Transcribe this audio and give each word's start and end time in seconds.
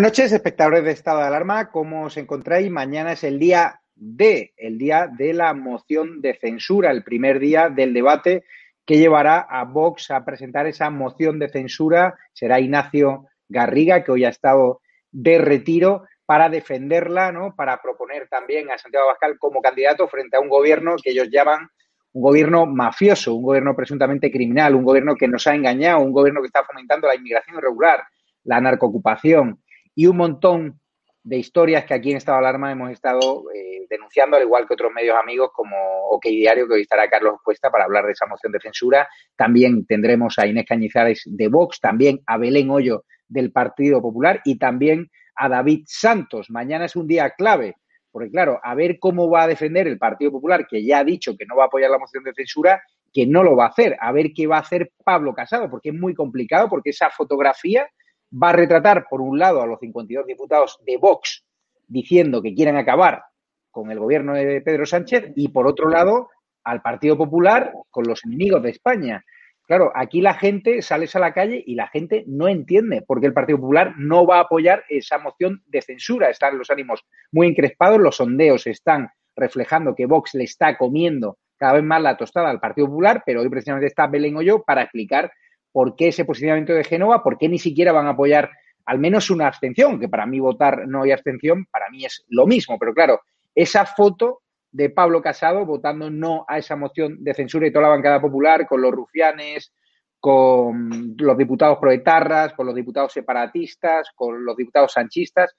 Buenas 0.00 0.12
noches, 0.12 0.32
espectadores 0.32 0.82
de 0.82 0.92
Estado 0.92 1.18
de 1.18 1.26
Alarma. 1.26 1.70
¿Cómo 1.70 2.04
os 2.04 2.16
encontráis? 2.16 2.70
Mañana 2.70 3.12
es 3.12 3.22
el 3.22 3.38
día 3.38 3.82
D, 3.94 4.54
el 4.56 4.78
día 4.78 5.06
de 5.06 5.34
la 5.34 5.52
moción 5.52 6.22
de 6.22 6.38
censura, 6.40 6.90
el 6.90 7.04
primer 7.04 7.38
día 7.38 7.68
del 7.68 7.92
debate 7.92 8.44
que 8.86 8.96
llevará 8.96 9.40
a 9.40 9.64
Vox 9.64 10.10
a 10.10 10.24
presentar 10.24 10.66
esa 10.66 10.88
moción 10.88 11.38
de 11.38 11.50
censura. 11.50 12.18
Será 12.32 12.60
Ignacio 12.60 13.26
Garriga, 13.46 14.02
que 14.02 14.10
hoy 14.10 14.24
ha 14.24 14.30
estado 14.30 14.80
de 15.12 15.36
retiro, 15.36 16.04
para 16.24 16.48
defenderla, 16.48 17.30
¿no? 17.30 17.54
Para 17.54 17.82
proponer 17.82 18.26
también 18.26 18.70
a 18.70 18.78
Santiago 18.78 19.04
Abascal 19.04 19.38
como 19.38 19.60
candidato 19.60 20.08
frente 20.08 20.38
a 20.38 20.40
un 20.40 20.48
gobierno 20.48 20.96
que 20.96 21.10
ellos 21.10 21.28
llaman 21.30 21.68
un 22.14 22.22
gobierno 22.22 22.64
mafioso, 22.64 23.34
un 23.34 23.42
gobierno 23.42 23.76
presuntamente 23.76 24.30
criminal, 24.32 24.74
un 24.74 24.84
gobierno 24.84 25.14
que 25.14 25.28
nos 25.28 25.46
ha 25.46 25.54
engañado, 25.54 26.00
un 26.00 26.12
gobierno 26.12 26.40
que 26.40 26.46
está 26.46 26.64
fomentando 26.64 27.06
la 27.06 27.16
inmigración 27.16 27.58
irregular, 27.58 28.02
la 28.44 28.62
narcoocupación 28.62 29.60
y 30.00 30.06
un 30.06 30.16
montón 30.16 30.80
de 31.22 31.36
historias 31.36 31.84
que 31.84 31.92
aquí 31.92 32.10
en 32.10 32.16
Estado 32.16 32.38
de 32.38 32.46
Alarma 32.46 32.72
hemos 32.72 32.90
estado 32.90 33.44
eh, 33.54 33.84
denunciando, 33.90 34.38
al 34.38 34.44
igual 34.44 34.66
que 34.66 34.72
otros 34.72 34.90
medios 34.94 35.14
amigos 35.14 35.50
como 35.52 35.76
OK 36.08 36.24
Diario, 36.24 36.66
que 36.66 36.72
hoy 36.72 36.80
estará 36.80 37.06
Carlos 37.10 37.34
Cuesta 37.44 37.70
para 37.70 37.84
hablar 37.84 38.06
de 38.06 38.12
esa 38.12 38.24
moción 38.24 38.50
de 38.50 38.60
censura. 38.60 39.06
También 39.36 39.84
tendremos 39.84 40.38
a 40.38 40.46
Inés 40.46 40.64
Cañizares 40.66 41.24
de 41.26 41.48
Vox, 41.48 41.80
también 41.80 42.20
a 42.26 42.38
Belén 42.38 42.70
Hoyo 42.70 43.04
del 43.28 43.52
Partido 43.52 44.00
Popular 44.00 44.40
y 44.42 44.56
también 44.56 45.10
a 45.34 45.50
David 45.50 45.82
Santos. 45.86 46.48
Mañana 46.48 46.86
es 46.86 46.96
un 46.96 47.06
día 47.06 47.28
clave, 47.36 47.74
porque 48.10 48.30
claro, 48.30 48.58
a 48.62 48.74
ver 48.74 48.98
cómo 48.98 49.28
va 49.28 49.42
a 49.42 49.48
defender 49.48 49.86
el 49.86 49.98
Partido 49.98 50.30
Popular, 50.30 50.66
que 50.66 50.82
ya 50.82 51.00
ha 51.00 51.04
dicho 51.04 51.36
que 51.36 51.44
no 51.44 51.56
va 51.56 51.64
a 51.64 51.66
apoyar 51.66 51.90
la 51.90 51.98
moción 51.98 52.24
de 52.24 52.32
censura, 52.32 52.82
que 53.12 53.26
no 53.26 53.42
lo 53.42 53.54
va 53.54 53.66
a 53.66 53.68
hacer. 53.68 53.98
A 54.00 54.12
ver 54.12 54.32
qué 54.34 54.46
va 54.46 54.56
a 54.56 54.60
hacer 54.60 54.92
Pablo 55.04 55.34
Casado, 55.34 55.68
porque 55.68 55.90
es 55.90 55.94
muy 55.94 56.14
complicado, 56.14 56.70
porque 56.70 56.88
esa 56.88 57.10
fotografía 57.10 57.86
va 58.30 58.50
a 58.50 58.52
retratar, 58.52 59.06
por 59.08 59.20
un 59.20 59.38
lado, 59.38 59.62
a 59.62 59.66
los 59.66 59.80
52 59.80 60.26
diputados 60.26 60.78
de 60.84 60.96
Vox 60.96 61.44
diciendo 61.86 62.40
que 62.40 62.54
quieren 62.54 62.76
acabar 62.76 63.24
con 63.70 63.90
el 63.90 63.98
gobierno 63.98 64.34
de 64.34 64.60
Pedro 64.60 64.86
Sánchez 64.86 65.32
y, 65.36 65.48
por 65.48 65.66
otro 65.66 65.88
lado, 65.88 66.30
al 66.64 66.82
Partido 66.82 67.16
Popular 67.16 67.72
con 67.90 68.04
los 68.06 68.24
enemigos 68.24 68.62
de 68.62 68.70
España. 68.70 69.24
Claro, 69.66 69.92
aquí 69.94 70.20
la 70.20 70.34
gente 70.34 70.82
sale 70.82 71.08
a 71.12 71.18
la 71.20 71.32
calle 71.32 71.62
y 71.64 71.76
la 71.76 71.86
gente 71.86 72.24
no 72.26 72.48
entiende 72.48 73.02
por 73.02 73.20
qué 73.20 73.26
el 73.26 73.32
Partido 73.32 73.60
Popular 73.60 73.94
no 73.98 74.26
va 74.26 74.38
a 74.38 74.42
apoyar 74.42 74.84
esa 74.88 75.18
moción 75.18 75.62
de 75.66 75.80
censura. 75.80 76.28
Están 76.28 76.58
los 76.58 76.70
ánimos 76.70 77.04
muy 77.30 77.46
encrespados, 77.46 78.00
los 78.00 78.16
sondeos 78.16 78.66
están 78.66 79.10
reflejando 79.36 79.94
que 79.94 80.06
Vox 80.06 80.34
le 80.34 80.44
está 80.44 80.76
comiendo 80.76 81.38
cada 81.56 81.74
vez 81.74 81.84
más 81.84 82.02
la 82.02 82.16
tostada 82.16 82.50
al 82.50 82.58
Partido 82.58 82.88
Popular, 82.88 83.22
pero 83.24 83.42
hoy 83.42 83.48
precisamente 83.48 83.86
está 83.86 84.06
Belén 84.06 84.40
yo 84.40 84.62
para 84.62 84.82
explicar 84.82 85.30
por 85.72 85.96
qué 85.96 86.08
ese 86.08 86.24
posicionamiento 86.24 86.72
de 86.72 86.84
Génova, 86.84 87.22
por 87.22 87.38
qué 87.38 87.48
ni 87.48 87.58
siquiera 87.58 87.92
van 87.92 88.06
a 88.06 88.10
apoyar 88.10 88.50
al 88.86 88.98
menos 88.98 89.30
una 89.30 89.46
abstención, 89.46 90.00
que 90.00 90.08
para 90.08 90.26
mí 90.26 90.40
votar 90.40 90.88
no 90.88 91.02
hay 91.02 91.12
abstención, 91.12 91.66
para 91.70 91.88
mí 91.90 92.04
es 92.04 92.24
lo 92.28 92.46
mismo, 92.46 92.78
pero 92.78 92.92
claro, 92.92 93.20
esa 93.54 93.86
foto 93.86 94.40
de 94.72 94.90
Pablo 94.90 95.20
Casado 95.20 95.66
votando 95.66 96.10
no 96.10 96.44
a 96.48 96.58
esa 96.58 96.76
moción 96.76 97.22
de 97.22 97.34
censura 97.34 97.66
y 97.66 97.72
toda 97.72 97.84
la 97.84 97.88
bancada 97.90 98.20
popular 98.20 98.66
con 98.66 98.80
los 98.80 98.92
rufianes, 98.92 99.72
con 100.18 101.14
los 101.16 101.38
diputados 101.38 101.78
proetarras, 101.78 102.52
con 102.52 102.66
los 102.66 102.74
diputados 102.74 103.12
separatistas, 103.12 104.10
con 104.14 104.44
los 104.44 104.56
diputados 104.56 104.92
sanchistas, 104.92 105.56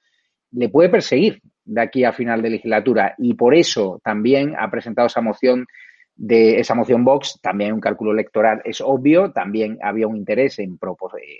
le 0.51 0.69
puede 0.69 0.89
perseguir 0.89 1.41
de 1.63 1.81
aquí 1.81 2.03
a 2.03 2.13
final 2.13 2.41
de 2.41 2.51
legislatura. 2.51 3.15
Y 3.17 3.33
por 3.33 3.55
eso 3.55 3.99
también 4.03 4.55
ha 4.57 4.69
presentado 4.69 5.07
esa 5.07 5.21
moción 5.21 5.65
de 6.23 6.59
esa 6.59 6.75
moción 6.75 7.03
Vox, 7.03 7.39
también 7.41 7.73
un 7.73 7.79
cálculo 7.79 8.11
electoral 8.11 8.61
es 8.63 8.79
obvio, 8.79 9.31
también 9.31 9.79
había 9.81 10.05
un 10.05 10.15
interés 10.15 10.59
en, 10.59 10.77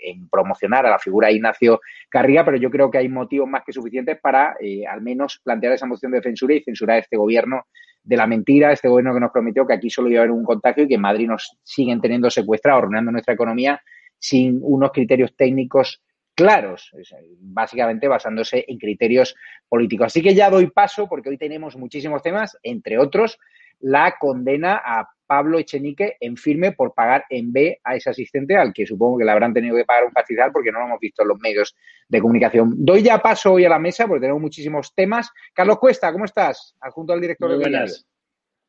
en 0.02 0.28
promocionar 0.28 0.84
a 0.86 0.90
la 0.90 0.98
figura 0.98 1.28
de 1.28 1.34
Ignacio 1.34 1.80
Carriga, 2.08 2.44
pero 2.44 2.56
yo 2.56 2.68
creo 2.68 2.90
que 2.90 2.98
hay 2.98 3.08
motivos 3.08 3.48
más 3.48 3.62
que 3.64 3.72
suficientes 3.72 4.18
para 4.20 4.56
eh, 4.58 4.84
al 4.84 5.00
menos 5.00 5.40
plantear 5.44 5.74
esa 5.74 5.86
moción 5.86 6.10
de 6.10 6.20
censura 6.20 6.56
y 6.56 6.64
censurar 6.64 6.96
a 6.96 6.98
este 6.98 7.16
gobierno 7.16 7.66
de 8.02 8.16
la 8.16 8.26
mentira, 8.26 8.72
este 8.72 8.88
gobierno 8.88 9.14
que 9.14 9.20
nos 9.20 9.30
prometió 9.30 9.64
que 9.64 9.74
aquí 9.74 9.88
solo 9.88 10.10
iba 10.10 10.18
a 10.18 10.22
haber 10.24 10.32
un 10.32 10.44
contagio 10.44 10.82
y 10.82 10.88
que 10.88 10.96
en 10.96 11.00
Madrid 11.00 11.28
nos 11.28 11.56
siguen 11.62 12.00
teniendo 12.00 12.28
secuestrados, 12.28 12.82
arruinando 12.82 13.12
nuestra 13.12 13.34
economía 13.34 13.80
sin 14.18 14.58
unos 14.62 14.90
criterios 14.90 15.36
técnicos 15.36 16.02
claros, 16.34 16.90
básicamente 17.38 18.08
basándose 18.08 18.64
en 18.66 18.78
criterios 18.78 19.36
políticos. 19.68 20.06
Así 20.06 20.22
que 20.22 20.34
ya 20.34 20.50
doy 20.50 20.70
paso 20.70 21.08
porque 21.08 21.28
hoy 21.28 21.38
tenemos 21.38 21.76
muchísimos 21.76 22.20
temas, 22.20 22.58
entre 22.64 22.98
otros 22.98 23.38
la 23.82 24.16
condena 24.18 24.80
a 24.84 25.08
Pablo 25.26 25.58
Echenique 25.58 26.16
en 26.20 26.36
firme 26.36 26.72
por 26.72 26.92
pagar 26.92 27.24
en 27.30 27.52
B 27.52 27.80
a 27.82 27.96
ese 27.96 28.10
asistente 28.10 28.56
al 28.56 28.72
que 28.72 28.86
supongo 28.86 29.18
que 29.18 29.24
le 29.24 29.30
habrán 29.30 29.54
tenido 29.54 29.76
que 29.76 29.84
pagar 29.84 30.04
un 30.04 30.12
pastizal 30.12 30.52
porque 30.52 30.70
no 30.70 30.78
lo 30.78 30.86
hemos 30.86 31.00
visto 31.00 31.22
en 31.22 31.28
los 31.28 31.38
medios 31.40 31.74
de 32.08 32.20
comunicación. 32.20 32.74
Doy 32.76 33.02
ya 33.02 33.18
paso 33.18 33.54
hoy 33.54 33.64
a 33.64 33.70
la 33.70 33.78
mesa 33.78 34.06
porque 34.06 34.20
tenemos 34.20 34.42
muchísimos 34.42 34.94
temas. 34.94 35.30
Carlos 35.54 35.78
Cuesta, 35.78 36.12
¿cómo 36.12 36.26
estás? 36.26 36.74
Adjunto 36.80 37.14
al 37.14 37.20
director 37.20 37.48
Muy 37.48 37.58
de 37.58 37.64
buenas. 37.64 38.06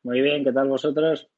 Muy 0.04 0.20
bien, 0.20 0.42
¿qué 0.42 0.52
tal 0.52 0.68
vosotros? 0.68 1.28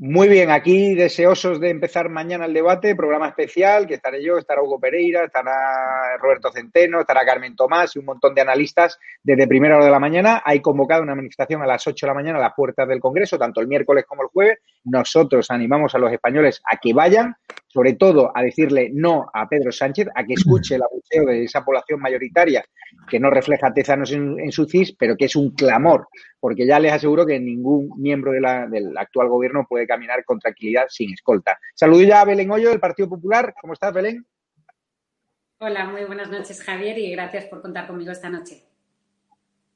Muy 0.00 0.28
bien, 0.28 0.48
aquí 0.48 0.94
deseosos 0.94 1.58
de 1.58 1.70
empezar 1.70 2.08
mañana 2.08 2.44
el 2.44 2.54
debate, 2.54 2.94
programa 2.94 3.26
especial, 3.26 3.84
que 3.88 3.94
estaré 3.94 4.22
yo, 4.22 4.38
estará 4.38 4.62
Hugo 4.62 4.78
Pereira, 4.78 5.24
estará 5.24 6.16
Roberto 6.22 6.52
Centeno, 6.52 7.00
estará 7.00 7.26
Carmen 7.26 7.56
Tomás 7.56 7.96
y 7.96 7.98
un 7.98 8.04
montón 8.04 8.32
de 8.32 8.42
analistas 8.42 9.00
desde 9.24 9.48
primera 9.48 9.74
hora 9.74 9.86
de 9.86 9.90
la 9.90 9.98
mañana. 9.98 10.40
Hay 10.44 10.60
convocado 10.60 11.02
una 11.02 11.16
manifestación 11.16 11.62
a 11.62 11.66
las 11.66 11.84
8 11.84 12.06
de 12.06 12.10
la 12.10 12.14
mañana 12.14 12.38
a 12.38 12.42
las 12.42 12.54
puertas 12.54 12.86
del 12.86 13.00
Congreso, 13.00 13.38
tanto 13.38 13.60
el 13.60 13.66
miércoles 13.66 14.04
como 14.06 14.22
el 14.22 14.28
jueves. 14.28 14.58
Nosotros 14.84 15.50
animamos 15.50 15.96
a 15.96 15.98
los 15.98 16.12
españoles 16.12 16.62
a 16.64 16.76
que 16.76 16.94
vayan, 16.94 17.34
sobre 17.68 17.92
todo 17.94 18.32
a 18.34 18.42
decirle 18.42 18.90
no 18.92 19.30
a 19.32 19.48
Pedro 19.48 19.70
Sánchez, 19.70 20.08
a 20.14 20.24
que 20.24 20.34
escuche 20.34 20.74
el 20.74 20.82
abucheo 20.82 21.26
de 21.26 21.44
esa 21.44 21.64
población 21.64 22.00
mayoritaria 22.00 22.64
que 23.08 23.20
no 23.20 23.30
refleja 23.30 23.72
tezanos 23.72 24.10
en, 24.12 24.50
su 24.50 24.66
CIS, 24.66 24.96
pero 24.98 25.16
que 25.16 25.26
es 25.26 25.36
un 25.36 25.50
clamor, 25.50 26.08
porque 26.40 26.66
ya 26.66 26.80
les 26.80 26.92
aseguro 26.92 27.26
que 27.26 27.38
ningún 27.38 27.90
miembro 27.98 28.32
de 28.32 28.40
la, 28.40 28.66
del 28.66 28.96
actual 28.96 29.28
gobierno 29.28 29.66
puede 29.68 29.86
caminar 29.86 30.24
con 30.24 30.38
tranquilidad 30.38 30.86
sin 30.88 31.12
escolta. 31.12 31.58
Saludo 31.74 32.02
ya 32.02 32.22
a 32.22 32.24
Belén 32.24 32.50
Hoyo 32.50 32.70
del 32.70 32.80
Partido 32.80 33.08
Popular. 33.08 33.54
¿Cómo 33.60 33.74
estás, 33.74 33.92
Belén? 33.92 34.26
Hola, 35.60 35.86
muy 35.86 36.04
buenas 36.04 36.30
noches, 36.30 36.62
Javier, 36.62 36.96
y 36.98 37.10
gracias 37.12 37.46
por 37.46 37.60
contar 37.60 37.86
conmigo 37.86 38.12
esta 38.12 38.30
noche. 38.30 38.67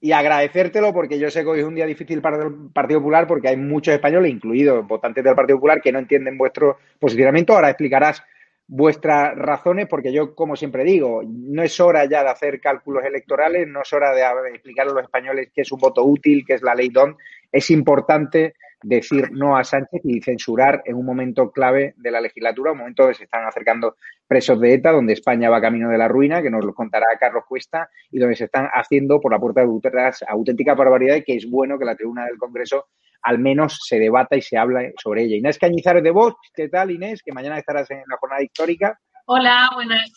Y 0.05 0.11
agradecértelo 0.11 0.93
porque 0.93 1.17
yo 1.17 1.31
sé 1.31 1.45
que 1.45 1.51
hoy 1.51 1.61
es 1.61 1.65
un 1.65 1.77
día 1.77 1.87
difícil 1.87 2.21
para 2.21 2.43
el 2.43 2.53
Partido 2.75 2.99
Popular 2.99 3.25
porque 3.29 3.47
hay 3.47 3.57
muchos 3.57 3.95
españoles, 3.95 4.33
incluidos 4.33 4.85
votantes 4.85 5.23
del 5.23 5.37
Partido 5.37 5.59
Popular, 5.59 5.81
que 5.81 5.93
no 5.93 6.01
entienden 6.01 6.37
vuestro 6.37 6.79
posicionamiento. 6.99 7.55
Ahora 7.55 7.69
explicarás 7.69 8.21
vuestras 8.67 9.37
razones, 9.37 9.87
porque 9.87 10.13
yo, 10.13 10.35
como 10.35 10.57
siempre 10.57 10.83
digo, 10.83 11.23
no 11.25 11.63
es 11.63 11.79
hora 11.79 12.05
ya 12.07 12.25
de 12.25 12.31
hacer 12.31 12.61
cálculos 12.61 13.05
electorales, 13.05 13.69
no 13.69 13.83
es 13.83 13.93
hora 13.93 14.13
de 14.13 14.23
explicar 14.49 14.89
a 14.89 14.93
los 14.93 15.05
españoles 15.05 15.51
qué 15.55 15.61
es 15.61 15.71
un 15.71 15.79
voto 15.79 16.05
útil, 16.05 16.43
qué 16.45 16.55
es 16.55 16.63
la 16.63 16.75
ley 16.75 16.89
DON. 16.89 17.17
Es 17.53 17.71
importante 17.71 18.55
decir 18.83 19.31
no 19.33 19.57
a 19.57 19.65
Sánchez 19.65 20.01
y 20.05 20.21
censurar 20.21 20.83
en 20.85 20.97
un 20.97 21.07
momento 21.07 21.51
clave 21.53 21.95
de 21.97 22.11
la 22.11 22.21
legislatura, 22.21 22.73
un 22.73 22.79
momento 22.79 23.05
donde 23.05 23.17
se 23.17 23.25
están 23.25 23.47
acercando 23.47 23.97
presos 24.27 24.59
de 24.61 24.75
ETA, 24.75 24.93
donde 24.93 25.13
España 25.13 25.51
va 25.51 25.61
camino 25.61 25.89
de 25.89 25.99
la 25.99 26.09
ruina, 26.09 26.43
que 26.43 26.51
nos 26.51 26.65
lo 26.65 26.75
contará 26.75 27.07
Carlos 27.19 27.45
Cuesta, 27.47 27.89
y 28.11 28.19
donde 28.19 28.35
se 28.35 28.45
están 28.45 28.69
haciendo 28.73 29.21
por 29.21 29.33
la 29.33 29.39
puerta 29.39 29.65
de 29.65 29.89
atrás 29.89 30.25
auténtica 30.27 30.75
barbaridad 30.75 31.17
y 31.17 31.23
que 31.23 31.37
es 31.37 31.49
bueno 31.49 31.79
que 31.79 31.85
la 31.85 31.95
tribuna 31.97 32.27
del 32.27 32.39
Congreso 32.39 32.87
al 33.23 33.39
menos 33.39 33.79
se 33.87 33.99
debata 34.01 34.37
y 34.37 34.43
se 34.43 34.57
habla 34.57 34.91
sobre 35.01 35.23
ella. 35.23 35.37
Inés 35.37 35.59
Cañizares 35.59 36.03
de 36.03 36.11
Vox, 36.11 36.37
¿qué 36.53 36.69
tal 36.69 36.91
Inés? 36.91 37.23
Que 37.23 37.33
mañana 37.33 37.59
estarás 37.59 37.89
en 37.91 38.03
la 38.09 38.17
jornada 38.17 38.43
histórica. 38.43 38.99
Hola, 39.27 39.71
buenas. 39.75 40.13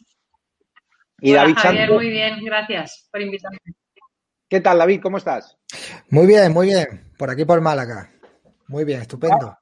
Y 1.22 1.32
Hola, 1.32 1.42
David 1.42 1.56
Javier, 1.56 1.82
Santos. 1.82 2.04
muy 2.04 2.10
bien, 2.10 2.44
gracias 2.44 3.08
por 3.12 3.22
invitarme. 3.22 3.60
¿Qué 4.56 4.62
tal, 4.62 4.78
David? 4.78 5.02
¿Cómo 5.02 5.18
estás? 5.18 5.58
Muy 6.12 6.28
bien, 6.28 6.54
muy 6.54 6.68
bien. 6.68 7.12
Por 7.18 7.30
aquí 7.30 7.44
por 7.44 7.60
Málaga. 7.60 8.10
Muy 8.70 8.86
bien, 8.86 9.02
estupendo. 9.02 9.58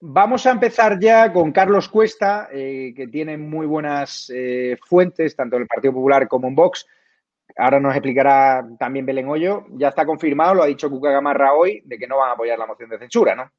Vamos 0.00 0.44
a 0.46 0.50
empezar 0.50 0.98
ya 0.98 1.32
con 1.32 1.52
Carlos 1.52 1.88
Cuesta, 1.88 2.48
eh, 2.52 2.92
que 2.96 3.06
tiene 3.06 3.38
muy 3.38 3.66
buenas 3.66 4.28
eh, 4.34 4.76
fuentes, 4.84 5.36
tanto 5.36 5.54
en 5.54 5.62
el 5.62 5.68
Partido 5.68 5.92
Popular 5.92 6.26
como 6.26 6.48
en 6.48 6.56
Vox. 6.56 6.88
Ahora 7.56 7.78
nos 7.78 7.94
explicará 7.94 8.66
también 8.76 9.06
Belén 9.06 9.28
Hoyo. 9.28 9.66
Ya 9.74 9.90
está 9.90 10.04
confirmado, 10.04 10.56
lo 10.56 10.64
ha 10.64 10.66
dicho 10.66 10.90
Cuca 10.90 11.12
Gamarra 11.12 11.54
hoy, 11.54 11.82
de 11.84 11.96
que 11.96 12.08
no 12.08 12.16
van 12.18 12.30
a 12.30 12.32
apoyar 12.32 12.58
la 12.58 12.66
moción 12.66 12.90
de 12.90 12.98
censura, 12.98 13.36
¿no? 13.36 13.52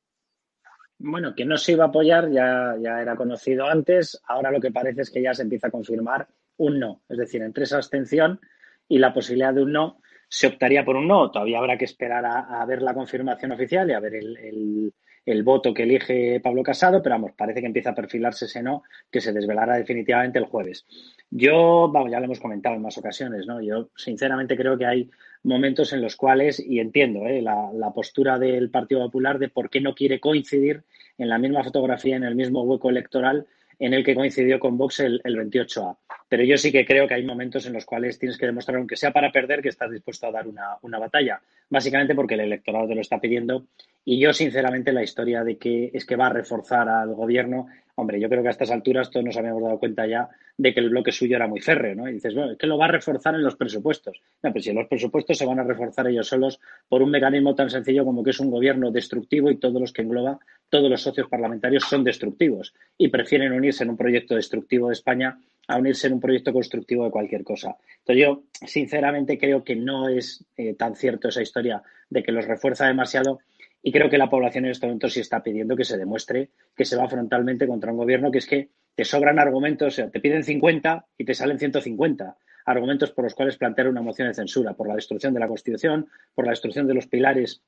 Bueno, 0.98 1.34
que 1.34 1.46
no 1.46 1.56
se 1.56 1.72
iba 1.72 1.86
a 1.86 1.88
apoyar 1.88 2.30
ya, 2.30 2.75
ya 2.78 3.02
era 3.02 3.16
conocido 3.16 3.68
antes. 3.68 4.22
Ahora 4.28 4.52
lo 4.52 4.60
que 4.60 4.72
parece 4.72 5.04
es 5.04 5.12
que 5.12 5.22
ya 5.22 5.34
se 5.34 5.44
empieza 5.44 5.68
a 5.68 5.72
confirmar 5.72 6.28
un 6.58 6.78
no. 6.78 7.04
Es 7.08 7.19
decir, 7.19 7.42
entre 7.42 7.64
esa 7.64 7.78
abstención 7.78 8.42
y 8.90 8.98
la 8.98 9.14
posibilidad 9.14 9.54
de 9.54 9.64
un 9.64 9.72
no, 9.72 10.02
se 10.28 10.48
optaría 10.48 10.84
por 10.84 10.96
un 10.96 11.08
no. 11.08 11.32
Todavía 11.32 11.60
habrá 11.60 11.78
que 11.78 11.86
esperar 11.86 12.26
a, 12.26 12.66
ver 12.66 12.82
la 12.82 12.94
confirmación 12.94 13.52
oficial 13.52 13.90
y 13.90 13.94
a 13.94 14.00
ver 14.00 14.16
el, 14.16 14.94
el, 15.26 15.44
voto 15.44 15.74
que 15.74 15.84
elige 15.84 16.40
Pablo 16.40 16.64
Casado, 16.64 17.02
pero 17.02 17.16
vamos, 17.16 17.32
parece 17.38 17.62
que 17.62 17.68
empieza 17.68 17.92
a 17.92 17.96
perfilarse 17.96 18.46
ese 18.46 18.64
no, 18.64 18.84
que 19.12 19.22
se 19.22 19.34
desvelará 19.34 19.78
definitivamente 19.78 20.40
el 20.40 20.46
jueves. 20.46 20.86
Yo, 21.30 21.90
vamos, 21.92 22.12
ya 22.12 22.20
lo 22.20 22.26
hemos 22.26 22.40
comentado 22.40 22.76
en 22.76 22.82
más 22.82 22.98
ocasiones, 22.98 23.46
¿no? 23.46 23.62
Yo 23.62 23.90
sinceramente 23.96 24.56
creo 24.56 24.78
que 24.78 24.86
hay 24.86 25.10
momentos 25.44 25.94
en 25.94 26.02
los 26.02 26.16
cuales, 26.16 26.60
y 26.60 26.80
entiendo 26.80 27.26
¿eh? 27.26 27.42
la, 27.42 27.92
postura 27.94 28.38
del 28.38 28.70
Partido 28.70 29.02
Popular 29.02 29.40
de 29.40 29.50
por 29.50 29.70
qué 29.70 29.82
no 29.82 29.96
quiere 29.96 30.20
coincidir 30.20 30.84
en 31.18 31.30
la 31.30 31.38
misma 31.38 31.64
fotografía, 31.64 32.16
en 32.16 32.24
el 32.24 32.36
mismo 32.36 32.64
hueco 32.64 32.90
electoral 32.90 33.48
en 33.80 33.94
el 33.94 34.04
que 34.04 34.16
coincidió 34.16 34.60
con 34.60 34.78
Vox 34.78 35.02
el, 35.02 35.22
el, 35.24 35.36
28A. 35.38 35.98
Pero 36.28 36.44
yo 36.44 36.58
sí 36.58 36.72
que 36.72 36.86
creo 36.86 37.08
que 37.08 37.14
hay 37.14 37.26
momentos 37.26 37.66
en 37.66 37.74
los 37.74 37.86
cuales 37.86 38.18
tienes 38.20 38.38
que 38.38 38.46
demostrar, 38.46 38.78
aunque 38.78 38.96
sea 38.96 39.12
para 39.12 39.32
perder, 39.32 39.62
que 39.62 39.70
estás 39.70 39.92
dispuesto 39.92 40.28
a 40.28 40.32
dar 40.32 40.48
una, 40.48 40.78
una 40.82 41.00
batalla. 41.00 41.42
Básicamente 41.70 42.16
porque 42.16 42.34
el 42.34 42.42
electorado 42.42 42.88
te 42.88 42.96
lo 42.96 43.02
está 43.02 43.20
pidiendo. 43.20 43.66
Y 44.04 44.20
yo, 44.20 44.34
sinceramente, 44.34 44.92
la 44.92 45.04
historia 45.04 45.44
de 45.44 45.58
que 45.58 45.92
es 45.94 46.06
que 46.06 46.16
va 46.16 46.28
a 46.28 46.34
reforzar 46.34 46.90
al 46.90 47.14
gobierno, 47.14 47.68
hombre, 47.98 48.20
yo 48.20 48.30
creo 48.30 48.44
que 48.44 48.50
a 48.50 48.52
estas 48.52 48.70
alturas 48.70 49.10
todos 49.10 49.26
nos 49.26 49.38
habíamos 49.38 49.64
dado 49.64 49.80
cuenta 49.80 50.06
ya 50.06 50.30
de 50.56 50.72
que 50.72 50.80
el 50.80 50.90
bloque 50.90 51.12
suyo 51.12 51.36
era 51.36 51.48
muy 51.48 51.62
férreo, 51.62 51.96
¿no? 51.96 52.08
Y 52.08 52.14
dices, 52.14 52.34
bueno, 52.36 52.52
es 52.52 52.58
que 52.58 52.68
lo 52.68 52.78
va 52.78 52.86
a 52.86 52.92
reforzar 52.92 53.34
en 53.34 53.44
los 53.44 53.56
presupuestos. 53.56 54.22
No, 54.44 54.54
pero 54.54 54.62
si 54.62 54.72
los 54.72 54.88
presupuestos 54.88 55.36
se 55.36 55.46
van 55.48 55.60
a 55.60 55.64
reforzar 55.64 56.08
ellos 56.08 56.28
solos 56.28 56.60
por 56.88 57.02
un 57.02 57.10
mecanismo 57.10 57.56
tan 57.56 57.72
sencillo 57.72 58.06
como 58.06 58.24
que 58.24 58.30
es 58.30 58.40
un 58.40 58.52
gobierno 58.52 58.92
destructivo 58.92 59.50
y 59.50 59.58
todos 59.58 59.82
los 59.82 59.92
que 59.92 60.04
engloba, 60.04 60.40
todos 60.70 60.90
los 60.92 61.02
socios 61.02 61.28
parlamentarios 61.28 61.86
son 61.86 62.04
destructivos 62.04 62.74
y 63.00 63.08
prefieren 63.08 63.52
unirse 63.52 63.84
en 63.84 63.90
un 63.90 63.98
proyecto 63.98 64.36
destructivo 64.36 64.88
de 64.88 64.94
España 64.94 65.40
a 65.68 65.78
unirse 65.78 66.06
en 66.06 66.14
un 66.14 66.19
proyecto 66.19 66.54
constructivo 66.54 67.04
de 67.04 67.12
cualquier 67.12 67.44
cosa. 67.44 67.78
Entonces 68.00 68.24
yo, 68.24 68.44
sinceramente, 68.66 69.40
creo 69.40 69.64
que 69.64 69.76
no 69.76 70.07
es 70.07 70.45
eh, 70.56 70.76
tan 70.76 70.95
cierto 70.95 71.30
esa 71.30 71.42
historia 71.42 71.81
de 72.12 72.21
que 72.21 72.31
los 72.31 72.45
refuerza 72.45 72.86
demasiado 72.86 73.40
y 73.81 73.92
creo 73.92 74.10
que 74.10 74.18
la 74.18 74.30
población 74.30 74.66
en 74.66 74.72
este 74.72 74.86
momento 74.86 75.10
sí 75.10 75.19
está 75.19 75.44
pidiendo 75.44 75.76
que 75.76 75.86
se 75.86 75.98
demuestre 75.98 76.50
que 76.76 76.86
se 76.86 76.96
va 76.96 77.07
frontalmente 77.07 77.68
contra 77.68 77.92
un 77.92 77.98
gobierno 77.98 78.31
que 78.31 78.40
es 78.40 78.46
que 78.46 78.69
te 78.96 79.06
sobran 79.06 79.40
argumentos, 79.40 79.94
o 79.94 79.96
sea, 79.96 80.10
te 80.10 80.19
piden 80.19 80.44
50 80.44 81.06
y 81.18 81.26
te 81.26 81.34
salen 81.36 81.60
150 81.60 82.36
argumentos 82.66 83.12
por 83.12 83.24
los 83.24 83.36
cuales 83.36 83.57
plantear 83.57 83.88
una 83.88 84.02
moción 84.02 84.28
de 84.28 84.34
censura, 84.34 84.74
por 84.74 84.88
la 84.88 84.96
destrucción 84.96 85.34
de 85.34 85.40
la 85.40 85.48
Constitución, 85.48 86.07
por 86.34 86.46
la 86.46 86.52
destrucción 86.52 86.88
de 86.88 86.96
los 86.96 87.07
pilares 87.07 87.62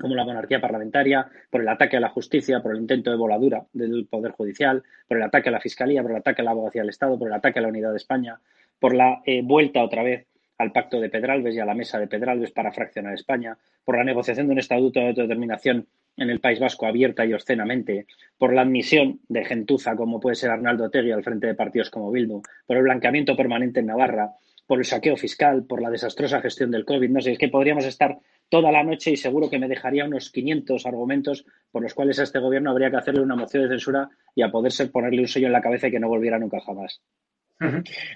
como 0.00 0.14
la 0.14 0.24
monarquía 0.24 0.60
parlamentaria, 0.60 1.28
por 1.50 1.60
el 1.60 1.68
ataque 1.68 1.98
a 1.98 2.00
la 2.00 2.08
justicia, 2.08 2.62
por 2.62 2.72
el 2.72 2.80
intento 2.80 3.10
de 3.10 3.16
voladura 3.16 3.66
del 3.72 4.06
Poder 4.06 4.32
Judicial, 4.32 4.82
por 5.06 5.18
el 5.18 5.22
ataque 5.22 5.50
a 5.50 5.52
la 5.52 5.60
Fiscalía, 5.60 6.02
por 6.02 6.12
el 6.12 6.16
ataque 6.16 6.40
a 6.40 6.44
la 6.44 6.52
abogacía 6.52 6.82
del 6.82 6.88
Estado, 6.88 7.18
por 7.18 7.28
el 7.28 7.34
ataque 7.34 7.58
a 7.58 7.62
la 7.62 7.68
unidad 7.68 7.90
de 7.90 7.98
España, 7.98 8.40
por 8.78 8.94
la 8.94 9.22
eh, 9.26 9.42
vuelta 9.44 9.84
otra 9.84 10.02
vez 10.02 10.26
al 10.62 10.72
pacto 10.72 11.00
de 11.00 11.10
Pedralbes 11.10 11.54
y 11.54 11.60
a 11.60 11.64
la 11.64 11.74
mesa 11.74 11.98
de 11.98 12.06
Pedralbes 12.06 12.52
para 12.52 12.72
fraccionar 12.72 13.14
España, 13.14 13.56
por 13.84 13.96
la 13.96 14.04
negociación 14.04 14.46
de 14.46 14.52
un 14.52 14.58
estatuto 14.58 15.00
de 15.00 15.08
autodeterminación 15.08 15.86
en 16.16 16.30
el 16.30 16.40
País 16.40 16.60
Vasco 16.60 16.86
abierta 16.86 17.24
y 17.24 17.32
obscenamente, 17.32 18.06
por 18.38 18.52
la 18.52 18.62
admisión 18.62 19.20
de 19.28 19.44
gentuza 19.44 19.96
como 19.96 20.20
puede 20.20 20.36
ser 20.36 20.50
Arnaldo 20.50 20.90
Tegui 20.90 21.10
al 21.10 21.24
frente 21.24 21.46
de 21.46 21.54
partidos 21.54 21.90
como 21.90 22.10
Bildu, 22.10 22.42
por 22.66 22.76
el 22.76 22.82
blanqueamiento 22.82 23.36
permanente 23.36 23.80
en 23.80 23.86
Navarra, 23.86 24.32
por 24.66 24.78
el 24.78 24.84
saqueo 24.84 25.16
fiscal, 25.16 25.64
por 25.64 25.82
la 25.82 25.90
desastrosa 25.90 26.40
gestión 26.40 26.70
del 26.70 26.84
COVID. 26.84 27.10
No 27.10 27.20
sé, 27.20 27.32
es 27.32 27.38
que 27.38 27.48
podríamos 27.48 27.84
estar 27.84 28.18
toda 28.48 28.70
la 28.70 28.84
noche 28.84 29.10
y 29.10 29.16
seguro 29.16 29.50
que 29.50 29.58
me 29.58 29.68
dejaría 29.68 30.04
unos 30.04 30.30
500 30.30 30.86
argumentos 30.86 31.44
por 31.70 31.82
los 31.82 31.94
cuales 31.94 32.18
a 32.18 32.22
este 32.22 32.38
gobierno 32.38 32.70
habría 32.70 32.90
que 32.90 32.96
hacerle 32.96 33.22
una 33.22 33.36
moción 33.36 33.64
de 33.64 33.70
censura 33.70 34.08
y 34.34 34.42
a 34.42 34.50
poder 34.50 34.72
ser 34.72 34.90
ponerle 34.90 35.22
un 35.22 35.28
sello 35.28 35.46
en 35.46 35.52
la 35.52 35.62
cabeza 35.62 35.88
y 35.88 35.90
que 35.90 36.00
no 36.00 36.08
volviera 36.08 36.38
nunca 36.38 36.60
jamás. 36.60 37.00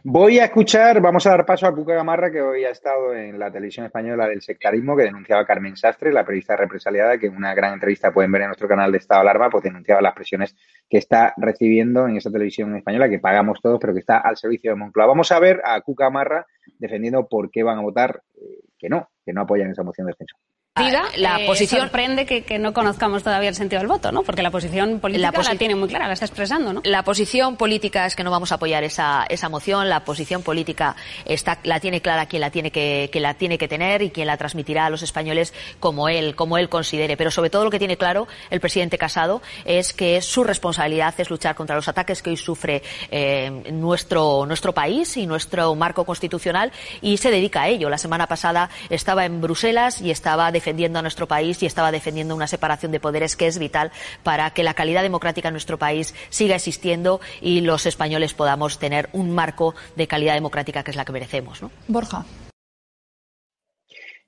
Voy 0.03 0.39
a 0.39 0.47
escuchar, 0.47 1.01
vamos 1.01 1.27
a 1.27 1.31
dar 1.31 1.47
paso 1.47 1.67
a 1.67 1.75
Cuca 1.75 1.95
Gamarra, 1.95 2.31
que 2.31 2.43
hoy 2.43 2.65
ha 2.65 2.71
estado 2.71 3.15
en 3.15 3.39
la 3.39 3.51
televisión 3.51 3.87
española 3.87 4.27
del 4.29 4.43
sectarismo, 4.43 4.97
que 4.97 5.05
denunciaba 5.05 5.43
a 5.43 5.47
Carmen 5.47 5.77
Sastre, 5.77 6.13
la 6.13 6.25
periodista 6.25 6.57
represaliada, 6.57 7.19
que 7.19 7.27
en 7.27 7.37
una 7.37 7.55
gran 7.55 7.75
entrevista 7.75 8.13
pueden 8.13 8.33
ver 8.33 8.43
en 8.43 8.49
nuestro 8.49 8.69
canal 8.69 8.91
de 8.91 8.99
Estado 8.99 9.21
Alarma, 9.21 9.51
pues 9.51 9.65
denunciaba 9.65 10.01
las 10.01 10.15
presiones 10.15 10.57
que 10.89 10.99
está 10.99 11.35
recibiendo 11.37 12.09
en 12.09 12.17
esa 12.17 12.31
televisión 12.31 12.75
española, 12.77 13.09
que 13.09 13.19
pagamos 13.19 13.61
todos, 13.61 13.79
pero 13.81 13.93
que 13.93 14.01
está 14.01 14.19
al 14.19 14.37
servicio 14.37 14.73
de 14.73 14.77
Moncloa. 14.77 15.07
Vamos 15.07 15.31
a 15.33 15.39
ver 15.39 15.61
a 15.65 15.81
Cuca 15.81 16.05
Gamarra 16.05 16.47
defendiendo 16.79 17.29
por 17.29 17.51
qué 17.51 17.63
van 17.63 17.79
a 17.79 17.83
votar 17.83 18.23
eh, 18.35 18.65
que 18.79 18.89
no, 18.89 19.11
que 19.25 19.33
no 19.33 19.43
apoyan 19.43 19.71
esa 19.71 19.83
moción 19.83 20.07
de 20.07 20.13
defensa. 20.13 20.37
La 20.77 21.41
eh, 21.41 21.47
posición 21.47 21.81
sorprende 21.81 22.27
que, 22.27 22.45
que, 22.45 22.59
no 22.59 22.75
conozcamos 22.75 23.23
todavía 23.23 23.49
el 23.49 23.55
sentido 23.55 23.81
del 23.81 23.89
voto, 23.89 24.13
¿no? 24.13 24.23
Porque 24.23 24.43
la 24.43 24.51
posición 24.51 25.01
política 25.01 25.29
la, 25.29 25.33
posi 25.33 25.53
la, 25.53 25.59
tiene 25.59 25.75
muy 25.75 25.89
clara, 25.89 26.07
la 26.07 26.13
está 26.13 26.27
expresando, 26.27 26.75
¿no? 26.75 26.83
La 26.85 27.03
posición 27.03 27.57
política 27.57 28.05
es 28.05 28.15
que 28.15 28.23
no 28.23 28.31
vamos 28.31 28.53
a 28.53 28.57
apoyar 28.57 28.85
esa, 28.85 29.25
esa 29.31 29.49
moción. 29.49 29.89
La 29.89 30.05
posición 30.05 30.43
política 30.43 30.95
está, 31.25 31.59
la 31.63 31.81
tiene 31.81 32.03
clara 32.03 32.27
quien 32.27 32.43
la 32.43 32.51
tiene 32.51 32.71
que, 32.71 33.09
que 33.11 33.21
la 33.21 33.35
tiene 33.35 33.57
que 33.57 33.69
tener 33.69 34.03
y 34.03 34.11
quien 34.11 34.27
la 34.27 34.37
transmitirá 34.37 34.85
a 34.87 34.91
los 34.91 35.03
españoles 35.03 35.55
como 35.81 36.11
él, 36.11 36.35
como 36.37 36.59
él 36.59 36.69
considere. 36.69 37.17
Pero 37.17 37.31
sobre 37.31 37.49
todo 37.49 37.65
lo 37.65 37.71
que 37.71 37.79
tiene 37.79 37.97
claro 37.97 38.29
el 38.51 38.61
presidente 38.61 38.99
Casado 38.99 39.41
es 39.65 39.95
que 39.95 40.21
su 40.21 40.45
responsabilidad 40.45 41.15
es 41.17 41.31
luchar 41.31 41.55
contra 41.55 41.75
los 41.75 41.89
ataques 41.89 42.23
que 42.23 42.31
hoy 42.31 42.37
sufre 42.37 42.83
eh, 43.11 43.51
nuestro, 43.73 44.45
nuestro 44.45 44.75
país 44.75 45.17
y 45.17 45.27
nuestro 45.27 45.75
marco 45.75 46.05
constitucional 46.05 46.71
y 47.01 47.17
se 47.17 47.31
dedica 47.31 47.63
a 47.63 47.69
ello. 47.69 47.89
La 47.89 47.99
semana 47.99 48.27
pasada 48.27 48.69
estaba 48.91 49.25
en 49.25 49.41
Bruselas 49.41 50.03
y 50.03 50.11
estaba 50.11 50.53
defendiendo 50.53 50.66
defendiendo 50.67 50.99
a 50.99 51.03
nuestro 51.03 51.29
país 51.29 51.63
y 51.63 51.67
estaba 51.67 51.93
defendiendo 51.93 52.35
una 52.35 52.49
separación 52.49 52.91
de 52.91 52.99
poderes 52.99 53.37
que 53.37 53.47
es 53.47 53.57
vital 53.57 53.93
para 54.25 54.51
que 54.51 54.65
la 54.65 54.75
calidad 54.75 55.03
democrática 55.03 55.47
en 55.47 55.55
nuestro 55.55 55.79
país 55.79 56.13
siga 56.29 56.57
existiendo 56.57 57.21
y 57.41 57.61
los 57.61 57.87
españoles 57.87 58.35
podamos 58.35 58.81
tener 58.81 59.09
un 59.13 59.33
marco 59.33 59.77
de 59.95 60.09
calidad 60.09 60.35
democrática 60.35 60.83
que 60.83 60.91
es 60.91 60.97
la 60.97 61.05
que 61.05 61.13
merecemos. 61.13 61.63
¿no? 61.63 61.71
Borja. 61.87 62.25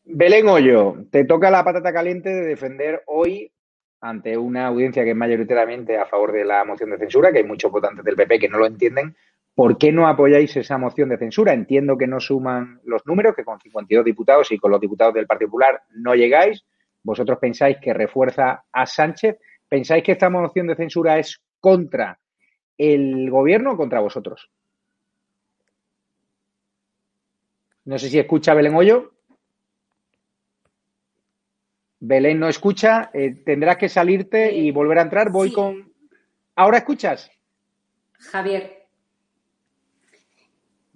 Belén 0.05 0.49
Hoyo, 0.49 0.95
te 1.11 1.25
toca 1.25 1.51
la 1.51 1.65
patata 1.65 1.93
caliente 1.93 2.29
de 2.31 2.47
defender 2.47 3.03
hoy 3.07 3.51
ante 4.01 4.39
una 4.39 4.69
audiencia 4.69 5.03
que 5.03 5.11
es 5.11 5.17
mayoritariamente 5.17 5.99
a 5.99 6.07
favor 6.07 6.31
de 6.31 6.45
la 6.45 6.65
moción 6.65 6.91
de 6.91 6.99
censura, 6.99 7.33
que 7.33 7.39
hay 7.39 7.45
muchos 7.45 7.73
votantes 7.73 8.05
del 8.05 8.15
PP 8.15 8.39
que 8.39 8.49
no 8.49 8.59
lo 8.59 8.67
entienden, 8.67 9.17
¿Por 9.59 9.77
qué 9.77 9.91
no 9.91 10.07
apoyáis 10.07 10.57
esa 10.57 10.79
moción 10.79 11.09
de 11.09 11.19
censura? 11.19 11.53
Entiendo 11.53 11.99
que 11.99 12.07
no 12.07 12.21
suman 12.21 12.81
los 12.85 13.05
números, 13.05 13.35
que 13.35 13.43
con 13.43 13.59
52 13.59 14.05
diputados 14.05 14.53
y 14.53 14.59
con 14.59 14.71
los 14.71 14.81
diputados 14.81 15.13
del 15.13 15.27
Partido 15.27 15.49
Popular 15.51 15.83
no 15.97 16.15
llegáis. 16.15 16.65
Vosotros 17.03 17.41
pensáis 17.41 17.77
que 17.83 17.93
refuerza 17.93 18.63
a 18.71 18.87
Sánchez. 18.87 19.37
¿Pensáis 19.69 20.05
que 20.05 20.13
esta 20.13 20.31
moción 20.31 20.69
de 20.69 20.77
censura 20.77 21.19
es 21.19 21.43
contra 21.59 22.21
el 22.77 23.29
gobierno 23.33 23.73
o 23.73 23.77
contra 23.77 23.99
vosotros? 23.99 24.49
No 27.85 27.99
sé 27.99 28.11
si 28.11 28.21
escucha 28.21 28.55
Belén 28.55 28.77
Hoyo. 28.77 29.11
Belén 31.99 32.39
no 32.39 32.47
escucha. 32.47 33.11
Eh, 33.13 33.43
tendrás 33.45 33.77
que 33.77 33.89
salirte 33.89 34.55
y 34.55 34.71
volver 34.71 35.01
a 35.01 35.03
entrar. 35.03 35.33
Voy 35.33 35.53
con. 35.53 35.93
¿Ahora 36.55 36.79
escuchas? 36.79 37.29
Javier, 38.21 38.78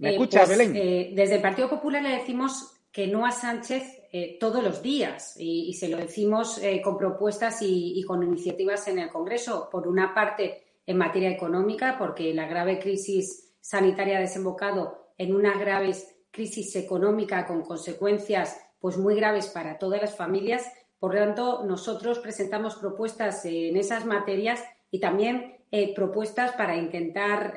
¿Me 0.03 0.17
eh, 0.17 0.19
pues, 0.19 0.49
Belén? 0.49 0.75
Eh, 0.75 1.13
desde 1.15 1.37
el 1.37 1.43
Partido 1.43 1.71
Popular 1.71 2.03
le 2.03 2.17
decimos 2.17 2.75
que 2.91 3.07
no 3.07 3.25
a 3.25 3.31
Sánchez 3.31 3.85
eh, 4.13 4.37
todos 4.41 4.63
los 4.63 4.83
días 4.83 5.37
y, 5.39 5.73
se 5.75 5.89
lo 5.89 5.97
decimos 5.97 6.61
con 6.83 6.99
propuestas 6.99 7.63
y, 7.63 7.99
y, 7.99 8.03
con 8.03 8.23
iniciativas 8.23 8.89
en 8.89 8.99
el 8.99 9.09
Congreso. 9.09 9.69
Por 9.71 9.87
una 9.87 10.13
parte, 10.13 10.65
en 10.85 10.99
materia 10.99 11.31
económica, 11.31 11.97
porque 11.99 12.35
la 12.35 12.47
grave 12.49 12.81
crisis 12.81 13.55
sanitaria 13.61 14.19
ha 14.19 14.21
desembocado 14.21 15.15
en 15.17 15.35
una 15.35 15.57
grave 15.57 15.93
crisis 16.33 16.75
económica 16.75 17.47
con 17.47 17.63
consecuencias 17.63 18.59
pues 18.81 18.99
muy 18.99 19.15
graves 19.15 19.47
para 19.47 19.79
todas 19.79 20.03
las 20.03 20.17
familias. 20.17 20.67
Por 20.99 21.15
lo 21.15 21.21
tanto, 21.21 21.65
nosotros 21.65 22.19
presentamos 22.19 22.75
propuestas 22.75 23.45
en 23.45 23.77
esas 23.77 24.05
materias 24.05 24.63
y 24.91 24.99
también 24.99 25.62
propuestas 25.95 26.53
para 26.53 26.77
intentar 26.77 27.55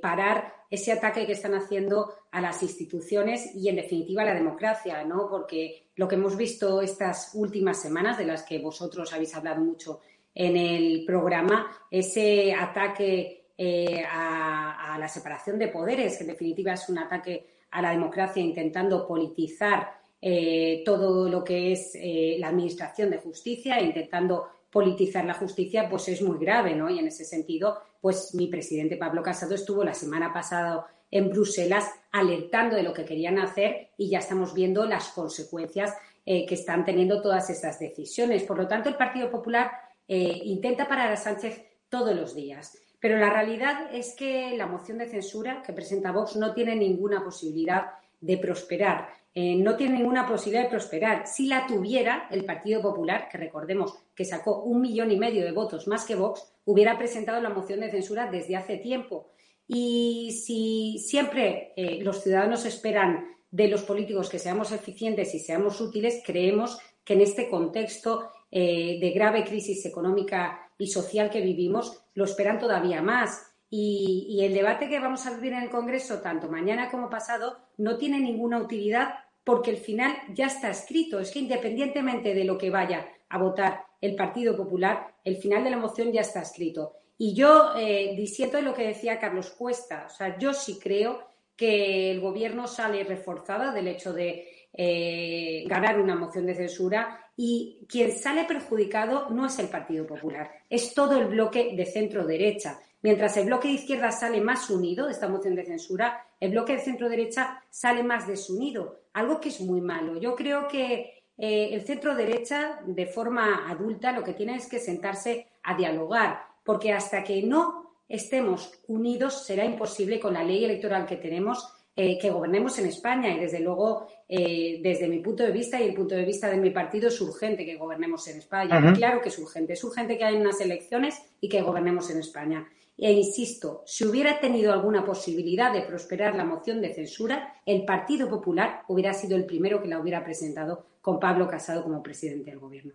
parar 0.00 0.54
ese 0.70 0.92
ataque 0.92 1.26
que 1.26 1.32
están 1.32 1.54
haciendo 1.54 2.14
a 2.30 2.40
las 2.40 2.62
instituciones 2.62 3.54
y, 3.54 3.68
en 3.68 3.76
definitiva, 3.76 4.22
a 4.22 4.26
la 4.26 4.34
democracia, 4.34 5.04
¿no? 5.04 5.28
Porque 5.28 5.88
lo 5.96 6.06
que 6.06 6.16
hemos 6.16 6.36
visto 6.36 6.80
estas 6.82 7.32
últimas 7.34 7.80
semanas, 7.80 8.18
de 8.18 8.26
las 8.26 8.42
que 8.42 8.58
vosotros 8.58 9.12
habéis 9.12 9.34
hablado 9.34 9.60
mucho 9.62 10.00
en 10.34 10.56
el 10.56 11.04
programa, 11.04 11.70
ese 11.90 12.54
ataque 12.54 13.48
eh, 13.56 14.04
a, 14.08 14.96
la 15.00 15.08
separación 15.08 15.58
de 15.58 15.68
poderes, 15.68 16.16
que 16.16 16.24
en 16.24 16.30
definitiva 16.30 16.74
es 16.74 16.88
un 16.88 16.98
ataque 16.98 17.46
a 17.70 17.82
la 17.82 17.90
democracia 17.90 18.42
intentando 18.42 19.06
politizar 19.06 19.98
eh, 20.20 20.82
todo 20.84 21.28
lo 21.28 21.44
que 21.44 21.72
es 21.72 21.92
eh, 21.94 22.36
la 22.38 22.48
administración 22.48 23.10
de 23.10 23.18
justicia, 23.18 23.80
intentando 23.80 24.48
politizar 24.70 25.24
la 25.24 25.34
justicia, 25.34 25.88
pues 25.88 26.08
es 26.08 26.22
muy 26.22 26.38
grave, 26.38 26.74
¿no? 26.74 26.90
Y 26.90 26.98
en 26.98 27.06
ese 27.06 27.24
sentido, 27.24 27.78
pues 28.00 28.34
mi 28.34 28.48
presidente 28.48 28.96
Pablo 28.96 29.22
Casado 29.22 29.54
estuvo 29.54 29.82
la 29.82 29.94
semana 29.94 30.32
pasada 30.32 30.86
en 31.10 31.30
Bruselas 31.30 31.90
alertando 32.12 32.76
de 32.76 32.82
lo 32.82 32.92
que 32.92 33.04
querían 33.04 33.38
hacer 33.38 33.90
y 33.96 34.10
ya 34.10 34.18
estamos 34.18 34.54
viendo 34.54 34.84
las 34.84 35.08
consecuencias 35.08 35.94
eh, 36.26 36.44
que 36.44 36.54
están 36.54 36.84
teniendo 36.84 37.22
todas 37.22 37.48
estas 37.48 37.78
decisiones. 37.78 38.42
Por 38.42 38.58
lo 38.58 38.68
tanto, 38.68 38.90
el 38.90 38.96
Partido 38.96 39.30
Popular 39.30 39.70
eh, 40.06 40.40
intenta 40.44 40.86
parar 40.86 41.10
a 41.10 41.16
Sánchez 41.16 41.64
todos 41.88 42.14
los 42.14 42.34
días. 42.34 42.76
Pero 43.00 43.16
la 43.18 43.30
realidad 43.30 43.94
es 43.94 44.14
que 44.14 44.56
la 44.56 44.66
moción 44.66 44.98
de 44.98 45.08
censura 45.08 45.62
que 45.62 45.72
presenta 45.72 46.12
Vox 46.12 46.36
no 46.36 46.52
tiene 46.52 46.74
ninguna 46.74 47.24
posibilidad 47.24 47.86
de 48.20 48.38
prosperar. 48.38 49.08
Eh, 49.34 49.54
no 49.56 49.76
tiene 49.76 49.98
ninguna 49.98 50.26
posibilidad 50.26 50.64
de 50.64 50.70
prosperar. 50.70 51.26
Si 51.26 51.46
la 51.46 51.66
tuviera 51.66 52.26
el 52.30 52.44
Partido 52.44 52.82
Popular, 52.82 53.28
que 53.30 53.38
recordemos 53.38 53.94
que 54.14 54.24
sacó 54.24 54.62
un 54.62 54.80
millón 54.80 55.12
y 55.12 55.16
medio 55.16 55.44
de 55.44 55.52
votos 55.52 55.86
más 55.86 56.04
que 56.04 56.16
Vox, 56.16 56.42
hubiera 56.64 56.98
presentado 56.98 57.40
la 57.40 57.50
moción 57.50 57.80
de 57.80 57.90
censura 57.90 58.30
desde 58.30 58.56
hace 58.56 58.78
tiempo. 58.78 59.28
Y 59.66 60.32
si 60.44 60.98
siempre 60.98 61.72
eh, 61.76 62.02
los 62.02 62.22
ciudadanos 62.22 62.64
esperan 62.64 63.26
de 63.50 63.68
los 63.68 63.82
políticos 63.82 64.28
que 64.28 64.38
seamos 64.38 64.72
eficientes 64.72 65.34
y 65.34 65.38
seamos 65.38 65.80
útiles, 65.80 66.22
creemos 66.24 66.78
que 67.04 67.14
en 67.14 67.20
este 67.20 67.48
contexto 67.48 68.30
eh, 68.50 68.98
de 69.00 69.10
grave 69.10 69.44
crisis 69.44 69.84
económica 69.86 70.70
y 70.78 70.86
social 70.86 71.30
que 71.30 71.40
vivimos, 71.40 72.02
lo 72.14 72.24
esperan 72.24 72.58
todavía 72.58 73.02
más. 73.02 73.47
Y, 73.70 74.40
el 74.42 74.54
debate 74.54 74.88
que 74.88 75.00
vamos 75.00 75.26
a 75.26 75.34
vivir 75.34 75.52
en 75.52 75.64
el 75.64 75.70
Congreso, 75.70 76.20
tanto 76.20 76.48
mañana 76.48 76.90
como 76.90 77.10
pasado, 77.10 77.58
no 77.76 77.98
tiene 77.98 78.18
ninguna 78.18 78.58
utilidad 78.58 79.14
porque 79.44 79.70
el 79.70 79.76
final 79.76 80.16
ya 80.32 80.46
está 80.46 80.70
escrito. 80.70 81.20
Es 81.20 81.30
que 81.30 81.40
independientemente 81.40 82.34
de 82.34 82.44
lo 82.44 82.56
que 82.56 82.70
vaya 82.70 83.06
a 83.28 83.38
votar 83.38 83.84
el 84.00 84.14
Partido 84.14 84.56
Popular, 84.56 85.14
el 85.24 85.36
final 85.36 85.64
de 85.64 85.70
la 85.70 85.76
moción 85.76 86.12
ya 86.12 86.22
está 86.22 86.42
escrito. 86.42 86.94
Y 87.18 87.34
yo 87.34 87.72
eh, 87.76 88.14
disiento 88.16 88.56
de 88.56 88.62
lo 88.62 88.74
que 88.74 88.86
decía 88.86 89.18
Carlos 89.18 89.50
Cuesta. 89.50 90.06
O 90.06 90.08
sea, 90.08 90.38
yo 90.38 90.54
sí 90.54 90.78
creo 90.80 91.26
que 91.56 92.10
el 92.10 92.20
Gobierno 92.20 92.68
sale 92.68 93.02
reforzado 93.04 93.72
del 93.72 93.88
hecho 93.88 94.12
de 94.12 94.68
eh, 94.72 95.64
ganar 95.66 96.00
una 96.00 96.14
moción 96.14 96.46
de 96.46 96.54
censura 96.54 97.18
y 97.36 97.86
quien 97.88 98.12
sale 98.12 98.44
perjudicado 98.44 99.28
no 99.30 99.46
es 99.46 99.58
el 99.58 99.68
Partido 99.68 100.06
Popular, 100.06 100.50
es 100.68 100.94
todo 100.94 101.18
el 101.18 101.26
bloque 101.26 101.74
de 101.74 101.86
centro 101.86 102.26
derecha. 102.26 102.78
Mientras 103.02 103.36
el 103.36 103.46
bloque 103.46 103.68
de 103.68 103.74
izquierda 103.74 104.10
sale 104.10 104.40
más 104.40 104.68
unido 104.70 105.06
de 105.06 105.12
esta 105.12 105.28
moción 105.28 105.54
de 105.54 105.64
censura, 105.64 106.26
el 106.40 106.50
bloque 106.50 106.74
de 106.74 106.80
centro 106.80 107.08
derecha 107.08 107.62
sale 107.70 108.02
más 108.02 108.26
desunido, 108.26 109.00
algo 109.12 109.40
que 109.40 109.50
es 109.50 109.60
muy 109.60 109.80
malo. 109.80 110.18
Yo 110.20 110.34
creo 110.34 110.66
que 110.66 111.22
eh, 111.36 111.70
el 111.72 111.82
centro 111.82 112.16
derecha, 112.16 112.80
de 112.84 113.06
forma 113.06 113.70
adulta, 113.70 114.12
lo 114.12 114.24
que 114.24 114.34
tiene 114.34 114.56
es 114.56 114.68
que 114.68 114.80
sentarse 114.80 115.46
a 115.62 115.76
dialogar, 115.76 116.40
porque 116.64 116.92
hasta 116.92 117.22
que 117.22 117.42
no 117.42 117.94
estemos 118.08 118.72
unidos 118.88 119.44
será 119.44 119.64
imposible 119.64 120.18
con 120.18 120.34
la 120.34 120.42
ley 120.42 120.64
electoral 120.64 121.06
que 121.06 121.16
tenemos 121.16 121.72
eh, 122.00 122.16
que 122.16 122.30
gobernemos 122.30 122.78
en 122.78 122.86
España 122.86 123.34
y 123.34 123.40
desde 123.40 123.58
luego 123.58 124.06
eh, 124.28 124.78
desde 124.80 125.08
mi 125.08 125.18
punto 125.18 125.42
de 125.42 125.50
vista 125.50 125.80
y 125.80 125.88
el 125.88 125.94
punto 125.94 126.14
de 126.14 126.24
vista 126.24 126.48
de 126.48 126.56
mi 126.56 126.70
partido 126.70 127.08
es 127.08 127.20
urgente 127.20 127.66
que 127.66 127.74
gobernemos 127.74 128.26
en 128.28 128.38
España. 128.38 128.94
Claro 128.94 129.20
que 129.20 129.30
es 129.30 129.38
urgente, 129.40 129.72
es 129.72 129.82
urgente 129.82 130.16
que 130.16 130.24
haya 130.24 130.38
unas 130.38 130.60
elecciones 130.60 131.20
y 131.40 131.48
que 131.48 131.60
gobernemos 131.60 132.08
en 132.10 132.20
España. 132.20 132.68
E 133.00 133.12
insisto, 133.12 133.84
si 133.86 134.04
hubiera 134.04 134.40
tenido 134.40 134.72
alguna 134.72 135.04
posibilidad 135.04 135.72
de 135.72 135.82
prosperar 135.82 136.34
la 136.34 136.44
moción 136.44 136.80
de 136.80 136.92
censura, 136.92 137.54
el 137.64 137.84
Partido 137.84 138.28
Popular 138.28 138.82
hubiera 138.88 139.12
sido 139.12 139.36
el 139.36 139.46
primero 139.46 139.80
que 139.80 139.86
la 139.86 140.00
hubiera 140.00 140.24
presentado 140.24 140.84
con 141.00 141.20
Pablo 141.20 141.46
Casado 141.46 141.84
como 141.84 142.02
presidente 142.02 142.50
del 142.50 142.58
Gobierno. 142.58 142.92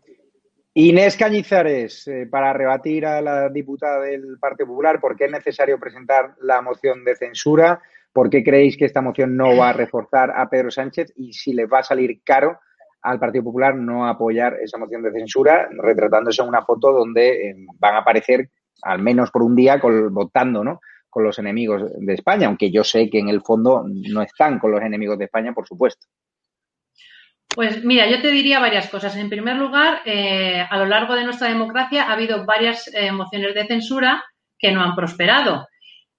Inés 0.73 1.15
Cañizares, 1.15 2.05
eh, 2.09 2.27
para 2.29 2.51
rebatir 2.51 3.05
a 3.05 3.21
la 3.21 3.47
diputada 3.47 4.01
del 4.01 4.37
Partido 4.39 4.67
Popular, 4.67 4.99
¿por 4.99 5.15
qué 5.15 5.25
es 5.25 5.31
necesario 5.31 5.79
presentar 5.79 6.35
la 6.41 6.61
moción 6.61 7.05
de 7.05 7.15
censura? 7.15 7.81
¿Por 8.11 8.29
qué 8.29 8.43
creéis 8.43 8.75
que 8.75 8.85
esta 8.85 9.01
moción 9.01 9.37
no 9.37 9.55
va 9.55 9.69
a 9.69 9.73
reforzar 9.73 10.33
a 10.35 10.49
Pedro 10.49 10.69
Sánchez? 10.69 11.13
Y 11.15 11.31
si 11.31 11.53
le 11.53 11.65
va 11.65 11.79
a 11.79 11.83
salir 11.83 12.21
caro 12.25 12.59
al 13.03 13.19
Partido 13.19 13.45
Popular 13.45 13.73
no 13.75 14.05
apoyar 14.05 14.57
esa 14.61 14.77
moción 14.77 15.01
de 15.01 15.13
censura, 15.13 15.69
retratándose 15.71 16.41
en 16.41 16.49
una 16.49 16.65
foto 16.65 16.91
donde 16.91 17.51
eh, 17.51 17.55
van 17.79 17.95
a 17.95 17.99
aparecer 17.99 18.49
al 18.81 18.99
menos 18.99 19.31
por 19.31 19.43
un 19.43 19.55
día, 19.55 19.79
votando, 20.11 20.63
¿no? 20.63 20.81
Con 21.09 21.23
los 21.23 21.37
enemigos 21.39 21.83
de 21.95 22.13
España, 22.13 22.47
aunque 22.47 22.71
yo 22.71 22.83
sé 22.83 23.09
que 23.09 23.19
en 23.19 23.29
el 23.29 23.41
fondo 23.41 23.85
no 23.85 24.21
están 24.21 24.59
con 24.59 24.71
los 24.71 24.81
enemigos 24.81 25.17
de 25.17 25.25
España, 25.25 25.53
por 25.53 25.67
supuesto. 25.67 26.07
Pues 27.53 27.83
mira, 27.83 28.09
yo 28.09 28.19
te 28.21 28.31
diría 28.31 28.59
varias 28.59 28.89
cosas. 28.89 29.15
En 29.15 29.29
primer 29.29 29.57
lugar, 29.57 30.01
eh, 30.05 30.65
a 30.67 30.77
lo 30.77 30.85
largo 30.85 31.13
de 31.13 31.23
nuestra 31.23 31.49
democracia 31.49 32.03
ha 32.03 32.13
habido 32.13 32.45
varias 32.45 32.89
eh, 32.93 33.11
mociones 33.11 33.53
de 33.53 33.67
censura 33.67 34.23
que 34.57 34.71
no 34.71 34.81
han 34.81 34.95
prosperado. 34.95 35.67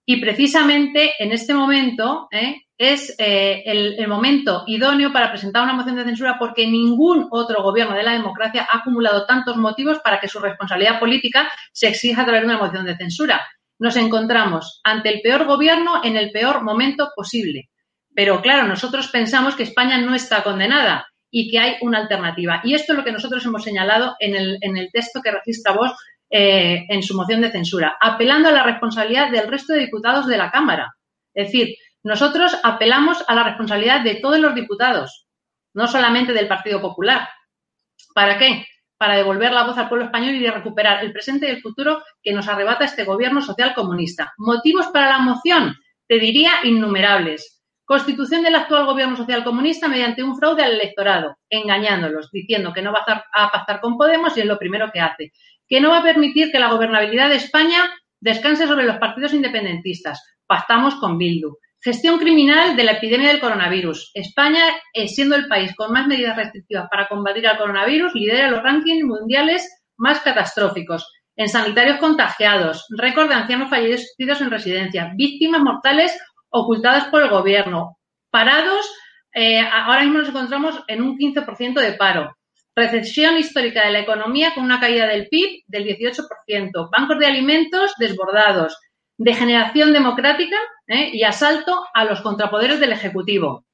Y 0.06 0.20
precisamente 0.20 1.14
en 1.18 1.32
este 1.32 1.54
momento 1.54 2.28
eh, 2.30 2.62
es 2.76 3.14
el, 3.18 3.98
el, 3.98 4.08
momento 4.08 4.64
idóneo 4.66 5.12
para 5.12 5.30
presentar 5.30 5.62
una 5.62 5.72
moción 5.72 5.96
de 5.96 6.04
censura 6.04 6.36
porque 6.38 6.66
ningún 6.66 7.28
otro 7.30 7.62
gobierno 7.62 7.94
de 7.94 8.02
la 8.02 8.12
democracia 8.12 8.66
ha 8.70 8.78
acumulado 8.78 9.24
tantos 9.26 9.56
motivos 9.56 10.00
para 10.00 10.20
que 10.20 10.28
su 10.28 10.40
responsabilidad 10.40 10.98
política 11.00 11.50
se 11.72 11.88
exija 11.88 12.22
a 12.22 12.24
través 12.24 12.42
de 12.42 12.48
una 12.48 12.58
moción 12.58 12.84
de 12.84 12.96
censura. 12.96 13.46
Nos 13.78 13.96
encontramos 13.96 14.80
ante 14.84 15.08
el 15.08 15.20
peor 15.22 15.46
gobierno 15.46 16.02
en 16.04 16.16
el 16.16 16.30
peor 16.30 16.62
momento 16.62 17.10
posible. 17.16 17.70
Pero 18.14 18.40
claro, 18.42 18.66
nosotros 18.68 19.08
pensamos 19.08 19.56
que 19.56 19.64
España 19.64 19.98
no 19.98 20.14
está 20.14 20.42
condenada 20.42 21.06
y 21.30 21.50
que 21.50 21.58
hay 21.58 21.76
una 21.80 21.98
alternativa. 21.98 22.60
Y 22.62 22.74
esto 22.74 22.92
es 22.92 22.98
lo 22.98 23.04
que 23.04 23.10
nosotros 23.12 23.44
hemos 23.44 23.64
señalado 23.64 24.14
en 24.20 24.36
el, 24.36 24.58
en 24.60 24.76
el 24.76 24.90
texto 24.92 25.20
que 25.20 25.32
registra 25.32 25.72
vos 25.72 25.92
eh, 26.36 26.84
en 26.88 27.00
su 27.04 27.14
moción 27.14 27.42
de 27.42 27.52
censura, 27.52 27.96
apelando 28.00 28.48
a 28.48 28.52
la 28.52 28.64
responsabilidad 28.64 29.30
del 29.30 29.46
resto 29.46 29.72
de 29.72 29.78
diputados 29.78 30.26
de 30.26 30.36
la 30.36 30.50
Cámara. 30.50 30.92
Es 31.32 31.46
decir, 31.46 31.76
nosotros 32.02 32.58
apelamos 32.64 33.24
a 33.28 33.36
la 33.36 33.44
responsabilidad 33.44 34.02
de 34.02 34.16
todos 34.16 34.40
los 34.40 34.52
diputados, 34.52 35.28
no 35.74 35.86
solamente 35.86 36.32
del 36.32 36.48
Partido 36.48 36.80
Popular. 36.80 37.28
¿Para 38.16 38.36
qué? 38.36 38.66
Para 38.98 39.14
devolver 39.14 39.52
la 39.52 39.62
voz 39.62 39.78
al 39.78 39.88
pueblo 39.88 40.06
español 40.06 40.34
y 40.34 40.50
recuperar 40.50 41.04
el 41.04 41.12
presente 41.12 41.46
y 41.46 41.50
el 41.50 41.62
futuro 41.62 42.02
que 42.20 42.32
nos 42.32 42.48
arrebata 42.48 42.84
este 42.84 43.04
gobierno 43.04 43.40
social 43.40 43.72
comunista. 43.72 44.32
¿Motivos 44.36 44.88
para 44.88 45.10
la 45.10 45.18
moción? 45.20 45.76
Te 46.08 46.18
diría 46.18 46.50
innumerables. 46.64 47.62
Constitución 47.84 48.42
del 48.42 48.56
actual 48.56 48.86
gobierno 48.86 49.14
social 49.14 49.44
comunista 49.44 49.86
mediante 49.86 50.24
un 50.24 50.36
fraude 50.36 50.64
al 50.64 50.72
electorado, 50.72 51.36
engañándolos, 51.48 52.32
diciendo 52.32 52.72
que 52.72 52.82
no 52.82 52.92
va 52.92 53.04
a 53.06 53.50
pactar 53.52 53.80
con 53.80 53.96
Podemos 53.96 54.36
y 54.36 54.40
es 54.40 54.46
lo 54.46 54.58
primero 54.58 54.90
que 54.90 55.00
hace. 55.00 55.32
Que 55.68 55.80
no 55.80 55.90
va 55.90 55.98
a 55.98 56.02
permitir 56.02 56.50
que 56.50 56.58
la 56.58 56.70
gobernabilidad 56.70 57.28
de 57.28 57.36
España 57.36 57.90
descanse 58.20 58.66
sobre 58.66 58.84
los 58.84 58.96
partidos 58.96 59.34
independentistas. 59.34 60.22
Pactamos 60.46 60.96
con 60.96 61.18
Bildu. 61.18 61.56
Gestión 61.80 62.18
criminal 62.18 62.76
de 62.76 62.84
la 62.84 62.92
epidemia 62.92 63.28
del 63.28 63.40
coronavirus. 63.40 64.10
España, 64.14 64.62
eh, 64.94 65.06
siendo 65.06 65.36
el 65.36 65.48
país 65.48 65.74
con 65.76 65.92
más 65.92 66.06
medidas 66.06 66.36
restrictivas 66.36 66.88
para 66.90 67.08
combatir 67.08 67.46
al 67.46 67.58
coronavirus, 67.58 68.14
lidera 68.14 68.50
los 68.50 68.62
rankings 68.62 69.04
mundiales 69.04 69.68
más 69.98 70.20
catastróficos. 70.20 71.06
En 71.36 71.48
sanitarios 71.48 71.98
contagiados, 71.98 72.86
récord 72.96 73.28
de 73.28 73.34
ancianos 73.34 73.68
fallecidos 73.68 74.40
en 74.40 74.50
residencia, 74.50 75.12
víctimas 75.14 75.60
mortales 75.60 76.16
ocultadas 76.48 77.04
por 77.08 77.22
el 77.22 77.28
gobierno, 77.28 77.98
parados, 78.30 78.88
eh, 79.34 79.60
ahora 79.60 80.02
mismo 80.02 80.20
nos 80.20 80.28
encontramos 80.28 80.82
en 80.86 81.02
un 81.02 81.18
15% 81.18 81.80
de 81.80 81.92
paro. 81.94 82.34
Recesión 82.76 83.38
histórica 83.38 83.86
de 83.86 83.92
la 83.92 84.00
economía 84.00 84.52
con 84.54 84.64
una 84.64 84.80
caída 84.80 85.06
del 85.06 85.28
PIB 85.28 85.62
del 85.66 85.86
18%, 85.86 86.90
bancos 86.90 87.18
de 87.18 87.26
alimentos 87.26 87.92
desbordados, 87.98 88.76
degeneración 89.16 89.92
democrática 89.92 90.56
¿eh? 90.88 91.10
y 91.12 91.22
asalto 91.22 91.84
a 91.94 92.04
los 92.04 92.20
contrapoderes 92.20 92.80
del 92.80 92.92
Ejecutivo. 92.92 93.64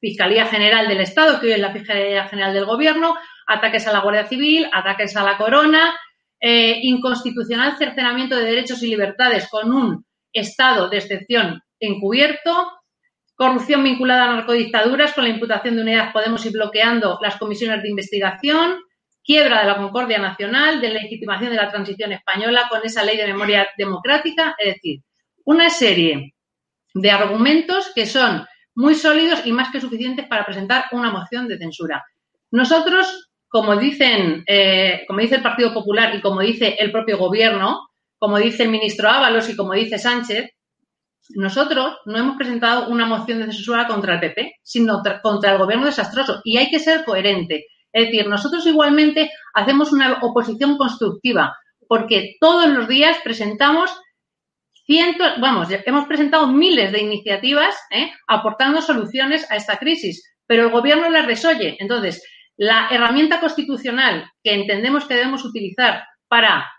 Fiscalía 0.00 0.46
General 0.46 0.88
del 0.88 1.00
Estado, 1.00 1.38
que 1.38 1.48
hoy 1.48 1.52
es 1.52 1.58
la 1.58 1.72
Fiscalía 1.72 2.26
General 2.28 2.54
del 2.54 2.64
Gobierno, 2.64 3.14
ataques 3.46 3.86
a 3.86 3.92
la 3.92 4.00
Guardia 4.00 4.26
Civil, 4.26 4.66
ataques 4.72 5.14
a 5.16 5.22
la 5.22 5.36
Corona, 5.36 5.94
eh, 6.40 6.78
inconstitucional 6.82 7.76
cercenamiento 7.76 8.36
de 8.36 8.44
derechos 8.44 8.82
y 8.82 8.86
libertades 8.86 9.48
con 9.50 9.72
un 9.74 10.06
estado 10.32 10.88
de 10.88 10.96
excepción 10.96 11.62
encubierto, 11.78 12.79
corrupción 13.40 13.82
vinculada 13.82 14.24
a 14.24 14.34
narcodictaduras 14.34 15.14
con 15.14 15.24
la 15.24 15.30
imputación 15.30 15.74
de 15.74 15.80
unidades 15.80 16.12
Podemos 16.12 16.44
y 16.44 16.50
bloqueando 16.50 17.18
las 17.22 17.38
comisiones 17.38 17.82
de 17.82 17.88
investigación, 17.88 18.80
quiebra 19.24 19.60
de 19.60 19.66
la 19.66 19.78
concordia 19.78 20.18
nacional, 20.18 20.78
de 20.78 20.90
legitimación 20.90 21.48
de 21.48 21.56
la 21.56 21.70
transición 21.70 22.12
española 22.12 22.66
con 22.68 22.82
esa 22.84 23.02
ley 23.02 23.16
de 23.16 23.26
memoria 23.26 23.66
democrática, 23.78 24.54
es 24.58 24.74
decir, 24.74 25.00
una 25.46 25.70
serie 25.70 26.34
de 26.92 27.10
argumentos 27.10 27.90
que 27.94 28.04
son 28.04 28.44
muy 28.74 28.94
sólidos 28.94 29.46
y 29.46 29.52
más 29.52 29.72
que 29.72 29.80
suficientes 29.80 30.26
para 30.28 30.44
presentar 30.44 30.84
una 30.92 31.10
moción 31.10 31.48
de 31.48 31.56
censura. 31.56 32.04
Nosotros, 32.50 33.30
como 33.48 33.74
dicen, 33.74 34.44
eh, 34.46 35.04
como 35.08 35.20
dice 35.20 35.36
el 35.36 35.42
Partido 35.42 35.72
Popular 35.72 36.14
y 36.14 36.20
como 36.20 36.42
dice 36.42 36.76
el 36.78 36.92
propio 36.92 37.16
Gobierno, 37.16 37.88
como 38.18 38.36
dice 38.36 38.64
el 38.64 38.68
ministro 38.68 39.08
Ábalos 39.08 39.48
y 39.48 39.56
como 39.56 39.72
dice 39.72 39.96
Sánchez, 39.96 40.50
nosotros 41.34 41.98
no 42.06 42.18
hemos 42.18 42.36
presentado 42.36 42.88
una 42.88 43.06
moción 43.06 43.38
de 43.38 43.46
censura 43.46 43.86
contra 43.86 44.14
el 44.14 44.20
PP, 44.20 44.56
sino 44.62 45.02
contra 45.22 45.52
el 45.52 45.58
Gobierno 45.58 45.86
desastroso. 45.86 46.40
Y 46.44 46.56
hay 46.56 46.70
que 46.70 46.78
ser 46.78 47.04
coherente. 47.04 47.66
Es 47.92 48.06
decir, 48.06 48.28
nosotros 48.28 48.66
igualmente 48.66 49.30
hacemos 49.54 49.92
una 49.92 50.18
oposición 50.22 50.76
constructiva, 50.76 51.56
porque 51.88 52.36
todos 52.40 52.68
los 52.68 52.88
días 52.88 53.16
presentamos 53.24 53.90
cientos, 54.86 55.40
vamos, 55.40 55.68
hemos 55.70 56.06
presentado 56.06 56.46
miles 56.48 56.92
de 56.92 57.00
iniciativas 57.00 57.76
¿eh? 57.90 58.12
aportando 58.28 58.80
soluciones 58.80 59.48
a 59.50 59.56
esta 59.56 59.76
crisis, 59.76 60.22
pero 60.46 60.64
el 60.64 60.70
gobierno 60.70 61.08
las 61.10 61.26
resoye. 61.26 61.76
Entonces, 61.78 62.24
la 62.56 62.88
herramienta 62.90 63.40
constitucional 63.40 64.30
que 64.42 64.54
entendemos 64.54 65.06
que 65.06 65.14
debemos 65.14 65.44
utilizar 65.44 66.04
para 66.28 66.70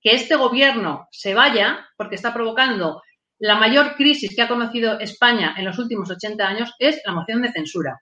que 0.00 0.12
este 0.12 0.36
gobierno 0.36 1.08
se 1.10 1.34
vaya, 1.34 1.86
porque 1.96 2.14
está 2.14 2.32
provocando 2.32 3.02
la 3.38 3.56
mayor 3.56 3.94
crisis 3.94 4.34
que 4.34 4.42
ha 4.42 4.48
conocido 4.48 4.98
España 4.98 5.54
en 5.56 5.64
los 5.64 5.78
últimos 5.78 6.10
80 6.10 6.46
años, 6.46 6.74
es 6.78 7.00
la 7.04 7.12
moción 7.12 7.42
de 7.42 7.52
censura. 7.52 8.00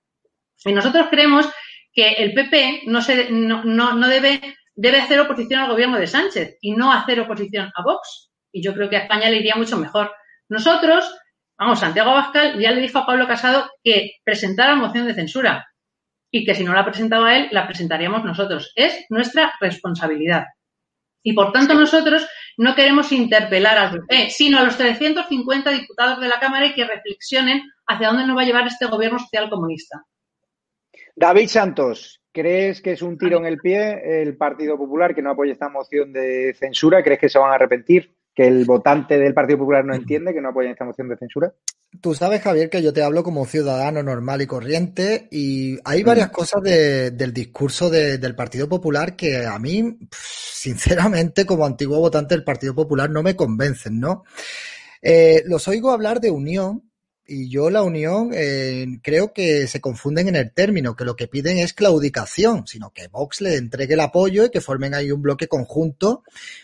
Y 0.65 0.73
nosotros 0.73 1.09
creemos 1.11 1.47
que 1.93 2.13
el 2.13 2.35
PP 2.35 2.83
no, 2.87 3.01
se, 3.01 3.31
no, 3.31 3.65
no, 3.65 4.09
debe, 4.09 4.57
debe 4.75 5.01
hacer 5.01 5.21
oposición 5.21 5.61
al 5.61 5.71
gobierno 5.71 5.99
de 5.99 6.07
Sánchez 6.07 6.59
y 6.61 6.73
no 6.73 6.93
hacer 6.93 7.21
oposición 7.21 7.71
a 7.75 7.83
Vox. 7.83 8.31
Y 8.53 8.63
yo 8.63 8.75
creo 8.75 8.89
que 8.89 8.97
a 8.97 9.01
España 9.01 9.29
le 9.29 9.37
iría 9.37 9.57
mucho 9.57 9.77
mejor. 9.77 10.13
Nosotros, 10.49 11.05
vamos, 11.59 11.81
Santiago 11.81 12.11
Abascal 12.11 12.59
ya 12.59 12.71
le 12.71 12.81
dijo 12.81 12.99
a 12.99 13.07
Pablo 13.07 13.27
Casado 13.27 13.71
que 13.83 14.13
presentara 14.25 14.77
moción 14.77 15.07
de 15.07 15.15
censura 15.15 15.67
y 16.31 16.45
que 16.45 16.55
si 16.55 16.65
no 16.65 16.75
la 16.75 16.85
presentaba 16.85 17.37
él, 17.37 17.49
la 17.51 17.67
presentaríamos 17.67 18.25
nosotros. 18.25 18.73
Es 18.75 19.07
nuestra 19.09 19.55
responsabilidad. 19.61 20.45
Y 21.23 21.33
por 21.33 21.53
tanto 21.53 21.75
nosotros 21.75 22.27
no 22.57 22.75
queremos 22.75 23.13
interpelar 23.13 23.77
al 23.77 24.01
PP, 24.01 24.31
sino 24.31 24.59
a 24.59 24.65
los 24.65 24.77
350 24.77 25.71
diputados 25.71 26.21
de 26.21 26.29
la 26.29 26.41
Cámara 26.41 26.67
y 26.67 26.75
que 26.75 26.87
reflexionen 26.87 27.63
hacia 27.87 28.09
dónde 28.09 28.27
nos 28.27 28.37
va 28.37 28.43
a 28.43 28.47
llevar 28.47 28.67
este 28.67 28.87
gobierno 28.87 29.19
social 29.19 29.51
comunista. 29.51 30.05
David 31.15 31.49
Santos, 31.49 32.23
¿crees 32.33 32.81
que 32.81 32.93
es 32.93 33.03
un 33.03 33.19
tiro 33.19 33.39
en 33.39 33.47
el 33.47 33.59
pie 33.59 34.23
el 34.23 34.37
Partido 34.37 34.77
Popular 34.77 35.15
que 35.15 35.23
no 35.23 35.31
apoya 35.31 35.53
esta 35.53 35.69
moción 35.69 36.13
de 36.13 36.55
censura? 36.59 37.03
¿Crees 37.03 37.21
que 37.21 37.29
se 37.29 37.39
van 37.39 37.53
a 37.53 37.55
arrepentir? 37.55 38.16
¿Que 38.37 38.47
el 38.47 38.67
votante 38.67 39.19
del 39.19 39.33
Partido 39.33 39.61
Popular 39.61 39.83
no 39.83 39.95
entiende 39.95 40.35
que 40.35 40.43
no 40.43 40.51
apoya 40.51 40.71
esta 40.71 40.85
moción 40.85 41.09
de 41.09 41.17
censura? 41.17 41.55
Tú 42.03 42.15
sabes, 42.15 42.43
Javier, 42.43 42.69
que 42.69 42.83
yo 42.83 42.93
te 42.93 43.03
hablo 43.03 43.23
como 43.23 43.47
ciudadano 43.47 44.03
normal 44.03 44.43
y 44.43 44.47
corriente 44.47 45.27
y 45.31 45.79
hay 45.85 46.03
varias 46.03 46.29
cosas 46.29 46.63
del 46.63 47.33
discurso 47.33 47.89
del 47.89 48.35
Partido 48.35 48.69
Popular 48.69 49.17
que 49.17 49.47
a 49.47 49.59
mí, 49.59 49.99
sinceramente, 50.13 51.47
como 51.47 51.65
antiguo 51.65 51.99
votante 51.99 52.35
del 52.35 52.45
Partido 52.45 52.75
Popular, 52.75 53.09
no 53.09 53.23
me 53.23 53.35
convencen, 53.35 53.99
¿no? 53.99 54.25
Eh, 55.01 55.43
los 55.47 55.67
oigo 55.69 55.91
hablar 55.91 56.21
de 56.21 56.31
unión, 56.31 56.86
y 57.27 57.49
yo 57.49 57.71
la 57.71 57.83
unión 57.83 58.31
eh, 58.33 58.87
creo 59.03 59.33
que 59.33 59.67
se 59.67 59.81
confunden 59.81 60.29
en 60.29 60.37
el 60.37 60.53
término, 60.53 60.95
que 60.95 61.05
lo 61.05 61.17
que 61.17 61.29
piden 61.29 61.59
es 61.59 61.73
claudicación, 61.73 62.67
sino 62.67 62.91
que 62.91 63.09
Vox 63.09 63.41
le 63.41 63.57
entregue 63.57 63.95
el 63.95 64.01
apoyo 64.01 64.45
y 64.45 64.51
que 64.51 64.61
formen 64.61 64.95
ahí 64.95 65.11
un 65.11 65.23
bloque 65.23 65.49
conjunto 65.49 66.23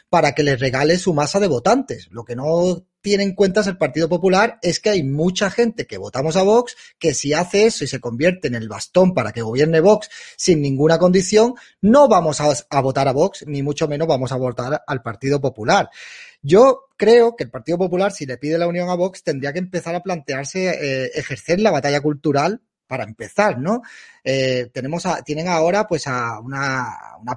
para 0.08 0.32
que 0.32 0.42
les 0.42 0.60
regale 0.60 0.98
su 0.98 1.14
masa 1.14 1.40
de 1.40 1.48
votantes. 1.48 2.08
Lo 2.10 2.24
que 2.24 2.36
no 2.36 2.84
tiene 3.00 3.24
en 3.24 3.34
cuenta 3.34 3.62
el 3.62 3.76
Partido 3.76 4.08
Popular 4.08 4.58
es 4.62 4.78
que 4.78 4.90
hay 4.90 5.02
mucha 5.02 5.50
gente 5.50 5.86
que 5.86 5.98
votamos 5.98 6.36
a 6.36 6.42
Vox 6.42 6.76
que 6.98 7.14
si 7.14 7.32
hace 7.32 7.66
eso 7.66 7.84
y 7.84 7.88
se 7.88 8.00
convierte 8.00 8.48
en 8.48 8.54
el 8.54 8.68
bastón 8.68 9.12
para 9.12 9.32
que 9.32 9.42
gobierne 9.42 9.80
Vox 9.80 10.08
sin 10.36 10.62
ninguna 10.62 10.98
condición, 10.98 11.54
no 11.80 12.08
vamos 12.08 12.40
a, 12.40 12.52
a 12.70 12.80
votar 12.80 13.08
a 13.08 13.12
Vox, 13.12 13.44
ni 13.46 13.62
mucho 13.62 13.88
menos 13.88 14.06
vamos 14.06 14.30
a 14.30 14.36
votar 14.36 14.82
al 14.86 15.02
Partido 15.02 15.40
Popular. 15.40 15.90
Yo 16.42 16.88
creo 16.96 17.36
que 17.36 17.44
el 17.44 17.50
Partido 17.50 17.78
Popular, 17.78 18.12
si 18.12 18.26
le 18.26 18.36
pide 18.36 18.58
la 18.58 18.66
unión 18.66 18.90
a 18.90 18.94
Vox, 18.94 19.22
tendría 19.22 19.52
que 19.52 19.60
empezar 19.60 19.94
a 19.94 20.02
plantearse 20.02 20.70
eh, 20.70 21.10
ejercer 21.14 21.60
la 21.60 21.70
batalla 21.70 22.00
cultural 22.00 22.60
para 22.92 23.04
empezar, 23.04 23.58
¿no? 23.58 23.80
Eh, 24.22 24.68
tenemos 24.70 25.04
tienen 25.24 25.48
ahora 25.48 25.86
pues 25.86 26.06
a 26.06 26.38
una, 26.40 26.86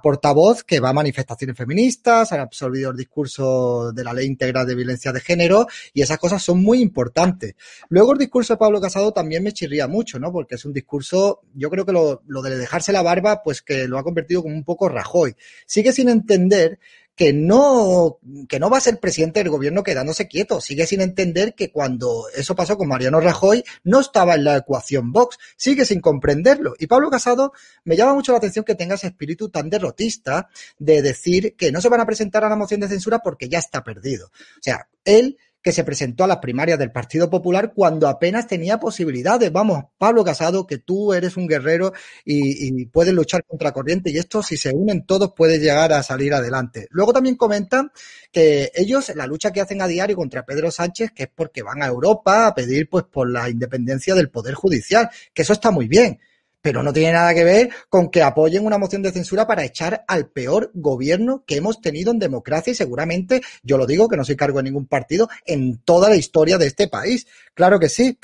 portavoz 0.03 0.65
que 0.65 0.81
va 0.81 0.89
a 0.89 0.93
manifestaciones 0.93 1.55
feministas, 1.55 2.33
han 2.33 2.41
absorbido 2.41 2.91
el 2.91 2.97
discurso 2.97 3.93
de 3.93 4.03
la 4.03 4.11
ley 4.11 4.27
integral 4.27 4.67
de 4.67 4.75
violencia 4.75 5.13
de 5.13 5.21
género 5.21 5.65
y 5.93 6.01
esas 6.01 6.17
cosas 6.17 6.43
son 6.43 6.61
muy 6.61 6.81
importantes. 6.81 7.55
Luego 7.87 8.11
el 8.11 8.19
discurso 8.19 8.53
de 8.53 8.57
Pablo 8.57 8.81
Casado 8.81 9.13
también 9.13 9.43
me 9.43 9.53
chirría 9.53 9.87
mucho, 9.87 10.19
¿no? 10.19 10.29
Porque 10.33 10.55
es 10.55 10.65
un 10.65 10.73
discurso, 10.73 11.43
yo 11.53 11.69
creo 11.69 11.85
que 11.85 11.93
lo, 11.93 12.21
lo 12.27 12.41
de 12.41 12.57
dejarse 12.57 12.91
la 12.91 13.01
barba, 13.01 13.41
pues 13.41 13.61
que 13.61 13.87
lo 13.87 13.97
ha 13.97 14.03
convertido 14.03 14.43
como 14.43 14.55
un 14.55 14.65
poco 14.65 14.89
Rajoy. 14.89 15.37
Sigue 15.65 15.93
sin 15.93 16.09
entender 16.09 16.79
que 17.15 17.31
no, 17.31 18.19
que 18.49 18.59
no 18.59 18.69
va 18.69 18.77
a 18.77 18.81
ser 18.81 18.99
presidente 18.99 19.39
del 19.39 19.49
gobierno 19.49 19.83
quedándose 19.83 20.27
quieto. 20.27 20.59
Sigue 20.59 20.85
sin 20.85 21.01
entender 21.01 21.55
que 21.55 21.71
cuando 21.71 22.25
eso 22.35 22.55
pasó 22.55 22.77
con 22.77 22.89
Mariano 22.89 23.21
Rajoy 23.21 23.63
no 23.83 24.01
estaba 24.01 24.35
en 24.35 24.43
la 24.43 24.57
ecuación 24.57 25.11
Vox. 25.13 25.37
Sigue 25.55 25.85
sin 25.85 26.01
comprenderlo. 26.01 26.75
Y 26.77 26.87
Pablo 26.87 27.09
Casado 27.09 27.53
me 27.85 27.95
llama 27.95 28.13
mucho 28.13 28.33
la 28.33 28.39
atención 28.39 28.65
que 28.65 28.75
tenga 28.75 28.95
ese 28.95 29.07
espíritu 29.07 29.49
tan 29.49 29.69
derrotista 29.69 30.49
de 30.77 31.01
decir 31.01 31.55
que 31.55 31.71
no 31.71 31.79
se 31.79 31.89
van 31.89 32.01
a 32.01 32.05
presentar 32.05 32.43
a 32.43 32.49
la 32.49 32.57
moción 32.57 32.81
de 32.81 32.89
censura 32.89 33.19
porque 33.19 33.47
ya 33.47 33.59
está 33.59 33.83
perdido. 33.83 34.27
O 34.27 34.61
sea, 34.61 34.87
él 35.05 35.37
que 35.65 35.71
se 35.71 35.83
presentó 35.83 36.23
a 36.23 36.27
las 36.27 36.37
primarias 36.37 36.77
del 36.77 36.91
Partido 36.91 37.27
Popular 37.27 37.73
cuando 37.73 38.07
apenas 38.07 38.45
tenía 38.45 38.79
posibilidades. 38.79 39.51
Vamos, 39.51 39.85
Pablo 39.97 40.23
Casado, 40.23 40.67
que 40.67 40.77
tú 40.77 41.11
eres 41.11 41.37
un 41.37 41.47
guerrero 41.47 41.91
y, 42.23 42.85
puedes 42.85 43.15
luchar 43.15 43.43
contra 43.45 43.71
corriente 43.71 44.11
y 44.11 44.17
esto, 44.19 44.43
si 44.43 44.57
se 44.57 44.69
unen 44.69 45.07
todos, 45.07 45.33
puede 45.35 45.57
llegar 45.57 45.91
a 45.91 46.03
salir 46.03 46.35
adelante. 46.35 46.85
Luego 46.91 47.13
también 47.13 47.35
comentan 47.35 47.91
que 48.31 48.71
ellos, 48.75 49.11
la 49.15 49.25
lucha 49.25 49.51
que 49.51 49.59
hacen 49.59 49.81
a 49.81 49.87
diario 49.87 50.15
contra 50.15 50.45
Pedro 50.45 50.69
Sánchez, 50.69 51.13
que 51.15 51.23
es 51.23 51.29
porque 51.33 51.63
van 51.63 51.81
a 51.81 51.87
Europa 51.87 52.45
a 52.45 52.53
pedir 52.53 52.87
pues 52.87 53.05
por 53.05 53.27
la 53.27 53.49
independencia 53.49 54.13
del 54.13 54.29
Poder 54.29 54.53
Judicial, 54.53 55.09
que 55.33 55.41
eso 55.41 55.53
está 55.53 55.71
muy 55.71 55.87
bien 55.87 56.19
pero 56.65 56.81
no 56.81 56.91
tiene 56.91 57.13
nada 57.13 57.31
que 57.35 57.43
ver 57.43 57.69
con 57.89 58.09
que 58.09 58.23
apoyen 58.23 58.65
una 58.65 58.79
moción 58.79 59.03
de 59.03 59.11
censura 59.11 59.45
para 59.45 59.63
echar 59.63 60.03
al 60.07 60.31
peor 60.31 60.71
gobierno 60.73 61.43
que 61.45 61.57
hemos 61.57 61.79
tenido 61.79 62.11
en 62.11 62.17
democracia 62.17 62.71
y 62.71 62.75
seguramente, 62.75 63.43
yo 63.61 63.77
lo 63.77 63.85
digo, 63.85 64.09
que 64.09 64.17
no 64.17 64.25
soy 64.25 64.35
cargo 64.35 64.57
de 64.57 64.63
ningún 64.63 64.87
partido, 64.87 65.29
en 65.45 65.77
toda 65.83 66.09
la 66.09 66.15
historia 66.15 66.57
de 66.57 66.65
este 66.65 66.87
país. 66.87 67.27
Claro 67.53 67.79
que 67.79 67.87
sí. 67.87 68.17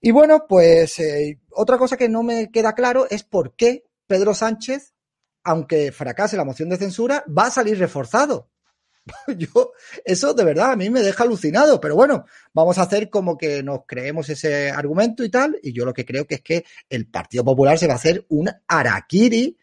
Y 0.00 0.12
bueno, 0.12 0.46
pues 0.48 0.98
eh, 0.98 1.38
otra 1.50 1.76
cosa 1.76 1.98
que 1.98 2.08
no 2.08 2.22
me 2.22 2.50
queda 2.50 2.74
claro 2.74 3.06
es 3.10 3.22
por 3.22 3.54
qué 3.54 3.84
Pedro 4.06 4.32
Sánchez 4.32 4.94
aunque 5.44 5.92
fracase 5.92 6.38
la 6.38 6.44
moción 6.44 6.70
de 6.70 6.78
censura, 6.78 7.22
va 7.28 7.48
a 7.48 7.50
salir 7.50 7.78
reforzado. 7.78 8.48
Yo, 9.36 9.72
eso 10.04 10.34
de 10.34 10.44
verdad 10.44 10.72
a 10.72 10.76
mí 10.76 10.88
me 10.90 11.02
deja 11.02 11.24
alucinado, 11.24 11.80
pero 11.80 11.94
bueno, 11.94 12.24
vamos 12.52 12.78
a 12.78 12.82
hacer 12.82 13.10
como 13.10 13.36
que 13.36 13.62
nos 13.62 13.80
creemos 13.86 14.28
ese 14.30 14.70
argumento 14.70 15.24
y 15.24 15.30
tal, 15.30 15.58
y 15.62 15.72
yo 15.72 15.84
lo 15.84 15.92
que 15.92 16.06
creo 16.06 16.26
que 16.26 16.36
es 16.36 16.40
que 16.42 16.64
el 16.88 17.06
Partido 17.06 17.44
Popular 17.44 17.78
se 17.78 17.86
va 17.86 17.94
a 17.94 17.96
hacer 17.96 18.24
un 18.28 18.48
araquiri, 18.66 19.58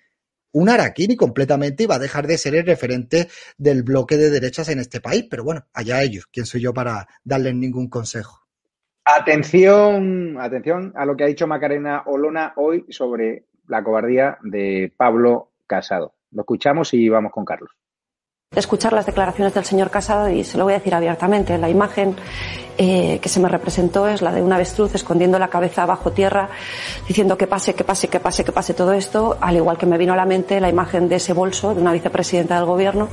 un 0.53 0.69
araquiri 0.69 1.15
completamente 1.15 1.83
y 1.83 1.87
va 1.87 1.95
a 1.95 1.99
dejar 1.99 2.27
de 2.27 2.37
ser 2.37 2.55
el 2.55 2.65
referente 2.65 3.29
del 3.57 3.83
bloque 3.83 4.17
de 4.17 4.29
derechas 4.29 4.69
en 4.69 4.79
este 4.79 5.01
país, 5.01 5.25
pero 5.29 5.43
bueno, 5.43 5.65
allá 5.73 6.03
ellos, 6.03 6.27
¿quién 6.31 6.45
soy 6.45 6.61
yo 6.61 6.73
para 6.73 7.07
darles 7.23 7.55
ningún 7.55 7.89
consejo? 7.89 8.41
Atención, 9.03 10.37
atención 10.39 10.93
a 10.95 11.05
lo 11.05 11.17
que 11.17 11.23
ha 11.23 11.27
dicho 11.27 11.47
Macarena 11.47 12.03
Olona 12.05 12.53
hoy 12.57 12.85
sobre 12.89 13.45
la 13.67 13.83
cobardía 13.83 14.37
de 14.43 14.93
Pablo 14.95 15.53
Casado. 15.65 16.13
Lo 16.31 16.41
escuchamos 16.41 16.93
y 16.93 17.09
vamos 17.09 17.31
con 17.31 17.43
Carlos 17.43 17.80
escuchar 18.59 18.91
las 18.91 19.05
declaraciones 19.05 19.53
del 19.53 19.63
señor 19.63 19.89
Casado 19.89 20.27
y 20.27 20.43
se 20.43 20.57
lo 20.57 20.65
voy 20.65 20.73
a 20.73 20.79
decir 20.79 20.93
abiertamente. 20.93 21.57
La 21.57 21.69
imagen 21.69 22.17
eh, 22.77 23.19
que 23.21 23.29
se 23.29 23.39
me 23.39 23.47
representó 23.47 24.07
es 24.07 24.21
la 24.21 24.31
de 24.33 24.41
un 24.41 24.51
avestruz 24.51 24.95
escondiendo 24.95 25.37
la 25.37 25.49
cabeza 25.49 25.85
bajo 25.85 26.11
tierra, 26.11 26.49
diciendo 27.07 27.37
que 27.37 27.47
pase, 27.47 27.75
que 27.75 27.83
pase, 27.83 28.07
que 28.07 28.19
pase, 28.19 28.43
que 28.43 28.51
pase 28.51 28.73
todo 28.73 28.91
esto, 28.91 29.37
al 29.39 29.55
igual 29.55 29.77
que 29.77 29.85
me 29.85 29.97
vino 29.97 30.11
a 30.11 30.15
la 30.17 30.25
mente 30.25 30.59
la 30.59 30.67
imagen 30.67 31.07
de 31.07 31.15
ese 31.17 31.31
bolso 31.31 31.73
de 31.73 31.81
una 31.81 31.93
vicepresidenta 31.93 32.55
del 32.55 32.65
gobierno 32.65 33.07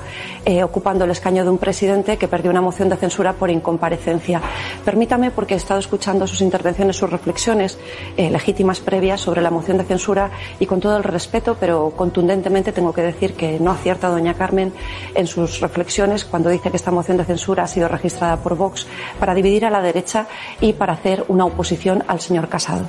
eh, 0.44 0.64
ocupando 0.64 1.05
el 1.05 1.11
escaño 1.12 1.44
de 1.44 1.51
un 1.51 1.59
presidente 1.59 2.16
que 2.16 2.27
perdió 2.27 2.51
una 2.51 2.61
moción 2.61 2.88
de 2.88 2.96
censura 2.96 3.35
por 3.35 3.51
incomparecencia. 3.51 4.40
Permítame, 4.85 5.31
porque 5.31 5.55
he 5.55 5.59
estado 5.59 5.79
escuchando 5.79 6.27
sus 6.27 6.40
intervenciones, 6.40 6.96
sus 6.96 7.11
reflexiones 7.11 7.79
eh, 8.16 8.29
legítimas 8.31 8.81
previas 8.81 9.20
sobre 9.20 9.40
la 9.40 9.51
moción 9.51 9.79
de 9.79 9.85
censura 9.85 10.33
y 10.59 10.66
con 10.66 10.81
todo 10.81 10.96
el 10.96 11.05
respeto, 11.05 11.57
pero 11.61 11.92
contundentemente 11.94 12.72
tengo 12.72 12.92
que 12.92 13.03
decir 13.03 13.35
que 13.35 13.61
no 13.61 13.70
acierta 13.70 14.09
doña 14.09 14.35
Carmen 14.35 14.72
en 15.14 15.28
sus 15.29 15.61
reflexiones 15.61 16.25
cuando 16.25 16.51
dice 16.51 16.71
que 16.71 16.77
esta 16.77 16.91
moción 16.91 17.17
de 17.17 17.25
censura 17.25 17.64
ha 17.64 17.69
sido 17.69 17.87
registrada 17.87 18.37
por 18.38 18.57
Vox 18.57 18.87
para 19.21 19.35
dividir 19.35 19.64
a 19.64 19.71
la 19.71 19.81
derecha 19.81 20.27
y 20.61 20.73
para 20.73 20.95
hacer 20.95 21.25
una 21.29 21.45
oposición 21.45 22.03
al 22.09 22.21
señor 22.21 22.49
Casado. 22.49 22.87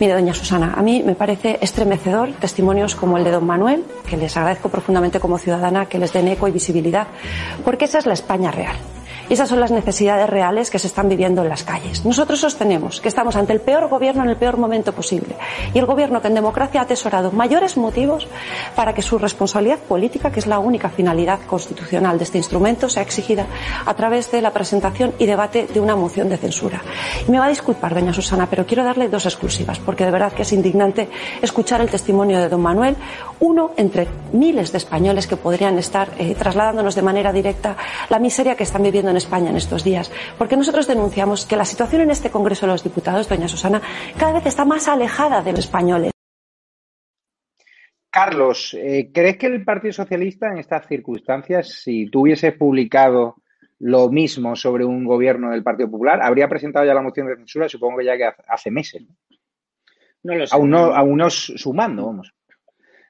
Mire, 0.00 0.14
doña 0.14 0.32
Susana, 0.32 0.74
a 0.76 0.82
mí 0.82 1.02
me 1.04 1.14
parece 1.14 1.58
estremecedor 1.60 2.32
testimonios 2.32 2.94
como 2.94 3.18
el 3.18 3.24
de 3.24 3.32
don 3.32 3.46
Manuel, 3.46 3.84
que 4.08 4.16
les 4.16 4.36
agradezco 4.36 4.68
profundamente 4.68 5.20
como 5.20 5.38
ciudadana 5.38 5.86
que 5.86 5.98
les 5.98 6.12
den 6.12 6.28
eco 6.28 6.48
y 6.48 6.52
visibilidad, 6.52 7.08
porque 7.64 7.84
esa 7.84 7.98
es 7.98 8.06
la 8.06 8.14
España 8.14 8.50
real. 8.50 8.76
Esas 9.32 9.48
son 9.48 9.60
las 9.60 9.70
necesidades 9.70 10.28
reales 10.28 10.70
que 10.70 10.78
se 10.78 10.88
están 10.88 11.08
viviendo 11.08 11.40
en 11.40 11.48
las 11.48 11.64
calles. 11.64 12.04
Nosotros 12.04 12.38
sostenemos 12.38 13.00
que 13.00 13.08
estamos 13.08 13.34
ante 13.34 13.54
el 13.54 13.62
peor 13.62 13.88
gobierno 13.88 14.22
en 14.22 14.28
el 14.28 14.36
peor 14.36 14.58
momento 14.58 14.92
posible. 14.92 15.36
Y 15.72 15.78
el 15.78 15.86
gobierno 15.86 16.20
que 16.20 16.28
en 16.28 16.34
democracia 16.34 16.82
ha 16.82 16.84
atesorado 16.84 17.32
mayores 17.32 17.78
motivos 17.78 18.28
para 18.76 18.92
que 18.92 19.00
su 19.00 19.16
responsabilidad 19.16 19.78
política, 19.78 20.30
que 20.30 20.40
es 20.40 20.46
la 20.46 20.58
única 20.58 20.90
finalidad 20.90 21.40
constitucional 21.46 22.18
de 22.18 22.24
este 22.24 22.36
instrumento, 22.36 22.90
sea 22.90 23.02
exigida 23.02 23.46
a 23.86 23.94
través 23.94 24.30
de 24.30 24.42
la 24.42 24.50
presentación 24.50 25.14
y 25.18 25.24
debate 25.24 25.66
de 25.66 25.80
una 25.80 25.96
moción 25.96 26.28
de 26.28 26.36
censura. 26.36 26.82
Y 27.26 27.30
me 27.30 27.38
va 27.38 27.46
a 27.46 27.48
disculpar, 27.48 27.94
doña 27.94 28.12
Susana, 28.12 28.48
pero 28.50 28.66
quiero 28.66 28.84
darle 28.84 29.08
dos 29.08 29.24
exclusivas, 29.24 29.78
porque 29.78 30.04
de 30.04 30.10
verdad 30.10 30.34
que 30.34 30.42
es 30.42 30.52
indignante 30.52 31.08
escuchar 31.40 31.80
el 31.80 31.88
testimonio 31.88 32.38
de 32.38 32.50
don 32.50 32.60
Manuel, 32.60 32.96
uno 33.40 33.70
entre 33.78 34.08
miles 34.34 34.72
de 34.72 34.78
españoles 34.78 35.26
que 35.26 35.38
podrían 35.38 35.78
estar 35.78 36.10
eh, 36.18 36.34
trasladándonos 36.34 36.94
de 36.94 37.00
manera 37.00 37.32
directa 37.32 37.78
la 38.10 38.18
miseria 38.18 38.56
que 38.56 38.64
están 38.64 38.82
viviendo 38.82 39.10
en 39.10 39.21
España 39.22 39.50
en 39.50 39.56
estos 39.56 39.84
días, 39.84 40.10
porque 40.38 40.56
nosotros 40.56 40.86
denunciamos 40.86 41.46
que 41.46 41.56
la 41.56 41.64
situación 41.64 42.02
en 42.02 42.10
este 42.10 42.30
Congreso 42.30 42.66
de 42.66 42.72
los 42.72 42.84
Diputados, 42.84 43.28
doña 43.28 43.48
Susana, 43.48 43.80
cada 44.18 44.34
vez 44.34 44.46
está 44.46 44.64
más 44.64 44.88
alejada 44.88 45.42
de 45.42 45.52
los 45.52 45.60
españoles. 45.60 46.12
Carlos, 48.10 48.76
eh, 48.78 49.10
¿crees 49.12 49.38
que 49.38 49.46
el 49.46 49.64
Partido 49.64 49.94
Socialista 49.94 50.48
en 50.48 50.58
estas 50.58 50.86
circunstancias, 50.86 51.80
si 51.82 52.10
tuviese 52.10 52.52
publicado 52.52 53.36
lo 53.78 54.10
mismo 54.10 54.54
sobre 54.54 54.84
un 54.84 55.04
gobierno 55.04 55.50
del 55.50 55.62
Partido 55.62 55.90
Popular, 55.90 56.20
habría 56.22 56.46
presentado 56.46 56.84
ya 56.84 56.92
la 56.92 57.00
moción 57.00 57.26
de 57.26 57.36
censura, 57.36 57.70
supongo 57.70 57.98
que 57.98 58.04
ya 58.04 58.16
que 58.18 58.30
hace 58.46 58.70
meses? 58.70 59.02
No 60.24 60.34
lo 60.34 60.46
sé. 60.46 60.54
Aún 60.54 60.70
no, 60.70 60.94
aún 60.94 61.16
no 61.16 61.30
sumando, 61.30 62.06
vamos. 62.06 62.34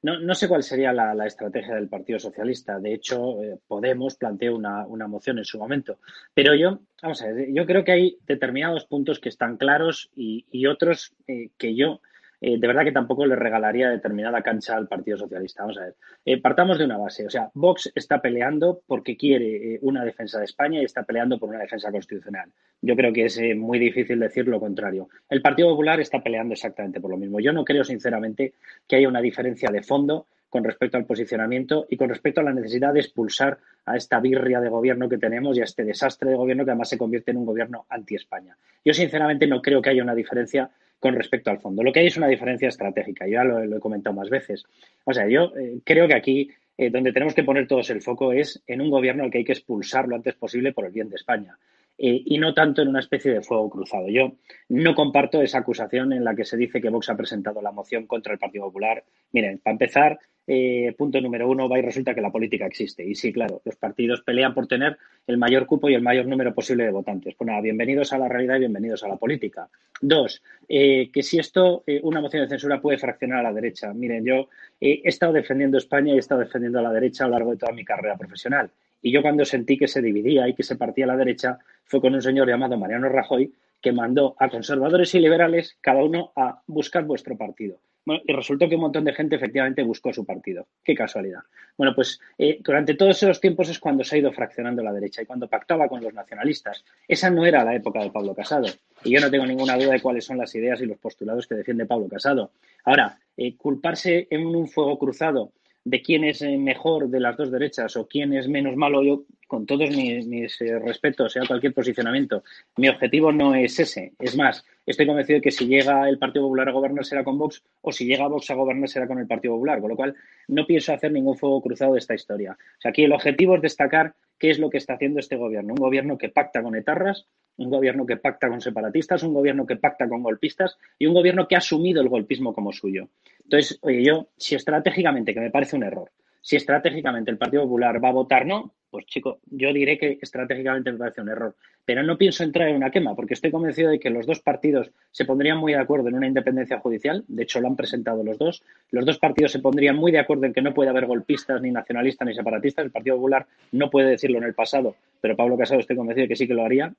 No, 0.03 0.19
no 0.19 0.35
sé 0.35 0.49
cuál 0.49 0.65
sería 0.65 0.93
la, 0.93 1.27
estrategia 1.27 1.77
del 1.77 1.89
Partido 1.89 2.19
Socialista. 2.19 2.81
De 2.81 2.93
hecho, 2.93 3.43
eh, 3.43 3.59
Podemos 3.69 4.17
planteó 4.17 4.57
una, 4.57 4.85
una, 4.87 5.07
moción 5.07 5.39
en 5.39 5.45
su 5.45 5.59
momento. 5.59 5.99
Pero 6.35 6.55
yo, 6.55 6.81
vamos 7.01 7.23
a 7.23 7.29
ver, 7.29 7.53
yo 7.53 7.65
creo 7.67 7.85
que 7.85 7.93
hay 7.93 8.19
determinados 8.27 8.85
puntos 8.85 9.21
que 9.21 9.29
están 9.29 9.57
claros 9.57 10.11
y, 10.17 10.47
y 10.51 10.67
otros 10.67 11.15
eh, 11.29 11.51
que 11.57 11.77
yo 11.77 12.01
eh, 12.45 12.59
de 12.59 12.67
verdad 12.67 12.83
que 12.83 12.91
tampoco 12.91 13.25
le 13.25 13.37
regalaría 13.37 13.89
determinada 13.89 14.43
cancha 14.43 14.77
al 14.77 14.89
Partido 14.89 15.17
Socialista. 15.17 15.63
Vamos 15.63 15.79
a 15.79 15.85
ver, 15.85 15.95
eh, 16.25 16.41
partamos 16.41 16.77
de 16.77 16.85
una 16.85 16.99
base. 16.99 17.25
O 17.25 17.31
sea, 17.31 17.49
Vox 17.55 17.93
está 17.95 18.21
peleando 18.21 18.83
porque 18.85 19.17
quiere 19.17 19.75
eh, 19.75 19.79
una 19.83 20.05
defensa 20.05 20.41
de 20.41 20.47
España 20.47 20.81
y 20.81 20.85
está 20.85 21.05
peleando 21.05 21.39
por 21.39 21.51
una 21.51 21.61
defensa 21.61 21.93
constitucional. 21.93 22.51
Yo 22.81 22.97
creo 22.97 23.13
que 23.13 23.27
es 23.27 23.41
muy 23.57 23.79
difícil 23.79 24.19
decir 24.19 24.49
lo 24.49 24.59
contrario. 24.59 25.09
El 25.31 25.41
Partido 25.41 25.69
Popular 25.69 26.01
está 26.01 26.21
peleando 26.21 26.55
exactamente 26.55 27.01
por 27.01 27.13
lo 27.13 27.17
mismo. 27.17 27.39
Yo 27.39 27.53
no 27.53 27.65
creo, 27.65 27.85
sinceramente, 27.85 28.55
que 28.89 28.97
haya 28.97 29.09
una 29.09 29.21
diferencia 29.21 29.71
de 29.71 29.85
fondo 29.85 30.27
con 30.53 30.65
respecto 30.65 30.99
al 30.99 31.07
posicionamiento 31.07 31.87
y 31.89 31.97
con 31.97 32.11
respecto 32.11 32.43
a 32.43 32.45
la 32.45 32.53
necesidad 32.53 32.93
de 32.93 33.01
expulsar 33.01 33.57
a 33.87 33.97
esta 33.97 34.21
birria 34.21 34.61
de 34.61 34.69
gobierno 34.69 35.09
que 35.09 35.17
tenemos 35.17 35.57
y 35.57 35.63
a 35.63 35.65
este 35.65 35.83
desastre 35.83 36.29
de 36.29 36.37
gobierno 36.37 36.67
que 36.67 36.73
además 36.73 36.91
se 36.91 36.99
convierte 36.99 37.31
en 37.31 37.39
un 37.39 37.47
gobierno 37.47 37.87
anti-España. 37.89 38.55
Yo, 38.85 38.93
sinceramente, 38.93 39.47
no 39.47 39.63
creo 39.63 39.81
que 39.81 39.89
haya 39.89 40.03
una 40.03 40.15
diferencia 40.15 40.71
con 41.01 41.15
respecto 41.15 41.51
al 41.51 41.59
fondo. 41.59 41.83
Lo 41.83 41.91
que 41.91 42.01
hay 42.01 42.09
es 42.09 42.19
una 42.19 42.29
diferencia 42.29 42.69
estratégica, 42.69 43.25
yo 43.25 43.33
ya 43.33 43.45
lo, 43.45 43.63
he 43.63 43.81
comentado 43.81 44.15
más 44.15 44.29
veces. 44.29 44.67
O 45.05 45.15
sea, 45.15 45.27
yo 45.27 45.57
eh, 45.57 45.81
creo 45.85 46.07
que 46.07 46.15
aquí 46.15 46.51
eh, 46.77 46.91
donde 46.91 47.15
tenemos 47.15 47.35
que 47.35 47.45
poner 47.45 47.67
todos 47.67 47.89
el 47.89 48.03
foco 48.03 48.35
es 48.35 48.63
en 48.67 48.83
un 48.83 48.91
gobierno 48.91 49.25
al 49.25 49.31
que 49.31 49.39
hay 49.39 49.45
que 49.45 49.53
expulsar 49.53 50.07
lo 50.07 50.17
antes 50.17 50.35
posible 50.35 50.75
por 50.75 50.85
el 50.85 50.93
bien 50.93 51.09
de 51.09 51.17
España. 51.17 51.57
Eh, 51.99 52.23
y 52.25 52.39
no 52.39 52.55
tanto 52.55 52.83
en 52.83 52.89
una 52.89 53.01
especie 53.01 53.33
de 53.33 53.43
fuego 53.43 53.69
cruzado. 53.71 54.09
Yo 54.09 54.33
no 54.69 54.95
comparto 54.95 55.43
esa 55.43 55.59
acusación 55.59 56.13
en 56.13 56.25
la 56.25 56.35
que 56.35 56.45
se 56.45 56.57
dice 56.57 56.81
que 56.81 56.89
Vox 56.89 57.11
ha 57.11 57.17
presentado 57.17 57.61
la 57.61 57.71
moción 57.71 58.07
contra 58.07 58.33
el 58.33 58.39
Partido 58.39 58.65
Popular. 58.65 59.05
Miren, 59.33 59.59
para 59.59 59.73
empezar, 59.73 60.19
eh, 60.47 60.95
punto 60.97 61.21
número 61.21 61.49
uno, 61.49 61.69
va 61.69 61.79
y 61.79 61.83
resulta 61.83 62.15
que 62.15 62.21
la 62.21 62.33
política 62.33 62.67
existe. 62.67 63.05
Y 63.05 63.15
sí, 63.15 63.33
claro, 63.33 63.61
los 63.65 63.77
partidos 63.77 64.23
pelean 64.23 64.55
por 64.55 64.67
tener 64.67 64.97
el 65.27 65.37
mayor 65.37 65.67
cupo 65.67 65.89
y 65.91 65.95
el 65.95 66.03
mayor 66.03 66.27
número 66.27 66.55
posible 66.55 66.85
de 66.85 66.91
votantes. 66.91 67.35
Pues 67.37 67.47
nada, 67.47 67.61
bienvenidos 67.61 68.13
a 68.13 68.19
la 68.19 68.29
realidad 68.29 68.57
y 68.57 68.61
bienvenidos 68.61 69.05
a 69.05 69.09
la 69.09 69.17
política. 69.17 69.69
Dos, 70.01 70.43
eh, 70.69 71.11
que 71.13 71.23
si 71.23 71.39
esto, 71.39 71.85
una 72.03 72.21
moción 72.21 72.43
de 72.43 72.49
censura 72.49 72.81
puede 72.81 72.99
fraccionar 72.99 73.41
a 73.41 73.43
la 73.45 73.53
derecha. 73.53 73.93
Miren, 73.93 74.25
yo 74.25 74.49
he 74.81 75.03
estado 75.05 75.35
defendiendo 75.35 75.79
España 75.79 76.13
y 76.13 76.17
he 76.17 76.21
estado 76.21 76.41
defendiendo 76.41 76.79
a 76.79 76.83
la 76.83 76.93
derecha 76.93 77.25
a 77.25 77.29
lo 77.29 77.35
largo 77.35 77.53
de 77.53 77.59
toda 77.59 77.73
mi 77.73 77.85
carrera 77.85 78.17
profesional. 78.17 78.71
Y 79.03 79.13
yo 79.13 79.21
cuando 79.21 79.45
sentí 79.45 79.77
que 79.77 79.89
se 79.89 80.01
dividía 80.01 80.49
y 80.49 80.55
que 80.55 80.63
se 80.63 80.77
partía 80.77 81.05
a 81.05 81.09
la 81.09 81.17
derecha 81.17 81.59
fue 81.85 82.01
con 82.01 82.15
un 82.15 82.23
señor 82.23 82.49
llamado 82.49 82.79
Mariano 82.79 83.09
Rajoy 83.09 83.53
que 83.83 83.93
mandó 83.93 84.37
a 84.39 84.49
conservadores 84.49 85.15
y 85.15 85.19
liberales 85.19 85.77
cada 85.81 86.03
uno 86.05 86.33
a 86.37 86.63
buscar 86.67 87.05
vuestro 87.05 87.37
partido. 87.37 87.81
Bueno, 88.05 88.23
y 88.27 88.33
resultó 88.33 88.69
que 88.69 88.75
un 88.75 88.81
montón 88.81 89.05
de 89.05 89.13
gente 89.13 89.37
efectivamente 89.37 89.83
buscó 89.83 90.13
su 90.13 90.25
partido. 90.25 90.67
Qué 90.83 90.95
casualidad. 90.95 91.41
Bueno, 91.77 91.95
pues 91.95 92.21
eh, 92.37 92.59
durante 92.61 92.95
todos 92.95 93.23
esos 93.23 93.41
tiempos 93.41 93.69
es 93.69 93.79
cuando 93.79 94.03
se 94.03 94.17
ha 94.17 94.19
ido 94.19 94.33
fraccionando 94.33 94.83
la 94.83 94.93
derecha 94.93 95.23
y 95.23 95.27
cuando 95.27 95.49
pactaba 95.49 95.89
con 95.89 96.03
los 96.03 96.13
nacionalistas. 96.13 96.85
Esa 97.07 97.31
no 97.31 97.45
era 97.45 97.65
la 97.65 97.75
época 97.75 98.01
de 98.03 98.11
Pablo 98.11 98.35
Casado. 98.35 98.67
Y 99.05 99.13
yo 99.13 99.21
no 99.21 99.31
tengo 99.31 99.47
ninguna 99.47 99.77
duda 99.77 99.93
de 99.93 100.01
cuáles 100.01 100.25
son 100.25 100.39
las 100.39 100.55
ideas 100.55 100.81
y 100.81 100.87
los 100.87 100.99
postulados 100.99 101.47
que 101.47 101.55
defiende 101.55 101.87
Pablo 101.87 102.09
Casado. 102.09 102.51
Ahora, 102.85 103.19
eh, 103.37 103.57
culparse 103.57 104.27
en 104.31 104.47
un 104.47 104.67
fuego 104.67 104.99
cruzado 104.99 105.53
de 105.85 106.03
quién 106.03 106.25
es 106.25 106.43
eh, 106.43 106.57
mejor 106.57 107.09
de 107.09 107.21
las 107.21 107.37
dos 107.37 107.51
derechas 107.51 107.97
o 107.97 108.07
quién 108.07 108.33
es 108.33 108.49
menos 108.49 108.77
malo, 108.77 109.03
yo 109.03 109.25
con 109.53 109.67
todos 109.67 109.91
mis, 109.91 110.59
eh, 110.63 110.79
respetos, 110.79 111.35
sea 111.35 111.43
cualquier 111.47 111.75
posicionamiento, 111.75 112.43
mi 112.79 112.89
objetivo 112.89 113.31
no 113.33 113.55
es 113.55 113.79
ese. 113.79 114.15
Es 114.19 114.35
más, 114.35 114.65
estoy 114.87 115.07
convencido 115.07 115.37
de 115.37 115.43
que 115.43 115.51
si 115.51 115.67
llega 115.67 116.09
el 116.09 116.19
Partido 116.19 116.47
Popular 116.47 116.71
a 116.71 116.73
gobernar 116.73 117.05
será 117.05 117.23
con 117.23 117.37
Vox 117.37 117.63
o 117.83 117.93
si 117.93 118.07
llega 118.07 118.29
Vox 118.29 118.51
a 118.51 118.55
gobernar 118.55 118.89
será 118.89 119.07
con 119.07 119.19
el 119.19 119.27
Partido 119.27 119.53
Popular, 119.53 119.83
con 119.83 119.91
lo 119.91 119.97
cual 119.97 120.15
no 120.49 120.65
pienso 120.65 120.95
hacer 120.95 121.13
ningún 121.13 121.37
fuego 121.37 121.61
cruzado 121.61 121.93
de 121.93 121.99
esta 121.99 122.15
historia. 122.15 122.53
O 122.53 122.81
sea, 122.81 122.93
aquí 122.93 123.05
el 123.05 123.13
objetivo 123.13 123.57
es 123.57 123.61
destacar 123.61 124.15
qué 124.39 124.49
es 124.49 124.59
lo 124.59 124.71
que 124.71 124.79
está 124.79 124.95
haciendo 124.95 125.21
este 125.21 125.37
gobierno. 125.37 125.75
Un 125.75 125.81
gobierno 125.83 126.17
que 126.17 126.31
pacta 126.31 126.63
con 126.63 126.75
etarras, 126.75 127.27
un 127.59 127.69
gobierno 127.69 128.07
que 128.07 128.17
pacta 128.17 128.49
con 128.49 128.63
separatistas, 128.63 129.23
un 129.23 129.35
gobierno 129.35 129.67
que 129.67 129.77
pacta 129.77 130.09
con 130.09 130.23
golpistas 130.23 130.79
y 130.99 131.05
un 131.05 131.13
gobierno 131.13 131.47
que 131.47 131.57
ha 131.57 131.59
asumido 131.59 132.01
el 132.01 132.09
golpismo 132.09 132.55
como 132.55 132.73
suyo. 132.73 133.11
Entonces, 133.45 133.79
oye, 133.83 134.03
yo, 134.03 134.29
si 134.39 134.55
estratégicamente, 134.55 135.35
que 135.35 135.41
me 135.41 135.51
parece 135.51 135.77
un 135.77 135.83
error, 135.83 136.11
si 136.43 136.57
estratégicamente 136.57 137.31
el 137.31 137.39
Partido 137.39 137.63
Popular 137.63 138.05
va 138.05 138.09
a 138.09 138.13
votar 138.13 138.45
no, 138.45 138.75
pues 138.91 139.07
chico, 139.07 139.39
yo 139.47 139.73
diré 139.73 139.97
que 139.97 140.19
estratégicamente 140.21 140.93
me 140.93 140.99
parece 140.99 141.23
un 141.23 141.31
error. 141.31 141.57
Pero 141.85 142.03
no 142.03 142.19
pienso 142.19 142.45
entrar 142.45 142.69
en 142.69 142.77
una 142.77 142.91
quema, 142.91 143.17
porque 143.17 143.33
estoy 143.33 143.51
convencido 143.51 143.91
de 143.91 143.99
que 143.99 144.11
los 144.11 144.27
dos 144.27 144.41
partidos 144.41 144.93
se 145.11 145.25
pondrían 145.25 145.57
muy 145.57 145.73
de 145.73 145.79
acuerdo 145.79 146.09
en 146.09 146.15
una 146.15 146.27
independencia 146.27 146.79
judicial. 146.79 147.25
De 147.27 147.45
hecho, 147.45 147.61
lo 147.61 147.69
han 147.69 147.77
presentado 147.77 148.23
los 148.23 148.37
dos. 148.37 148.63
Los 148.91 149.07
dos 149.07 149.19
partidos 149.19 149.51
se 149.51 149.61
pondrían 149.61 149.97
muy 149.97 150.13
de 150.13 150.19
acuerdo 150.19 150.45
en 150.45 150.53
que 150.53 150.61
no 150.61 150.75
puede 150.75 150.91
haber 150.91 151.07
golpistas, 151.07 151.63
ni 151.63 151.71
nacionalistas, 151.71 152.29
ni 152.29 152.35
separatistas. 152.35 152.85
El 152.85 152.91
Partido 152.91 153.17
Popular 153.17 153.47
no 153.73 153.89
puede 153.89 154.11
decirlo 154.11 154.37
en 154.39 154.45
el 154.45 154.55
pasado, 154.55 154.95
pero 155.23 155.37
Pablo 155.37 155.57
Casado 155.57 155.81
estoy 155.81 155.97
convencido 155.97 156.25
de 156.25 156.29
que 156.29 156.37
sí 156.37 156.47
que 156.47 156.55
lo 156.55 156.65
haría 156.65 156.93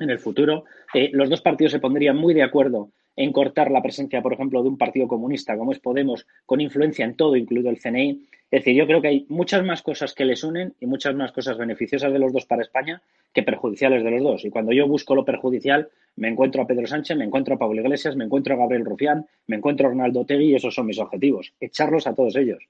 en 0.00 0.10
el 0.10 0.18
futuro. 0.18 0.64
Eh, 0.92 1.10
los 1.12 1.30
dos 1.30 1.42
partidos 1.42 1.72
se 1.72 1.78
pondrían 1.78 2.16
muy 2.16 2.34
de 2.34 2.42
acuerdo 2.42 2.90
en 3.16 3.32
cortar 3.32 3.70
la 3.70 3.82
presencia, 3.82 4.22
por 4.22 4.32
ejemplo, 4.32 4.62
de 4.62 4.68
un 4.68 4.78
partido 4.78 5.08
comunista 5.08 5.56
como 5.56 5.72
es 5.72 5.78
Podemos, 5.78 6.26
con 6.46 6.60
influencia 6.60 7.04
en 7.04 7.16
todo, 7.16 7.36
incluido 7.36 7.70
el 7.70 7.80
CNI. 7.80 8.26
Es 8.50 8.64
decir, 8.64 8.74
yo 8.74 8.86
creo 8.86 9.00
que 9.00 9.08
hay 9.08 9.26
muchas 9.28 9.64
más 9.64 9.82
cosas 9.82 10.14
que 10.14 10.24
les 10.24 10.42
unen 10.42 10.74
y 10.80 10.86
muchas 10.86 11.14
más 11.14 11.32
cosas 11.32 11.56
beneficiosas 11.56 12.12
de 12.12 12.18
los 12.18 12.32
dos 12.32 12.46
para 12.46 12.62
España 12.62 13.02
que 13.32 13.42
perjudiciales 13.42 14.02
de 14.02 14.10
los 14.10 14.22
dos. 14.22 14.44
Y 14.44 14.50
cuando 14.50 14.72
yo 14.72 14.88
busco 14.88 15.14
lo 15.14 15.24
perjudicial, 15.24 15.88
me 16.16 16.28
encuentro 16.28 16.62
a 16.62 16.66
Pedro 16.66 16.86
Sánchez, 16.86 17.16
me 17.16 17.24
encuentro 17.24 17.54
a 17.54 17.58
Pablo 17.58 17.80
Iglesias, 17.80 18.16
me 18.16 18.24
encuentro 18.24 18.54
a 18.54 18.58
Gabriel 18.58 18.84
Rufián, 18.84 19.26
me 19.46 19.56
encuentro 19.56 19.86
a 19.86 19.90
Ronaldo 19.90 20.24
Tegui 20.24 20.50
y 20.50 20.54
esos 20.56 20.74
son 20.74 20.86
mis 20.86 20.98
objetivos, 20.98 21.52
echarlos 21.60 22.06
a 22.06 22.14
todos 22.14 22.34
ellos. 22.36 22.66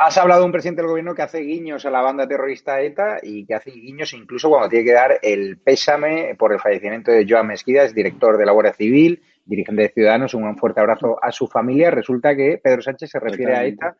Has 0.00 0.16
hablado 0.16 0.42
de 0.42 0.46
un 0.46 0.52
presidente 0.52 0.80
del 0.80 0.90
gobierno 0.90 1.14
que 1.14 1.22
hace 1.22 1.40
guiños 1.40 1.84
a 1.84 1.90
la 1.90 2.00
banda 2.00 2.28
terrorista 2.28 2.80
ETA 2.80 3.18
y 3.20 3.44
que 3.44 3.54
hace 3.54 3.72
guiños 3.72 4.12
incluso 4.12 4.48
cuando 4.48 4.68
tiene 4.68 4.84
que 4.84 4.92
dar 4.92 5.18
el 5.22 5.58
pésame 5.58 6.36
por 6.38 6.52
el 6.52 6.60
fallecimiento 6.60 7.10
de 7.10 7.26
Joan 7.28 7.48
Mesquida, 7.48 7.82
es 7.82 7.94
director 7.94 8.38
de 8.38 8.46
la 8.46 8.52
Guardia 8.52 8.74
Civil, 8.74 9.20
dirigente 9.48 9.82
de 9.82 9.88
Ciudadanos. 9.88 10.34
Un 10.34 10.56
fuerte 10.56 10.80
abrazo 10.80 11.18
a 11.22 11.32
su 11.32 11.48
familia. 11.48 11.90
Resulta 11.90 12.36
que 12.36 12.60
Pedro 12.62 12.82
Sánchez 12.82 13.10
se 13.10 13.18
refiere 13.18 13.56
a 13.56 13.64
ETA 13.64 13.96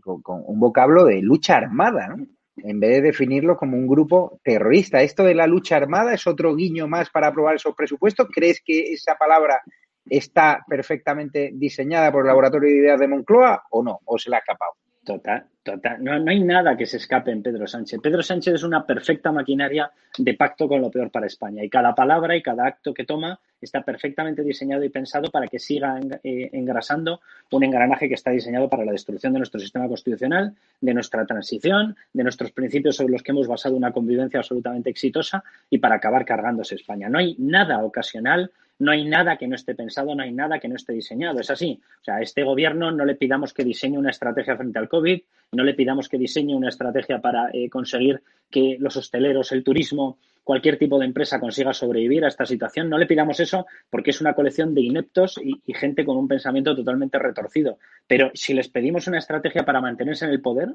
con, 0.00 0.22
con, 0.22 0.42
un 0.46 0.58
vocablo 0.58 1.04
de 1.04 1.20
lucha 1.20 1.56
armada, 1.56 2.08
¿no? 2.08 2.26
en 2.56 2.80
vez 2.80 2.90
de 2.96 3.02
definirlo 3.02 3.56
como 3.56 3.76
un 3.76 3.86
grupo 3.86 4.40
terrorista. 4.42 5.02
¿Esto 5.02 5.24
de 5.24 5.34
la 5.34 5.46
lucha 5.46 5.76
armada 5.76 6.14
es 6.14 6.26
otro 6.26 6.54
guiño 6.54 6.88
más 6.88 7.10
para 7.10 7.28
aprobar 7.28 7.56
esos 7.56 7.74
presupuestos? 7.74 8.28
¿Crees 8.32 8.60
que 8.64 8.92
esa 8.92 9.14
palabra 9.14 9.62
está 10.06 10.64
perfectamente 10.68 11.50
diseñada 11.54 12.10
por 12.10 12.22
el 12.22 12.28
Laboratorio 12.28 12.68
de 12.68 12.76
Ideas 12.76 13.00
de 13.00 13.08
Moncloa 13.08 13.64
o 13.70 13.82
no? 13.82 14.00
¿O 14.04 14.18
se 14.18 14.30
le 14.30 14.36
ha 14.36 14.40
escapado? 14.40 14.72
Total, 15.10 15.44
total. 15.64 16.04
No, 16.04 16.16
no, 16.20 16.30
hay 16.30 16.38
nada 16.38 16.76
que 16.76 16.86
se 16.86 16.98
escape 16.98 17.32
en 17.32 17.42
Pedro 17.42 17.66
Sánchez. 17.66 17.98
Pedro 18.00 18.22
Sánchez 18.22 18.54
es 18.54 18.62
una 18.62 18.86
perfecta 18.86 19.32
maquinaria 19.32 19.90
de 20.16 20.34
pacto 20.34 20.68
con 20.68 20.80
lo 20.80 20.88
peor 20.88 21.10
para 21.10 21.26
España. 21.26 21.64
Y 21.64 21.68
cada 21.68 21.96
palabra 21.96 22.36
y 22.36 22.42
cada 22.42 22.64
acto 22.64 22.94
que 22.94 23.04
toma 23.04 23.40
está 23.60 23.82
perfectamente 23.82 24.44
diseñado 24.44 24.84
y 24.84 24.88
pensado 24.88 25.28
para 25.32 25.48
que 25.48 25.58
siga 25.58 25.98
eh, 26.22 26.50
engrasando 26.52 27.20
un 27.50 27.64
engranaje 27.64 28.08
que 28.08 28.14
está 28.14 28.30
diseñado 28.30 28.68
para 28.68 28.84
la 28.84 28.92
destrucción 28.92 29.32
de 29.32 29.40
nuestro 29.40 29.58
sistema 29.58 29.88
constitucional, 29.88 30.54
de 30.80 30.94
nuestra 30.94 31.26
transición, 31.26 31.96
de 32.12 32.22
nuestros 32.22 32.52
principios 32.52 32.94
sobre 32.94 33.10
los 33.10 33.24
que 33.24 33.32
hemos 33.32 33.48
basado 33.48 33.74
una 33.74 33.90
convivencia 33.90 34.38
absolutamente 34.38 34.90
exitosa 34.90 35.42
y 35.68 35.78
para 35.78 35.96
acabar 35.96 36.24
cargándose 36.24 36.76
España. 36.76 37.08
No 37.08 37.18
hay 37.18 37.34
nada 37.36 37.82
ocasional 37.82 38.52
no 38.80 38.92
hay 38.92 39.04
nada 39.04 39.36
que 39.36 39.46
no 39.46 39.54
esté 39.54 39.74
pensado, 39.74 40.14
no 40.14 40.22
hay 40.22 40.32
nada 40.32 40.58
que 40.58 40.66
no 40.66 40.74
esté 40.74 40.94
diseñado. 40.94 41.38
Es 41.38 41.50
así. 41.50 41.80
O 42.00 42.04
sea, 42.04 42.16
a 42.16 42.22
este 42.22 42.42
gobierno 42.42 42.90
no 42.90 43.04
le 43.04 43.14
pidamos 43.14 43.52
que 43.52 43.62
diseñe 43.62 43.98
una 43.98 44.10
estrategia 44.10 44.56
frente 44.56 44.78
al 44.78 44.88
COVID, 44.88 45.20
no 45.52 45.64
le 45.64 45.74
pidamos 45.74 46.08
que 46.08 46.18
diseñe 46.18 46.54
una 46.54 46.70
estrategia 46.70 47.20
para 47.20 47.50
eh, 47.52 47.68
conseguir 47.68 48.22
que 48.50 48.78
los 48.80 48.96
hosteleros, 48.96 49.52
el 49.52 49.62
turismo, 49.62 50.18
cualquier 50.42 50.78
tipo 50.78 50.98
de 50.98 51.04
empresa 51.04 51.38
consiga 51.38 51.74
sobrevivir 51.74 52.24
a 52.24 52.28
esta 52.28 52.46
situación. 52.46 52.88
No 52.88 52.96
le 52.96 53.06
pidamos 53.06 53.38
eso 53.38 53.66
porque 53.90 54.10
es 54.10 54.20
una 54.22 54.32
colección 54.32 54.74
de 54.74 54.80
ineptos 54.80 55.38
y, 55.42 55.60
y 55.66 55.74
gente 55.74 56.04
con 56.04 56.16
un 56.16 56.26
pensamiento 56.26 56.74
totalmente 56.74 57.18
retorcido. 57.18 57.78
Pero 58.06 58.30
si 58.32 58.54
les 58.54 58.68
pedimos 58.68 59.06
una 59.06 59.18
estrategia 59.18 59.64
para 59.64 59.82
mantenerse 59.82 60.24
en 60.24 60.30
el 60.30 60.40
poder, 60.40 60.74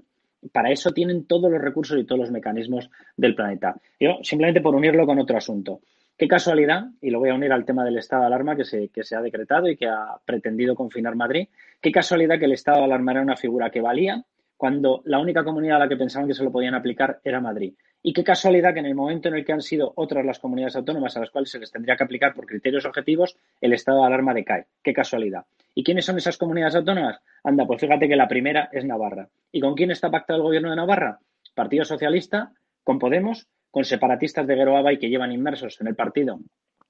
para 0.52 0.72
eso 0.72 0.92
tienen 0.92 1.26
todos 1.26 1.52
los 1.52 1.60
recursos 1.60 1.98
y 2.00 2.04
todos 2.04 2.20
los 2.20 2.32
mecanismos 2.32 2.90
del 3.18 3.34
planeta. 3.34 3.76
Yo, 4.00 4.20
simplemente 4.22 4.62
por 4.62 4.76
unirlo 4.76 5.08
con 5.08 5.18
otro 5.18 5.38
asunto. 5.38 5.82
Qué 6.18 6.30
casualidad, 6.30 6.86
y 7.02 7.10
lo 7.10 7.20
voy 7.20 7.30
a 7.30 7.34
unir 7.34 7.52
al 7.52 7.66
tema 7.66 7.84
del 7.84 7.98
estado 7.98 8.22
de 8.22 8.28
alarma 8.28 8.56
que 8.56 8.64
se, 8.64 8.88
que 8.88 9.04
se 9.04 9.18
ha 9.18 9.22
decretado 9.22 9.68
y 9.68 9.76
que 9.76 9.88
ha 9.88 10.18
pretendido 10.24 10.74
confinar 10.74 11.14
Madrid, 11.16 11.50
qué 11.82 11.92
casualidad 11.92 12.40
que 12.40 12.46
el 12.46 12.54
estado 12.54 12.78
de 12.80 12.86
alarma 12.86 13.12
era 13.12 13.22
una 13.22 13.36
figura 13.36 13.70
que 13.70 13.82
valía 13.82 14.24
cuando 14.56 15.02
la 15.04 15.20
única 15.20 15.44
comunidad 15.44 15.76
a 15.76 15.80
la 15.80 15.90
que 15.90 15.98
pensaban 15.98 16.28
que 16.28 16.34
se 16.34 16.44
lo 16.44 16.52
podían 16.54 16.74
aplicar 16.74 17.20
era 17.24 17.42
Madrid. 17.42 17.74
Y 18.02 18.14
qué 18.14 18.24
casualidad 18.24 18.74
que 18.74 18.80
en 18.80 18.86
el 18.86 18.96
momento 18.96 19.28
en 19.28 19.36
el 19.36 19.44
que 19.44 19.52
han 19.52 19.62
sido 19.62 19.92
otras 19.96 20.26
las 20.26 20.40
comunidades 20.40 20.78
autónomas 20.78 21.18
a 21.18 21.20
las 21.20 21.32
cuales 21.32 21.50
se 21.50 21.60
les 21.60 21.72
tendría 21.72 21.98
que 21.98 22.04
aplicar 22.04 22.34
por 22.34 22.46
criterios 22.46 22.86
objetivos, 22.86 23.36
el 23.60 23.74
estado 23.74 24.02
de 24.02 24.08
alarma 24.08 24.34
decae. 24.34 24.68
Qué 24.84 24.94
casualidad. 24.94 25.46
¿Y 25.74 25.84
quiénes 25.84 26.06
son 26.06 26.18
esas 26.18 26.38
comunidades 26.38 26.76
autónomas? 26.76 27.20
Anda, 27.44 27.66
pues 27.66 27.82
fíjate 27.82 28.08
que 28.08 28.16
la 28.16 28.28
primera 28.28 28.70
es 28.72 28.86
Navarra. 28.86 29.28
¿Y 29.52 29.60
con 29.60 29.76
quién 29.76 29.92
está 29.92 30.10
pactado 30.10 30.38
el 30.38 30.44
gobierno 30.44 30.70
de 30.70 30.78
Navarra? 30.78 31.20
Partido 31.56 31.84
Socialista, 31.84 32.54
con 32.84 33.00
Podemos 33.00 33.48
con 33.76 33.84
separatistas 33.84 34.48
de 34.48 34.56
Geroaba 34.56 34.94
y 34.94 34.98
que 34.98 35.10
llevan 35.10 35.34
inmersos 35.34 35.82
en 35.82 35.88
el 35.88 35.98
partido 35.98 36.40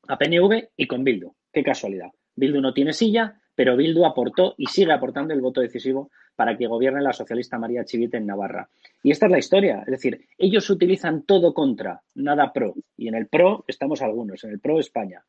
a 0.07 0.19
PNV 0.19 0.69
y 0.77 0.85
con 0.85 1.03
Bildu. 1.03 1.33
Qué 1.51 1.63
casualidad. 1.63 2.11
Bildu 2.35 2.61
no 2.61 2.75
tiene 2.75 2.93
silla, 2.93 3.41
pero 3.55 3.75
Bildu 3.75 4.05
aportó 4.05 4.53
y 4.55 4.67
sigue 4.67 4.93
aportando 4.93 5.33
el 5.33 5.41
voto 5.41 5.61
decisivo 5.61 6.11
para 6.35 6.55
que 6.55 6.67
gobierne 6.67 7.01
la 7.01 7.11
socialista 7.11 7.57
María 7.57 7.85
Chivite 7.85 8.17
en 8.17 8.27
Navarra. 8.27 8.69
Y 9.01 9.09
esta 9.09 9.25
es 9.25 9.31
la 9.31 9.39
historia. 9.39 9.79
Es 9.79 9.93
decir, 9.93 10.27
ellos 10.37 10.69
utilizan 10.69 11.23
todo 11.23 11.55
contra, 11.55 12.03
nada 12.13 12.53
pro. 12.53 12.75
Y 12.95 13.07
en 13.07 13.15
el 13.15 13.29
pro 13.29 13.65
estamos 13.67 14.03
algunos, 14.03 14.43
en 14.43 14.51
el 14.51 14.59
pro 14.59 14.79
España. 14.79 15.23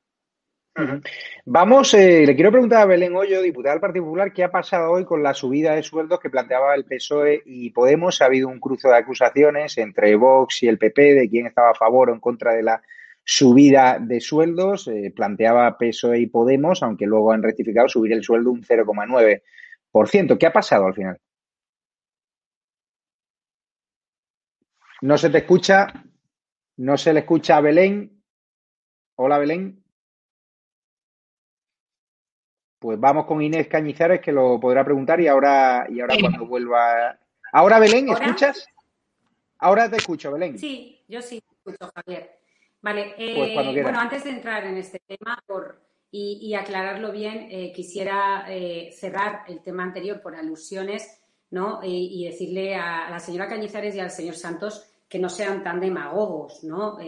Vamos, 1.46 1.94
eh, 1.94 2.26
le 2.26 2.34
quiero 2.34 2.50
preguntar 2.50 2.82
a 2.82 2.86
Belén 2.86 3.16
Hoyo, 3.16 3.40
diputada 3.40 3.74
del 3.74 3.80
Partido 3.80 4.04
Popular, 4.04 4.32
qué 4.32 4.44
ha 4.44 4.50
pasado 4.50 4.92
hoy 4.92 5.06
con 5.06 5.22
la 5.22 5.32
subida 5.32 5.74
de 5.74 5.82
sueldos 5.82 6.20
que 6.20 6.28
planteaba 6.28 6.74
el 6.74 6.84
PSOE 6.84 7.42
y 7.46 7.70
Podemos. 7.70 8.20
Ha 8.20 8.26
habido 8.26 8.48
un 8.48 8.60
cruce 8.60 8.88
de 8.88 8.96
acusaciones 8.96 9.78
entre 9.78 10.14
Vox 10.16 10.62
y 10.64 10.68
el 10.68 10.76
PP 10.76 11.14
de 11.14 11.30
quién 11.30 11.46
estaba 11.46 11.70
a 11.70 11.74
favor 11.74 12.10
o 12.10 12.14
en 12.14 12.20
contra 12.20 12.52
de 12.52 12.62
la 12.62 12.82
subida 13.24 13.98
de 13.98 14.20
sueldos. 14.20 14.88
Eh, 14.88 15.12
planteaba 15.16 15.78
PSOE 15.78 16.20
y 16.20 16.26
Podemos, 16.26 16.82
aunque 16.82 17.06
luego 17.06 17.32
han 17.32 17.42
rectificado 17.42 17.88
subir 17.88 18.12
el 18.12 18.22
sueldo 18.22 18.50
un 18.50 18.62
0,9%. 18.62 20.38
¿Qué 20.38 20.46
ha 20.46 20.52
pasado 20.52 20.86
al 20.86 20.94
final? 20.94 21.18
No 25.00 25.16
se 25.16 25.30
te 25.30 25.38
escucha, 25.38 25.86
no 26.76 26.98
se 26.98 27.14
le 27.14 27.20
escucha 27.20 27.56
a 27.56 27.60
Belén. 27.62 28.22
Hola, 29.14 29.38
Belén. 29.38 29.85
Pues 32.78 33.00
vamos 33.00 33.24
con 33.24 33.40
Inés 33.42 33.68
Cañizares, 33.68 34.20
que 34.20 34.32
lo 34.32 34.60
podrá 34.60 34.84
preguntar 34.84 35.20
y 35.20 35.28
ahora, 35.28 35.86
y 35.88 36.00
ahora 36.00 36.16
cuando 36.20 36.46
vuelva. 36.46 37.18
Ahora, 37.52 37.78
Belén, 37.78 38.08
¿escuchas? 38.10 38.66
Ahora 39.58 39.90
te 39.90 39.96
escucho, 39.96 40.32
Belén. 40.32 40.58
Sí, 40.58 41.00
yo 41.08 41.22
sí 41.22 41.42
escucho, 41.50 41.90
Javier. 41.94 42.36
Vale, 42.82 43.14
eh, 43.18 43.54
pues 43.54 43.82
bueno, 43.82 43.98
antes 43.98 44.24
de 44.24 44.30
entrar 44.30 44.64
en 44.64 44.76
este 44.76 45.00
tema 45.06 45.42
por, 45.46 45.80
y, 46.10 46.38
y 46.42 46.54
aclararlo 46.54 47.10
bien, 47.10 47.48
eh, 47.50 47.72
quisiera 47.74 48.44
eh, 48.48 48.92
cerrar 48.92 49.42
el 49.48 49.60
tema 49.60 49.82
anterior 49.82 50.20
por 50.20 50.36
alusiones 50.36 51.20
¿no? 51.50 51.80
Y, 51.82 52.22
y 52.22 52.28
decirle 52.28 52.74
a, 52.74 53.06
a, 53.06 53.10
la 53.10 53.18
señora 53.18 53.48
Cañizares 53.48 53.94
y 53.94 54.00
al 54.00 54.10
señor 54.10 54.34
Santos 54.34 54.86
que 55.08 55.18
no 55.18 55.28
sean 55.28 55.62
tan 55.62 55.80
demagogos. 55.80 56.62
¿no? 56.64 56.98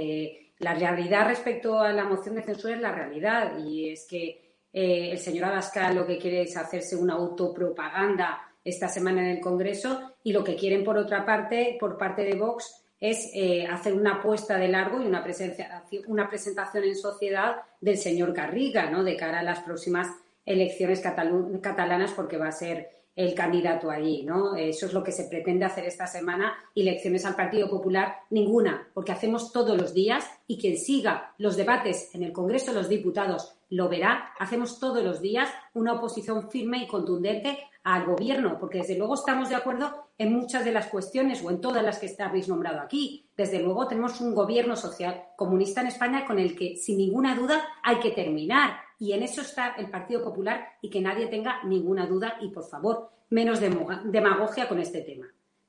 la 0.61 0.75
realidad 0.75 1.29
respecto 1.29 1.79
a 1.79 1.93
la 1.93 2.05
moción 2.05 2.35
de 2.35 2.43
censura 2.43 2.75
es 2.75 2.81
la 2.81 2.91
realidad 2.91 3.59
y 3.59 3.91
es 3.91 4.07
que 4.09 4.48
eh, 4.73 5.11
el 5.13 5.19
señor 5.19 5.47
Abascal 5.47 5.95
lo 5.95 6.07
que 6.07 6.19
quiere 6.19 6.43
es 6.43 6.57
hacerse 6.57 6.97
una 6.97 7.15
autopropaganda 7.15 8.41
esta 8.65 8.89
semana 8.89 9.23
en 9.23 9.37
el 9.37 9.41
Congreso 9.41 10.13
y 10.23 10.33
lo 10.33 10.45
que 10.45 10.57
quieren, 10.57 10.85
por 10.85 10.99
otra 10.99 11.25
parte, 11.25 11.77
por 11.81 11.97
parte 11.97 12.23
de 12.23 12.35
Vox, 12.35 12.85
es 13.01 13.31
eh, 13.33 13.67
hacer 13.67 13.95
una 13.95 14.17
apuesta 14.17 14.59
de 14.59 14.69
largo 14.69 15.01
y 15.01 15.07
una, 15.07 15.23
presencia, 15.23 15.85
una 16.09 16.29
presentación 16.29 16.85
en 16.85 16.97
sociedad 16.97 17.57
del 17.81 17.97
señor 17.97 18.33
Garriga, 18.33 18.91
¿no? 18.91 19.05
De 19.05 19.17
cara 19.17 19.41
a 19.41 19.45
las 19.45 19.61
próximas 19.61 20.09
elecciones 20.45 21.01
catalanas, 21.01 22.13
porque 22.13 22.37
va 22.37 22.49
a 22.49 22.53
ser 22.53 22.98
el 23.19 23.35
candidato 23.35 23.91
allí, 23.91 24.23
¿no? 24.23 24.55
Eso 24.55 24.87
es 24.87 24.93
lo 24.93 25.03
que 25.03 25.11
se 25.11 25.25
pretende 25.25 25.65
hacer 25.65 25.85
esta 25.85 26.07
semana. 26.07 26.55
Elecciones 26.73 27.25
al 27.25 27.35
Partido 27.35 27.69
Popular, 27.69 28.19
ninguna, 28.31 28.87
porque 28.95 29.11
hacemos 29.11 29.51
todos 29.53 29.77
los 29.77 29.93
días 29.93 30.25
y 30.47 30.57
quien 30.57 30.79
siga 30.79 31.35
los 31.37 31.57
debates 31.57 32.15
en 32.15 32.23
el 32.23 32.33
Congreso 32.33 32.71
de 32.71 32.79
los 32.79 32.89
Diputados 32.89 33.57
lo 33.71 33.89
verá. 33.89 34.33
Hacemos 34.39 34.79
todos 34.79 35.03
los 35.03 35.21
días 35.21 35.51
una 35.75 35.95
oposición 35.95 36.49
firme 36.49 36.79
y 36.79 36.87
contundente 36.87 37.59
al 37.83 38.07
Gobierno, 38.07 38.57
porque 38.61 38.79
desde 38.79 38.97
luego 38.97 39.15
estamos 39.15 39.49
de 39.49 39.57
acuerdo 39.57 40.11
en 40.17 40.33
muchas 40.33 40.65
de 40.65 40.73
las 40.73 40.87
cuestiones 40.87 41.43
o 41.43 41.51
en 41.51 41.61
todas 41.61 41.83
las 41.83 41.99
que 41.99 42.15
habéis 42.21 42.49
nombrado 42.49 42.81
aquí. 42.81 43.27
Desde 43.37 43.59
luego 43.59 43.89
tenemos 43.89 44.21
un 44.21 44.33
Gobierno 44.33 44.77
social 44.77 45.25
comunista 45.37 45.81
en 45.81 45.89
España 45.89 46.25
con 46.25 46.39
el 46.39 46.55
que, 46.55 46.77
sin 46.77 46.99
ninguna 46.99 47.35
duda, 47.35 47.67
hay 47.83 47.97
que 47.97 48.13
terminar 48.13 48.88
y 48.99 49.13
en 49.13 49.23
eso 49.23 49.43
está 49.43 49.75
el 49.79 49.91
Partido 49.91 50.23
Popular 50.25 50.77
y 50.83 50.91
que 50.91 51.01
nadie 51.01 51.27
tenga 51.29 51.63
ninguna 51.65 52.07
duda 52.07 52.39
y, 52.41 52.49
por 52.49 52.69
favor, 52.69 53.11
menos 53.31 53.61
demagogia 53.61 54.69
con 54.69 54.81
este 54.81 55.03
tema. 55.03 55.27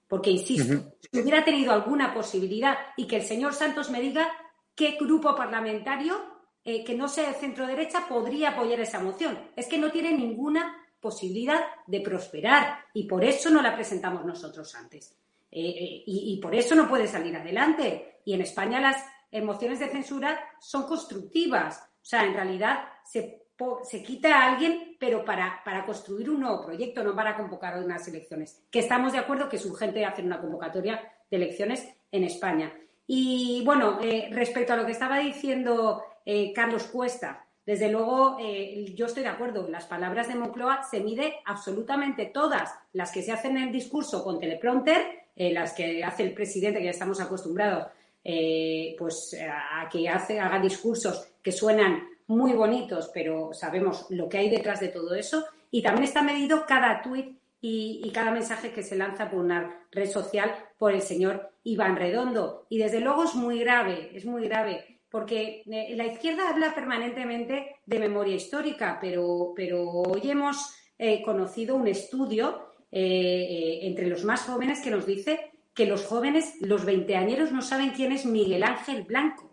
Porque, 0.07 0.31
insisto, 0.31 0.95
si 1.11 1.21
hubiera 1.21 1.45
tenido 1.45 1.71
alguna 1.71 2.13
posibilidad 2.13 2.75
y 2.97 3.05
que 3.05 3.17
el 3.17 3.21
señor 3.21 3.53
Santos 3.53 3.91
me 3.91 4.01
diga 4.01 4.27
qué 4.73 4.97
grupo 4.99 5.35
parlamentario 5.35 6.39
eh, 6.63 6.83
que 6.83 6.93
no 6.93 7.07
sea 7.07 7.29
de 7.29 7.35
centro 7.35 7.65
derecha 7.65 8.07
podría 8.07 8.49
apoyar 8.49 8.79
esa 8.79 8.99
moción. 8.99 9.37
Es 9.55 9.67
que 9.67 9.77
no 9.77 9.91
tiene 9.91 10.11
ninguna 10.11 10.75
posibilidad 10.99 11.61
de 11.87 12.01
prosperar 12.01 12.85
y 12.93 13.05
por 13.05 13.23
eso 13.23 13.49
no 13.49 13.61
la 13.61 13.73
presentamos 13.73 14.25
nosotros 14.25 14.75
antes. 14.75 15.15
Eh, 15.51 15.61
eh, 15.61 16.03
y, 16.05 16.33
y, 16.33 16.41
por 16.41 16.53
eso 16.53 16.75
no 16.75 16.87
puede 16.87 17.07
salir 17.07 17.35
adelante. 17.35 18.19
Y 18.25 18.33
en 18.33 18.41
España 18.41 18.79
las 18.79 19.03
mociones 19.43 19.79
de 19.79 19.89
censura 19.89 20.39
son 20.59 20.83
constructivas. 20.83 21.88
O 22.09 22.15
sea, 22.17 22.25
en 22.25 22.33
realidad 22.33 22.85
se, 23.03 23.43
se 23.83 24.01
quita 24.01 24.35
a 24.35 24.51
alguien, 24.51 24.97
pero 24.99 25.23
para, 25.23 25.61
para, 25.63 25.85
construir 25.85 26.27
un 26.31 26.39
nuevo 26.39 26.65
proyecto, 26.65 27.03
no 27.03 27.15
para 27.15 27.37
convocar 27.37 27.77
unas 27.77 28.07
elecciones. 28.07 28.63
Que 28.71 28.79
estamos 28.79 29.13
de 29.13 29.19
acuerdo 29.19 29.47
que 29.47 29.57
es 29.57 29.65
urgente 29.67 30.03
hacer 30.03 30.25
una 30.25 30.41
convocatoria 30.41 31.03
de 31.29 31.37
elecciones 31.37 31.87
en 32.11 32.23
España. 32.23 32.73
Y 33.05 33.61
bueno, 33.63 33.99
eh, 34.01 34.27
respecto 34.31 34.73
a 34.73 34.77
lo 34.77 34.87
que 34.87 34.93
estaba 34.93 35.19
diciendo 35.19 36.01
eh, 36.25 36.51
Carlos 36.51 36.85
Cuesta, 36.85 37.45
desde 37.63 37.91
luego, 37.91 38.37
eh, 38.39 38.91
yo 38.95 39.05
estoy 39.05 39.21
de 39.21 39.29
acuerdo. 39.29 39.69
Las 39.69 39.85
palabras 39.85 40.29
de 40.29 40.33
Moncloa 40.33 40.81
se 40.81 41.01
mide 41.01 41.35
absolutamente 41.45 42.25
todas. 42.25 42.73
Las 42.91 43.11
que 43.11 43.21
se 43.21 43.33
hacen 43.33 43.55
en 43.55 43.67
el 43.67 43.71
discurso 43.71 44.23
con 44.23 44.39
teleprompter, 44.39 45.27
las 45.35 45.73
que 45.73 46.03
hace 46.03 46.23
el 46.23 46.33
presidente, 46.33 46.79
que 46.79 46.85
ya 46.85 46.91
estamos 46.91 47.21
acostumbrados 47.21 47.85
eh, 48.23 48.95
pues 48.99 49.35
a 49.41 49.87
que 49.89 50.09
hace, 50.09 50.39
haga 50.39 50.59
discursos 50.59 51.31
que 51.41 51.51
suenan 51.51 52.07
muy 52.27 52.53
bonitos, 52.53 53.09
pero 53.13 53.53
sabemos 53.53 54.05
lo 54.09 54.27
que 54.27 54.37
hay 54.37 54.49
detrás 54.49 54.79
de 54.79 54.89
todo 54.89 55.15
eso. 55.15 55.45
Y 55.71 55.81
también 55.81 56.03
está 56.03 56.21
medido 56.21 56.65
cada 56.67 57.01
tuit 57.01 57.39
y, 57.61 58.09
cada 58.13 58.31
mensaje 58.31 58.71
que 58.71 58.83
se 58.83 58.95
lanza 58.95 59.29
por 59.29 59.39
una 59.39 59.87
red 59.91 60.09
social 60.09 60.53
por 60.77 60.93
el 60.93 61.01
señor 61.01 61.51
Iván 61.63 61.95
Redondo. 61.95 62.65
Y 62.69 62.77
desde 62.77 62.99
luego 62.99 63.23
es 63.23 63.35
muy 63.35 63.59
grave, 63.59 64.11
es 64.13 64.25
muy 64.25 64.47
grave 64.47 65.01
porque 65.09 65.63
eh, 65.65 65.95
la 65.95 66.05
izquierda 66.05 66.49
habla 66.49 66.75
permanentemente 66.75 67.77
de 67.83 67.99
memoria 67.99 68.35
histórica, 68.35 68.99
pero, 69.01 69.53
pero 69.55 69.89
hoy 69.89 70.29
hemos 70.29 70.75
eh, 70.99 71.23
conocido 71.23 71.75
un 71.75 71.87
estudio 71.87 72.67
entre 72.91 74.07
los 74.07 74.23
más 74.23 74.41
jóvenes 74.41 74.81
que 74.81 74.89
nos 74.89 75.05
dice 75.05 75.51
que 75.73 75.85
los 75.85 76.05
jóvenes, 76.05 76.55
los 76.61 76.85
veinteañeros, 76.85 77.51
no 77.51 77.61
saben 77.61 77.91
quién 77.91 78.11
es 78.11 78.25
Miguel 78.25 78.63
Ángel 78.63 79.03
Blanco. 79.03 79.49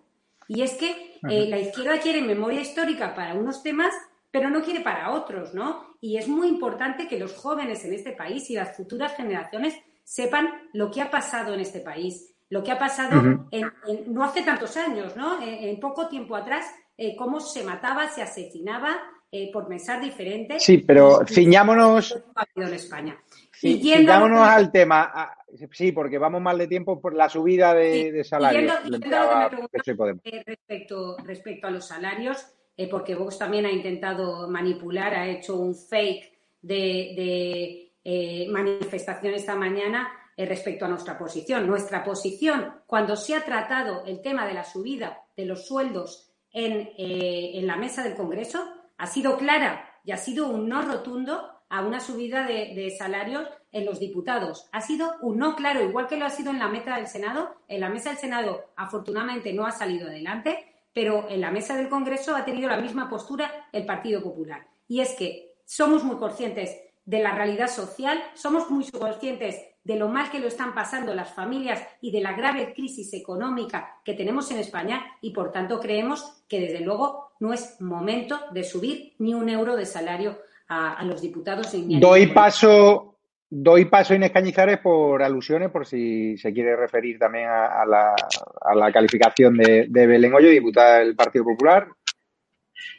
Y 0.49 0.63
es 0.63 0.75
que 0.75 1.19
la 1.23 1.59
izquierda 1.59 1.99
quiere 1.99 2.23
memoria 2.23 2.61
histórica 2.61 3.15
para 3.15 3.35
unos 3.35 3.63
temas, 3.63 3.93
pero 4.31 4.49
no 4.49 4.63
quiere 4.63 4.81
para 4.81 5.13
otros, 5.13 5.55
¿no? 5.55 5.97
Y 6.01 6.19
es 6.19 6.29
muy 6.29 6.47
importante 6.47 7.09
que 7.09 7.19
los 7.19 7.35
jóvenes 7.35 7.85
en 7.85 7.95
este 7.95 8.13
país 8.13 8.49
y 8.51 8.55
las 8.55 8.77
futuras 8.77 9.17
generaciones 9.17 9.75
sepan 10.05 10.49
lo 10.73 10.91
que 10.91 11.03
ha 11.03 11.11
pasado 11.11 11.55
en 11.55 11.61
este 11.61 11.81
país 11.81 12.37
lo 12.49 12.63
que 12.63 12.73
ha 12.73 12.79
pasado 12.79 13.49
en, 13.51 13.73
no 14.07 14.25
hace 14.25 14.43
tantos 14.43 14.77
años, 14.77 15.17
¿no? 15.17 15.43
En, 15.43 15.81
poco 15.81 16.09
tiempo 16.09 16.37
atrás, 16.37 16.65
eh, 16.97 17.17
cómo 17.17 17.41
se 17.41 17.65
mataba, 17.65 18.09
se 18.09 18.23
asesinaba 18.23 18.97
eh, 19.33 19.51
por 19.53 19.67
pensar 19.67 20.01
diferente. 20.01 20.61
Sí, 20.61 20.79
pero 20.79 21.23
ciñámonos. 21.27 22.17
En 22.55 22.73
España. 22.73 23.17
Ciñámonos 23.53 24.41
al 24.41 24.71
tema. 24.71 25.33
Sí, 25.73 25.93
porque 25.93 26.19
vamos 26.19 26.41
mal 26.41 26.59
de 26.59 26.67
tiempo 26.67 27.01
por 27.01 27.15
la 27.15 27.29
subida 27.29 27.75
de, 27.75 28.23
salarios. 28.25 28.73
Eh, 30.25 30.43
respecto, 30.47 31.17
respecto 31.25 31.67
a 31.67 31.71
los 31.71 31.87
salarios, 31.87 32.47
porque 32.91 33.15
Vox 33.15 33.39
también 33.39 33.67
ha 33.67 33.73
intentado 33.73 34.49
manipular, 34.49 35.15
ha 35.15 35.29
hecho 35.29 35.57
un 35.57 35.75
fake 35.75 36.33
de, 36.63 37.89
de 38.05 38.49
manifestación 38.51 39.35
esta 39.35 39.57
mañana 39.57 40.13
eh, 40.39 40.45
respecto 40.45 40.85
a 40.85 40.89
nuestra 40.89 41.17
posición. 41.17 41.67
Nuestra 41.67 42.05
posición, 42.05 42.83
cuando 42.87 43.17
se 43.17 43.35
ha 43.35 43.43
tratado 43.43 44.05
el 44.05 44.21
tema 44.21 44.47
de 44.47 44.53
la 44.53 44.65
subida 44.65 45.25
de 45.35 45.47
los 45.47 45.67
sueldos 45.67 46.31
en, 46.53 46.91
eh, 46.99 47.59
la 47.63 47.77
mesa 47.77 48.03
del 48.03 48.15
Congreso, 48.15 48.63
ha 48.99 49.07
sido 49.07 49.39
clara 49.39 49.99
y 50.05 50.13
ha 50.13 50.19
sido 50.19 50.49
un 50.49 50.69
no 50.69 50.83
rotundo 50.83 51.41
a 51.71 51.81
una 51.83 52.01
subida 52.01 52.47
de, 52.47 52.95
salarios 52.99 53.49
en 53.77 53.85
los 53.85 54.01
diputados. 54.01 54.69
Ha 54.73 54.81
sido 54.81 55.17
un 55.21 55.37
no 55.39 55.55
claro, 55.55 55.83
igual 55.83 56.07
que 56.07 56.17
lo 56.17 56.25
ha 56.25 56.31
sido 56.31 56.51
en 56.51 56.59
la 56.59 56.69
meta 56.69 56.97
del 56.97 57.07
Senado. 57.07 57.57
En 57.69 57.81
la 57.81 57.91
mesa 57.91 58.09
del 58.09 58.19
Senado, 58.19 58.65
afortunadamente, 58.75 59.53
no 59.53 59.67
ha 59.67 59.71
salido 59.71 60.09
adelante, 60.09 60.65
pero 60.95 61.29
en 61.29 61.43
la 61.43 61.51
mesa 61.51 61.77
del 61.77 61.91
Congreso 61.91 62.35
ha 62.35 62.45
tenido 62.47 62.71
la 62.71 62.81
misma 62.81 63.11
postura 63.11 63.69
el 63.73 63.85
Partido 63.85 64.23
Popular. 64.23 64.67
Y 64.89 65.01
es 65.01 65.13
que 65.13 65.57
somos 65.67 66.05
muy 66.05 66.17
conscientes 66.17 66.75
de 67.05 67.21
la 67.21 67.35
realidad 67.35 67.69
social, 67.69 68.19
somos 68.35 68.71
muy 68.71 68.91
conscientes 68.91 69.61
de 69.85 69.97
lo 69.97 70.09
mal 70.09 70.31
que 70.31 70.41
lo 70.41 70.49
están 70.49 70.75
pasando 70.75 71.15
las 71.15 71.35
familias 71.35 71.87
y 72.01 72.11
de 72.11 72.21
la 72.21 72.33
grave 72.33 72.73
crisis 72.75 73.13
económica 73.13 74.01
que 74.05 74.15
tenemos 74.15 74.51
en 74.51 74.59
España 74.59 75.05
y, 75.21 75.31
por 75.31 75.53
tanto, 75.53 75.79
creemos 75.81 76.43
que, 76.49 76.61
desde 76.61 76.81
luego, 76.81 77.33
no 77.41 77.53
es 77.53 77.79
momento 77.81 78.41
de 78.53 78.65
subir 78.65 79.15
ni 79.19 79.35
un 79.35 79.51
euro 79.51 79.77
de 79.77 79.85
salario 79.85 80.39
a, 80.69 81.05
los 81.05 81.21
diputados. 81.21 81.69
Doy 82.01 82.29
paso, 82.29 83.16
doy 83.49 83.87
paso 83.87 84.15
Inés 84.15 84.33
Cañizares 84.33 84.79
por 84.79 85.23
alusiones, 85.23 85.71
por 85.71 85.87
si 85.87 86.37
se 86.39 86.53
quiere 86.53 86.77
referir 86.77 87.19
también 87.19 87.49
a, 87.49 87.85
la, 87.87 88.93
calificación 88.93 89.57
de, 89.57 89.87
de 89.89 90.07
Belén 90.07 90.35
Hoyo, 90.35 90.49
diputada 90.49 90.99
del 90.99 91.15
Partido 91.15 91.45
Popular. 91.45 91.89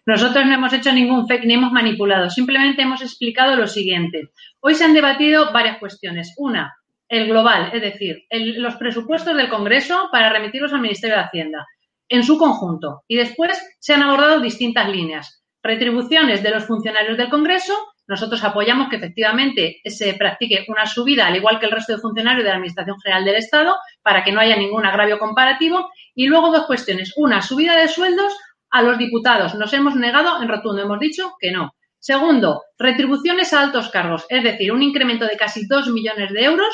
Nosotros 0.05 0.45
no 0.45 0.53
hemos 0.53 0.73
hecho 0.73 0.91
ningún 0.91 1.27
fake 1.27 1.45
ni 1.45 1.55
hemos 1.55 1.71
manipulado, 1.71 2.29
simplemente 2.29 2.81
hemos 2.81 3.01
explicado 3.01 3.55
lo 3.55 3.67
siguiente. 3.67 4.29
Hoy 4.61 4.73
se 4.73 4.85
han 4.85 4.93
debatido 4.93 5.51
varias 5.51 5.79
cuestiones. 5.79 6.33
Una, 6.37 6.75
el 7.09 7.27
global, 7.27 7.71
es 7.73 7.81
decir, 7.81 8.23
los 8.29 8.75
presupuestos 8.75 9.35
del 9.35 9.49
Congreso 9.49 10.09
para 10.11 10.29
remitirlos 10.29 10.73
al 10.73 10.81
Ministerio 10.81 11.17
de 11.17 11.23
Hacienda 11.23 11.67
en 12.09 12.23
su 12.23 12.37
conjunto. 12.37 13.03
Y 13.07 13.17
después 13.17 13.61
se 13.79 13.93
han 13.93 14.03
abordado 14.03 14.39
distintas 14.39 14.89
líneas. 14.89 15.43
Retribuciones 15.61 16.41
de 16.43 16.51
los 16.51 16.65
funcionarios 16.65 17.17
del 17.17 17.29
Congreso. 17.29 17.73
Nosotros 18.07 18.43
apoyamos 18.43 18.89
que 18.89 18.95
efectivamente 18.95 19.81
se 19.85 20.13
practique 20.13 20.65
una 20.67 20.85
subida, 20.85 21.27
al 21.27 21.35
igual 21.35 21.59
que 21.59 21.65
el 21.65 21.71
resto 21.71 21.93
de 21.93 22.01
funcionarios 22.01 22.43
de 22.43 22.49
la 22.49 22.55
Administración 22.55 22.99
General 23.01 23.25
del 23.25 23.35
Estado, 23.35 23.75
para 24.01 24.23
que 24.23 24.31
no 24.31 24.39
haya 24.39 24.55
ningún 24.55 24.85
agravio 24.85 25.19
comparativo. 25.19 25.89
Y 26.15 26.27
luego 26.27 26.51
dos 26.51 26.65
cuestiones. 26.65 27.13
Una, 27.17 27.41
subida 27.41 27.75
de 27.75 27.87
sueldos 27.87 28.35
a 28.69 28.81
los 28.81 28.97
diputados. 28.97 29.55
Nos 29.55 29.73
hemos 29.73 29.95
negado 29.95 30.41
en 30.41 30.49
rotundo, 30.49 30.81
hemos 30.81 30.99
dicho 30.99 31.33
que 31.39 31.51
no. 31.51 31.73
Segundo, 31.99 32.63
retribuciones 32.77 33.53
a 33.53 33.61
altos 33.61 33.89
cargos, 33.89 34.25
es 34.29 34.43
decir, 34.43 34.71
un 34.71 34.83
incremento 34.83 35.25
de 35.25 35.35
casi 35.35 35.65
dos 35.67 35.87
millones 35.87 36.31
de 36.31 36.43
euros 36.43 36.73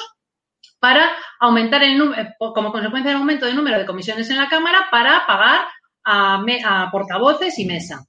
para 0.80 1.10
aumentar 1.40 1.82
el 1.82 1.98
número, 1.98 2.22
eh, 2.22 2.36
como 2.38 2.72
consecuencia 2.72 3.12
del 3.12 3.22
aumento 3.22 3.46
de 3.46 3.54
número 3.54 3.80
de 3.80 3.86
comisiones 3.86 4.30
en 4.30 4.38
la 4.38 4.50
Cámara, 4.50 4.90
para 4.92 5.26
pagar 5.26 5.66
a, 6.04 6.90
portavoces 6.92 7.58
y 7.58 7.66
mesa. 7.66 8.06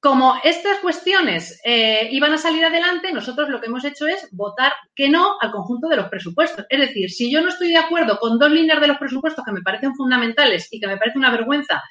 Como 0.00 0.36
estas 0.42 0.78
cuestiones 0.78 1.60
eh, 1.62 2.08
iban 2.10 2.32
a 2.32 2.38
salir 2.38 2.64
adelante, 2.64 3.12
nosotros 3.12 3.50
lo 3.50 3.60
que 3.60 3.66
hemos 3.66 3.84
hecho 3.84 4.06
es 4.06 4.28
votar 4.32 4.72
que 4.94 5.10
no 5.10 5.36
al 5.40 5.50
conjunto 5.50 5.88
de 5.88 5.96
los 5.96 6.08
presupuestos. 6.08 6.64
Es 6.70 6.80
decir, 6.80 7.10
si 7.10 7.30
yo 7.30 7.42
no 7.42 7.48
estoy 7.48 7.68
de 7.68 7.76
acuerdo 7.76 8.18
con 8.18 8.38
dos 8.38 8.50
líneas 8.50 8.80
de 8.80 8.86
los 8.86 8.96
presupuestos 8.96 9.44
que 9.44 9.52
me 9.52 9.60
parecen 9.60 9.94
fundamentales 9.94 10.68
y 10.70 10.80
que 10.80 10.86
me 10.86 10.96
parece 10.96 11.18
una 11.18 11.30
vergüenza 11.30 11.82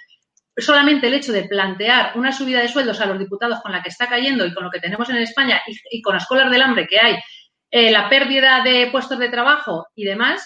solamente 0.62 1.08
el 1.08 1.14
hecho 1.14 1.32
de 1.32 1.44
plantear 1.44 2.18
una 2.18 2.32
subida 2.32 2.62
de 2.62 2.68
sueldos 2.68 3.00
a 3.02 3.06
los 3.06 3.20
diputados 3.20 3.62
con 3.62 3.72
la 3.72 3.82
que 3.82 3.90
está 3.90 4.08
cayendo 4.08 4.46
y 4.46 4.54
con 4.54 4.64
lo 4.64 4.72
que 4.72 4.80
tenemos 4.80 5.10
en 5.10 5.18
España 5.18 5.62
y, 5.92 6.02
con 6.02 6.16
las 6.16 6.26
colas 6.28 6.52
del 6.52 6.62
hambre 6.62 6.88
que 6.88 7.00
hay, 7.00 7.16
eh, 7.72 7.92
la 7.92 8.10
pérdida 8.10 8.64
de 8.64 8.90
puestos 8.92 9.20
de 9.20 9.30
trabajo 9.30 9.88
y 9.96 10.06
demás, 10.06 10.46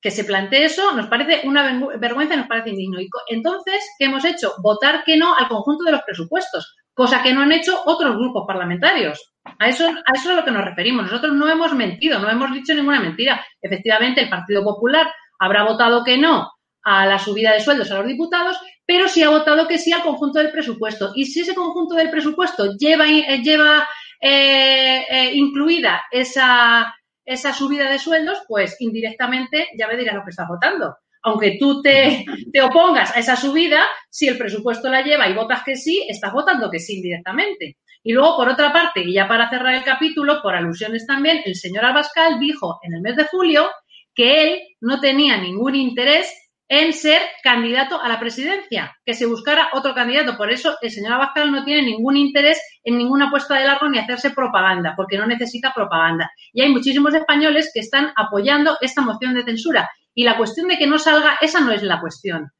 que 0.00 0.10
se 0.10 0.24
plantee 0.24 0.64
eso 0.64 0.92
nos 0.92 1.08
parece 1.08 1.42
una 1.44 1.80
vergüenza 1.98 2.36
nos 2.36 2.46
parece 2.46 2.70
indigno. 2.70 2.98
Entonces, 3.28 3.84
¿qué 3.98 4.06
hemos 4.06 4.24
hecho? 4.24 4.54
Votar 4.62 5.04
que 5.04 5.16
no 5.16 5.34
al 5.36 5.48
conjunto 5.48 5.84
de 5.84 5.92
los 5.92 6.02
presupuestos, 6.02 6.76
cosa 6.98 7.22
que 7.22 7.32
no 7.32 7.42
han 7.42 7.52
hecho 7.52 7.80
otros 7.86 8.16
grupos 8.16 8.42
parlamentarios. 8.44 9.32
A 9.60 9.68
eso, 9.68 9.86
a 9.86 10.12
eso 10.14 10.30
es 10.30 10.36
a 10.36 10.40
lo 10.40 10.44
que 10.44 10.50
nos 10.50 10.64
referimos. 10.64 11.04
Nosotros 11.04 11.32
no 11.32 11.48
hemos 11.48 11.72
mentido, 11.72 12.18
no 12.18 12.28
hemos 12.28 12.52
dicho 12.52 12.74
ninguna 12.74 12.98
mentira. 12.98 13.46
Efectivamente, 13.62 14.20
el 14.20 14.28
Partido 14.28 14.64
Popular 14.64 15.06
habrá 15.38 15.62
votado 15.62 16.02
que 16.02 16.18
no 16.18 16.50
a 16.82 17.06
la 17.06 17.20
subida 17.20 17.52
de 17.52 17.60
sueldos 17.60 17.92
a 17.92 17.98
los 17.98 18.06
diputados, 18.08 18.58
pero 18.84 19.06
sí 19.06 19.22
ha 19.22 19.30
votado 19.30 19.68
que 19.68 19.78
sí 19.78 19.92
al 19.92 20.02
conjunto 20.02 20.40
del 20.40 20.50
presupuesto. 20.50 21.12
Y 21.14 21.26
si 21.26 21.42
ese 21.42 21.54
conjunto 21.54 21.94
del 21.94 22.10
presupuesto 22.10 22.76
lleva, 22.76 23.08
eh, 23.08 23.42
lleva 23.44 23.88
eh, 24.20 25.04
eh, 25.08 25.30
incluida 25.34 26.02
esa, 26.10 26.92
esa 27.24 27.52
subida 27.52 27.88
de 27.88 28.00
sueldos, 28.00 28.42
pues 28.48 28.76
indirectamente 28.80 29.68
ya 29.78 29.86
me 29.86 29.96
dirás 29.96 30.16
lo 30.16 30.24
que 30.24 30.30
estás 30.30 30.48
votando. 30.48 30.96
Aunque 31.22 31.56
tú 31.58 31.82
te, 31.82 32.24
te, 32.52 32.62
opongas 32.62 33.14
a 33.16 33.20
esa 33.20 33.36
subida, 33.36 33.84
si 34.10 34.28
el 34.28 34.38
presupuesto 34.38 34.88
la 34.88 35.02
lleva 35.02 35.28
y 35.28 35.34
votas 35.34 35.62
que 35.64 35.76
sí, 35.76 36.06
estás 36.08 36.32
votando 36.32 36.70
que 36.70 36.80
sí 36.80 36.96
indirectamente. 36.96 37.76
Y 38.02 38.12
luego, 38.12 38.36
por 38.36 38.48
otra 38.48 38.72
parte, 38.72 39.02
y 39.02 39.12
ya 39.12 39.26
para 39.26 39.50
cerrar 39.50 39.74
el 39.74 39.84
capítulo, 39.84 40.40
por 40.42 40.54
alusiones 40.54 41.06
también, 41.06 41.42
el 41.44 41.56
señor 41.56 41.84
Abascal 41.84 42.38
dijo 42.38 42.78
en 42.82 42.94
el 42.94 43.02
mes 43.02 43.16
de 43.16 43.24
julio 43.24 43.68
que 44.14 44.42
él 44.42 44.60
no 44.80 45.00
tenía 45.00 45.36
ningún 45.36 45.74
interés 45.74 46.32
en 46.68 46.92
ser 46.92 47.20
candidato 47.42 48.00
a 48.00 48.08
la 48.08 48.20
presidencia, 48.20 48.94
que 49.04 49.14
se 49.14 49.26
buscara 49.26 49.70
otro 49.72 49.94
candidato. 49.94 50.36
Por 50.36 50.50
eso 50.52 50.76
el 50.82 50.90
señor 50.90 51.14
Abascal 51.14 51.50
no 51.50 51.64
tiene 51.64 51.82
ningún 51.82 52.16
interés 52.16 52.60
en 52.84 52.98
ninguna 52.98 53.30
puesta 53.30 53.54
de 53.54 53.64
largo 53.64 53.88
ni 53.88 53.98
hacerse 53.98 54.30
propaganda, 54.30 54.92
porque 54.94 55.16
no 55.16 55.26
necesita 55.26 55.72
propaganda. 55.74 56.30
Y 56.52 56.60
hay 56.60 56.70
muchísimos 56.70 57.14
españoles 57.14 57.70
que 57.72 57.80
están 57.80 58.12
apoyando 58.16 58.76
esta 58.82 59.00
moción 59.00 59.34
de 59.34 59.44
censura. 59.44 59.88
Y 60.18 60.24
la 60.24 60.36
cuestión 60.36 60.66
de 60.66 60.76
que 60.76 60.88
no 60.88 60.98
salga, 60.98 61.38
esa 61.40 61.60
no 61.60 61.70
es 61.70 61.84
la 61.84 62.00
cuestión. 62.00 62.50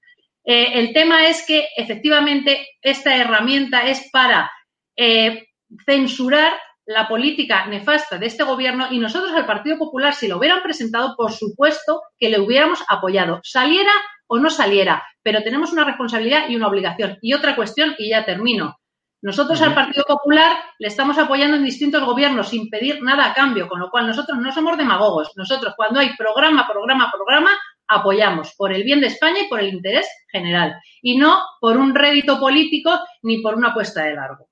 Eh, 0.44 0.74
el 0.74 0.92
tema 0.92 1.26
es 1.26 1.44
que 1.44 1.66
efectivamente 1.76 2.64
esta 2.80 3.16
herramienta 3.16 3.88
es 3.88 4.08
para 4.12 4.48
eh, 4.96 5.48
censurar 5.84 6.52
la 6.86 7.08
política 7.08 7.66
nefasta 7.66 8.16
de 8.16 8.26
este 8.26 8.44
gobierno 8.44 8.86
y 8.92 9.00
nosotros 9.00 9.32
al 9.32 9.44
Partido 9.44 9.76
Popular, 9.76 10.14
si 10.14 10.28
lo 10.28 10.38
hubieran 10.38 10.62
presentado, 10.62 11.16
por 11.16 11.32
supuesto 11.32 12.02
que 12.16 12.28
le 12.28 12.38
hubiéramos 12.38 12.84
apoyado, 12.88 13.40
saliera 13.42 13.90
o 14.28 14.38
no 14.38 14.50
saliera, 14.50 15.02
pero 15.24 15.42
tenemos 15.42 15.72
una 15.72 15.82
responsabilidad 15.82 16.48
y 16.48 16.54
una 16.54 16.68
obligación. 16.68 17.18
Y 17.22 17.34
otra 17.34 17.56
cuestión, 17.56 17.96
y 17.98 18.10
ya 18.10 18.24
termino. 18.24 18.77
Nosotros 19.20 19.60
al 19.62 19.74
Partido 19.74 20.04
Popular 20.06 20.56
le 20.78 20.88
estamos 20.88 21.18
apoyando 21.18 21.56
en 21.56 21.64
distintos 21.64 22.04
gobiernos 22.04 22.48
sin 22.48 22.70
pedir 22.70 23.02
nada 23.02 23.26
a 23.26 23.34
cambio, 23.34 23.66
con 23.66 23.80
lo 23.80 23.90
cual 23.90 24.06
nosotros 24.06 24.38
no 24.38 24.52
somos 24.52 24.78
demagogos. 24.78 25.32
Nosotros 25.34 25.74
cuando 25.76 25.98
hay 25.98 26.14
programa, 26.16 26.68
programa, 26.68 27.10
programa, 27.12 27.50
apoyamos 27.88 28.54
por 28.56 28.72
el 28.72 28.84
bien 28.84 29.00
de 29.00 29.08
España 29.08 29.40
y 29.40 29.48
por 29.48 29.60
el 29.60 29.74
interés 29.74 30.06
general, 30.30 30.76
y 31.02 31.18
no 31.18 31.42
por 31.60 31.76
un 31.76 31.94
rédito 31.94 32.38
político 32.38 33.00
ni 33.22 33.40
por 33.40 33.56
una 33.56 33.70
apuesta 33.70 34.04
de 34.04 34.14
largo. 34.14 34.47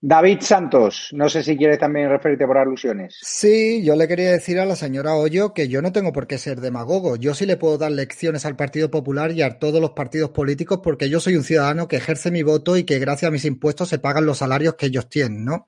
David 0.00 0.40
Santos, 0.40 1.10
no 1.12 1.28
sé 1.28 1.42
si 1.42 1.56
quiere 1.56 1.76
también 1.76 2.08
referirte 2.08 2.46
por 2.46 2.56
alusiones. 2.56 3.18
Sí, 3.20 3.82
yo 3.84 3.96
le 3.96 4.08
quería 4.08 4.30
decir 4.30 4.58
a 4.58 4.64
la 4.64 4.76
señora 4.76 5.14
Hoyo 5.14 5.52
que 5.52 5.68
yo 5.68 5.82
no 5.82 5.92
tengo 5.92 6.12
por 6.12 6.26
qué 6.26 6.38
ser 6.38 6.60
demagogo. 6.60 7.16
Yo 7.16 7.34
sí 7.34 7.44
le 7.44 7.58
puedo 7.58 7.76
dar 7.76 7.92
lecciones 7.92 8.46
al 8.46 8.56
Partido 8.56 8.90
Popular 8.90 9.32
y 9.32 9.42
a 9.42 9.58
todos 9.58 9.80
los 9.80 9.90
partidos 9.90 10.30
políticos 10.30 10.80
porque 10.82 11.10
yo 11.10 11.20
soy 11.20 11.36
un 11.36 11.44
ciudadano 11.44 11.86
que 11.86 11.96
ejerce 11.96 12.30
mi 12.30 12.42
voto 12.42 12.76
y 12.76 12.84
que 12.84 12.98
gracias 12.98 13.28
a 13.28 13.32
mis 13.32 13.44
impuestos 13.44 13.90
se 13.90 13.98
pagan 13.98 14.24
los 14.24 14.38
salarios 14.38 14.74
que 14.74 14.86
ellos 14.86 15.08
tienen, 15.08 15.44
¿no? 15.44 15.66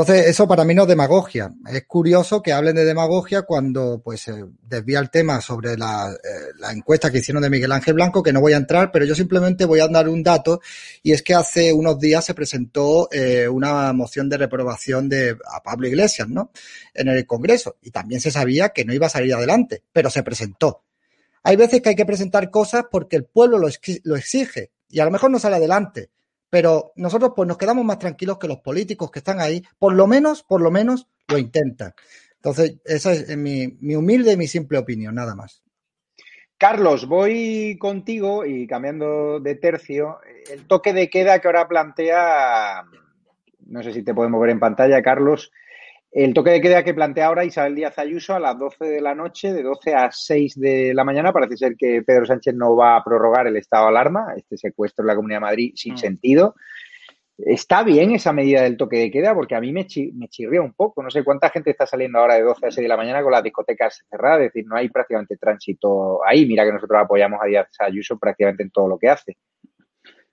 Entonces, 0.00 0.28
eso 0.28 0.48
para 0.48 0.64
mí 0.64 0.74
no 0.74 0.84
es 0.84 0.88
demagogia. 0.88 1.52
Es 1.70 1.84
curioso 1.84 2.40
que 2.40 2.54
hablen 2.54 2.74
de 2.74 2.86
demagogia 2.86 3.42
cuando 3.42 4.00
pues 4.02 4.28
eh, 4.28 4.46
desvía 4.62 4.98
el 4.98 5.10
tema 5.10 5.42
sobre 5.42 5.76
la, 5.76 6.10
eh, 6.10 6.52
la, 6.58 6.72
encuesta 6.72 7.10
que 7.10 7.18
hicieron 7.18 7.42
de 7.42 7.50
Miguel 7.50 7.70
Ángel 7.70 7.92
Blanco, 7.92 8.22
que 8.22 8.32
no 8.32 8.40
voy 8.40 8.54
a 8.54 8.56
entrar, 8.56 8.90
pero 8.92 9.04
yo 9.04 9.14
simplemente 9.14 9.66
voy 9.66 9.80
a 9.80 9.88
dar 9.88 10.08
un 10.08 10.22
dato, 10.22 10.62
y 11.02 11.12
es 11.12 11.22
que 11.22 11.34
hace 11.34 11.74
unos 11.74 11.98
días 11.98 12.24
se 12.24 12.32
presentó 12.32 13.10
eh, 13.12 13.46
una 13.46 13.92
moción 13.92 14.30
de 14.30 14.38
reprobación 14.38 15.06
de 15.10 15.36
a 15.52 15.62
Pablo 15.62 15.86
Iglesias, 15.86 16.30
¿no? 16.30 16.50
En 16.94 17.08
el 17.08 17.26
Congreso. 17.26 17.76
Y 17.82 17.90
también 17.90 18.22
se 18.22 18.30
sabía 18.30 18.70
que 18.70 18.86
no 18.86 18.94
iba 18.94 19.08
a 19.08 19.10
salir 19.10 19.34
adelante, 19.34 19.82
pero 19.92 20.08
se 20.08 20.22
presentó. 20.22 20.82
Hay 21.42 21.56
veces 21.56 21.82
que 21.82 21.90
hay 21.90 21.96
que 21.96 22.06
presentar 22.06 22.50
cosas 22.50 22.84
porque 22.90 23.16
el 23.16 23.24
pueblo 23.26 23.58
lo, 23.58 23.68
lo 24.04 24.16
exige, 24.16 24.70
y 24.88 25.00
a 25.00 25.04
lo 25.04 25.10
mejor 25.10 25.30
no 25.30 25.38
sale 25.38 25.56
adelante 25.56 26.08
pero 26.50 26.92
nosotros 26.96 27.32
pues 27.34 27.48
nos 27.48 27.56
quedamos 27.56 27.84
más 27.84 27.98
tranquilos 27.98 28.38
que 28.38 28.48
los 28.48 28.58
políticos 28.58 29.10
que 29.10 29.20
están 29.20 29.40
ahí, 29.40 29.62
por 29.78 29.94
lo 29.94 30.06
menos, 30.06 30.42
por 30.42 30.60
lo 30.60 30.70
menos 30.70 31.08
lo 31.28 31.38
intentan. 31.38 31.94
Entonces, 32.34 32.76
esa 32.84 33.12
es 33.12 33.36
mi, 33.36 33.78
mi 33.80 33.94
humilde 33.94 34.32
y 34.32 34.36
mi 34.36 34.46
simple 34.46 34.78
opinión, 34.78 35.14
nada 35.14 35.34
más. 35.34 35.62
Carlos, 36.58 37.06
voy 37.06 37.78
contigo 37.78 38.44
y 38.44 38.66
cambiando 38.66 39.40
de 39.40 39.54
tercio, 39.54 40.18
el 40.52 40.66
toque 40.66 40.92
de 40.92 41.08
queda 41.08 41.38
que 41.38 41.48
ahora 41.48 41.66
plantea, 41.66 42.84
no 43.66 43.82
sé 43.82 43.94
si 43.94 44.02
te 44.02 44.12
podemos 44.12 44.38
ver 44.42 44.50
en 44.50 44.60
pantalla, 44.60 45.00
Carlos, 45.00 45.52
el 46.12 46.34
toque 46.34 46.50
de 46.50 46.60
queda 46.60 46.82
que 46.82 46.94
plantea 46.94 47.26
ahora 47.26 47.44
Isabel 47.44 47.76
Díaz 47.76 47.98
Ayuso 47.98 48.34
a 48.34 48.40
las 48.40 48.58
12 48.58 48.84
de 48.84 49.00
la 49.00 49.14
noche, 49.14 49.52
de 49.52 49.62
12 49.62 49.94
a 49.94 50.10
6 50.10 50.58
de 50.58 50.92
la 50.92 51.04
mañana. 51.04 51.32
Parece 51.32 51.56
ser 51.56 51.76
que 51.76 52.02
Pedro 52.02 52.26
Sánchez 52.26 52.54
no 52.54 52.74
va 52.74 52.96
a 52.96 53.04
prorrogar 53.04 53.46
el 53.46 53.56
estado 53.56 53.84
de 53.84 53.90
alarma, 53.90 54.34
este 54.36 54.56
secuestro 54.56 55.04
en 55.04 55.06
la 55.06 55.14
Comunidad 55.14 55.36
de 55.36 55.46
Madrid 55.46 55.72
sin 55.76 55.94
mm. 55.94 55.98
sentido. 55.98 56.54
¿Está 57.38 57.84
bien 57.84 58.10
esa 58.10 58.32
medida 58.32 58.62
del 58.62 58.76
toque 58.76 58.98
de 58.98 59.10
queda? 59.10 59.34
Porque 59.34 59.54
a 59.54 59.60
mí 59.60 59.72
me, 59.72 59.86
me 60.14 60.28
chirría 60.28 60.60
un 60.60 60.74
poco. 60.74 61.02
No 61.02 61.10
sé 61.10 61.24
cuánta 61.24 61.48
gente 61.48 61.70
está 61.70 61.86
saliendo 61.86 62.18
ahora 62.18 62.34
de 62.34 62.42
12 62.42 62.66
a 62.66 62.70
6 62.70 62.84
de 62.84 62.88
la 62.88 62.96
mañana 62.96 63.22
con 63.22 63.32
las 63.32 63.42
discotecas 63.42 64.04
cerradas. 64.10 64.40
Es 64.40 64.52
decir, 64.52 64.66
no 64.66 64.76
hay 64.76 64.88
prácticamente 64.88 65.36
tránsito 65.36 66.24
ahí. 66.26 66.44
Mira 66.44 66.64
que 66.64 66.72
nosotros 66.72 67.00
apoyamos 67.00 67.40
a 67.40 67.46
Díaz 67.46 67.68
Ayuso 67.78 68.18
prácticamente 68.18 68.64
en 68.64 68.70
todo 68.70 68.88
lo 68.88 68.98
que 68.98 69.08
hace. 69.08 69.36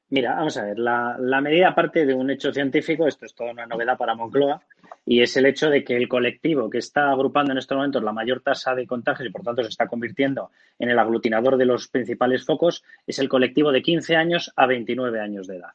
Mira, 0.10 0.36
vamos 0.36 0.56
a 0.56 0.64
ver, 0.64 0.80
la, 0.80 1.42
medida 1.42 1.76
parte 1.76 2.06
de 2.06 2.14
un 2.14 2.30
hecho 2.32 2.54
científico, 2.54 3.08
esto 3.08 3.26
es 3.26 3.34
toda 3.34 3.52
una 3.52 3.66
novedad 3.66 3.98
para 3.98 4.16
Moncloa, 4.16 4.62
y 5.06 5.22
es 5.22 5.36
el 5.36 5.46
hecho 5.46 5.70
de 5.70 5.84
que 5.84 5.98
el 5.98 6.08
colectivo 6.08 6.70
que 6.70 6.78
está 6.78 7.12
agrupando 7.12 7.52
en 7.52 7.58
estos 7.58 7.76
momentos 7.76 8.02
la 8.02 8.14
mayor 8.14 8.40
tasa 8.40 8.74
de 8.74 8.88
contagios 8.88 9.28
y 9.28 9.32
por 9.32 9.44
tanto 9.44 9.64
se 9.64 9.70
está 9.70 9.88
convirtiendo 9.88 10.52
en 10.80 10.90
el 10.90 11.00
aglutinador 11.00 11.58
de 11.58 11.66
los 11.66 11.90
principales 11.90 12.46
focos 12.46 12.86
es 13.06 13.20
el 13.20 13.28
colectivo 13.28 13.74
de 13.74 13.82
15 13.82 14.16
años 14.16 14.54
a 14.56 14.66
29 14.66 15.20
años 15.20 15.46
de 15.46 15.58
edad. 15.58 15.72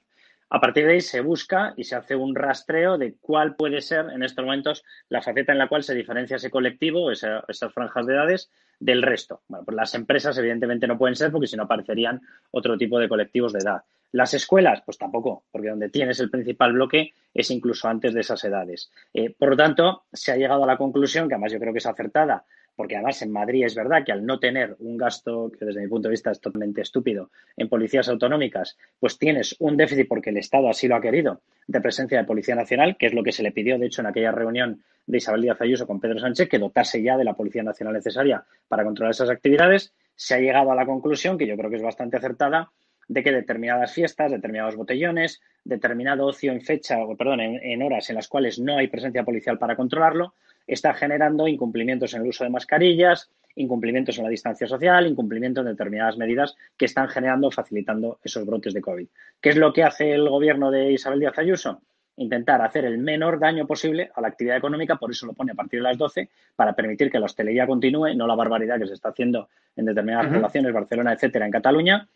A 0.55 0.61
partir 0.61 0.85
de 0.85 0.93
ahí 0.93 1.01
se 1.01 1.23
busca 1.23 1.73
y 1.79 1.85
se 1.85 1.97
hace 1.97 2.15
un 2.15 2.35
rastreo 2.35 2.99
de 2.99 3.15
cuál 3.23 3.57
puede 3.57 3.81
ser 3.81 4.11
en 4.11 4.23
estos 4.23 4.45
momentos 4.45 4.85
la 5.09 5.23
faceta 5.23 5.53
en 5.53 5.57
la 5.57 5.67
cual 5.67 5.83
se 5.83 5.95
diferencia 5.95 6.37
ese 6.37 6.51
colectivo, 6.51 7.11
esas 7.11 7.73
franjas 7.73 8.05
de 8.05 8.13
edades, 8.13 8.51
del 8.79 9.01
resto. 9.01 9.41
Bueno, 9.49 9.65
pues 9.65 9.75
las 9.75 9.95
empresas 9.95 10.37
evidentemente 10.37 10.87
no 10.87 10.99
pueden 10.99 11.17
ser 11.17 11.33
porque 11.33 11.47
si 11.47 11.57
no 11.57 11.63
aparecerían 11.63 12.21
otro 12.51 12.77
tipo 12.77 12.99
de 12.99 13.09
colectivos 13.09 13.55
de 13.55 13.61
edad. 13.61 13.83
Las 14.11 14.35
escuelas, 14.35 14.83
pues 14.85 14.99
tampoco, 14.99 15.45
porque 15.51 15.71
donde 15.71 15.89
tienes 15.89 16.21
el 16.21 16.29
principal 16.29 16.75
bloque 16.75 17.15
es 17.33 17.51
incluso 17.51 17.89
antes 17.89 18.13
de 18.13 18.21
esas 18.21 18.45
edades. 18.45 18.93
Eh, 19.15 19.31
por 19.31 19.49
lo 19.49 19.57
tanto, 19.57 20.05
se 20.13 20.33
ha 20.33 20.37
llegado 20.37 20.65
a 20.65 20.67
la 20.67 20.77
conclusión, 20.77 21.29
que 21.29 21.35
además 21.35 21.53
yo 21.53 21.61
creo 21.61 21.73
que 21.73 21.79
es 21.79 21.87
acertada, 21.87 22.45
porque 22.77 22.97
además 22.97 23.21
en 23.23 23.33
Madrid 23.33 23.65
es 23.65 23.75
verdad 23.75 24.05
que 24.05 24.13
al 24.13 24.25
no 24.25 24.39
tener 24.39 24.77
un 24.79 24.97
gasto, 24.97 25.51
que 25.51 25.65
desde 25.65 25.81
mi 25.81 25.89
punto 25.89 26.09
de 26.09 26.13
vista 26.13 26.31
es 26.31 26.41
totalmente 26.41 26.81
estúpido, 26.81 27.31
en 27.57 27.69
policías 27.69 28.09
autonómicas, 28.09 28.77
pues 28.99 29.19
tienes 29.19 29.57
un 29.59 29.77
déficit 29.77 30.09
porque 30.09 30.31
el 30.31 30.39
Estado 30.39 30.69
así 30.69 30.89
lo 30.89 30.97
ha 30.97 31.01
querido, 31.01 31.41
de 31.67 31.81
presencia 31.81 32.19
de 32.19 32.25
Policía 32.25 32.55
Nacional, 32.55 32.97
que 32.99 33.07
es 33.07 33.15
lo 33.15 33.23
que 33.23 33.33
se 33.33 33.43
le 33.43 33.53
pidió, 33.53 33.79
de 33.79 33.87
hecho, 33.87 34.01
en 34.01 34.07
aquella 34.07 34.33
reunión 34.33 34.83
de 35.07 35.19
Isabel 35.19 35.43
Díaz 35.43 35.61
Ayuso 35.61 35.87
con 35.87 36.01
Pedro 36.01 36.19
Sánchez, 36.19 36.49
que 36.49 36.59
dotase 36.59 37.03
ya 37.03 37.17
de 37.17 37.25
la 37.25 37.35
Policía 37.35 37.63
Nacional 37.63 37.95
necesaria 37.95 38.45
para 38.69 38.85
controlar 38.85 39.13
esas 39.13 39.31
actividades. 39.31 39.93
Se 40.15 40.35
ha 40.35 40.39
llegado 40.39 40.71
a 40.73 40.75
la 40.75 40.87
conclusión, 40.87 41.39
que 41.39 41.47
yo 41.47 41.57
creo 41.57 41.71
que 41.71 41.77
es 41.77 41.83
bastante 41.83 42.17
acertada, 42.17 42.71
de 43.09 43.23
que 43.23 43.33
determinadas 43.33 43.93
fiestas, 43.93 44.31
determinados 44.31 44.77
botellones, 44.77 45.41
determinado 45.65 46.27
ocio 46.27 46.53
en 46.53 46.63
fecha, 46.63 46.99
o 47.03 47.17
perdón, 47.17 47.41
en, 47.41 47.83
horas 47.83 48.09
en 48.11 48.17
las 48.17 48.29
cuales 48.29 48.59
no 48.59 48.79
hay 48.79 48.89
presencia 48.89 49.25
policial 49.25 49.59
para 49.59 49.77
controlarlo, 49.77 50.35
está 50.67 50.95
generando 50.95 51.49
incumplimientos 51.49 52.15
en 52.15 52.23
el 52.23 52.29
uso 52.29 52.45
de 52.45 52.51
mascarillas, 52.51 53.31
incumplimientos 53.57 54.19
en 54.19 54.25
la 54.25 54.31
distancia 54.31 54.67
social, 54.67 55.07
incumplimientos 55.07 55.63
en 55.65 55.73
determinadas 55.73 56.17
medidas 56.17 56.57
que 56.77 56.87
están 56.87 57.09
generando, 57.09 57.51
facilitando 57.51 58.19
esos 58.23 58.47
brotes 58.47 58.75
de 58.75 58.81
COVID. 58.81 59.07
¿Qué 59.41 59.51
es 59.51 59.57
lo 59.57 59.73
que 59.73 59.85
hace 59.85 60.13
el 60.13 60.29
gobierno 60.29 60.71
de 60.71 60.93
Isabel 60.93 61.21
Díaz 61.21 61.39
Ayuso? 61.39 61.83
Intentar 62.17 62.61
hacer 62.61 62.85
el 62.85 62.99
menor 62.99 63.39
daño 63.39 63.67
posible 63.67 64.11
a 64.15 64.21
la 64.21 64.29
actividad 64.29 64.57
económica, 64.57 64.97
por 64.97 65.11
eso 65.11 65.27
lo 65.27 65.33
pone 65.33 65.53
a 65.53 65.55
partir 65.55 65.81
de 65.81 65.85
las 65.85 65.99
12, 65.99 66.29
para 66.57 66.75
permitir 66.75 67.11
que 67.11 67.19
la 67.19 67.27
hostelería 67.27 67.67
continúe, 67.67 68.15
no 68.15 68.27
la 68.27 68.35
barbaridad 68.35 68.79
que 68.79 68.87
se 68.87 68.95
está 68.95 69.11
haciendo 69.11 69.49
en 69.77 69.87
determinadas 69.87 70.33
poblaciones, 70.33 70.73
Barcelona, 70.73 71.13
etcétera, 71.13 71.47
en 71.47 71.53
Cataluña, 71.53 72.09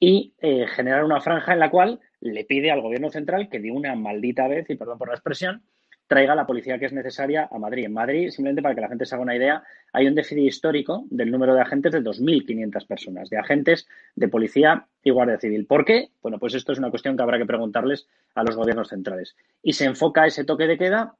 y 0.00 0.32
eh, 0.40 0.66
generar 0.66 1.04
una 1.04 1.20
franja 1.20 1.52
en 1.52 1.60
la 1.60 1.70
cual 1.70 2.00
le 2.20 2.44
pide 2.44 2.70
al 2.70 2.80
gobierno 2.80 3.10
central 3.10 3.48
que 3.48 3.60
de 3.60 3.70
una 3.70 3.94
maldita 3.94 4.48
vez, 4.48 4.68
y 4.68 4.74
perdón 4.74 4.98
por 4.98 5.08
la 5.08 5.14
expresión, 5.14 5.62
traiga 6.06 6.34
la 6.34 6.46
policía 6.46 6.78
que 6.78 6.86
es 6.86 6.92
necesaria 6.92 7.48
a 7.50 7.58
Madrid. 7.58 7.86
En 7.86 7.92
Madrid, 7.92 8.30
simplemente 8.30 8.62
para 8.62 8.74
que 8.74 8.80
la 8.80 8.88
gente 8.88 9.06
se 9.06 9.14
haga 9.14 9.22
una 9.22 9.36
idea, 9.36 9.62
hay 9.92 10.06
un 10.06 10.14
déficit 10.14 10.44
histórico 10.44 11.04
del 11.10 11.30
número 11.30 11.54
de 11.54 11.60
agentes 11.60 11.92
de 11.92 12.02
2.500 12.02 12.86
personas, 12.86 13.30
de 13.30 13.38
agentes 13.38 13.86
de 14.14 14.28
policía 14.28 14.86
y 15.02 15.10
guardia 15.10 15.38
civil. 15.38 15.66
¿Por 15.66 15.84
qué? 15.84 16.10
Bueno, 16.22 16.38
pues 16.38 16.54
esto 16.54 16.72
es 16.72 16.78
una 16.78 16.90
cuestión 16.90 17.16
que 17.16 17.22
habrá 17.22 17.38
que 17.38 17.46
preguntarles 17.46 18.06
a 18.34 18.42
los 18.42 18.56
gobiernos 18.56 18.88
centrales. 18.88 19.36
Y 19.62 19.72
se 19.72 19.86
enfoca 19.86 20.26
ese 20.26 20.44
toque 20.44 20.66
de 20.66 20.78
queda 20.78 21.14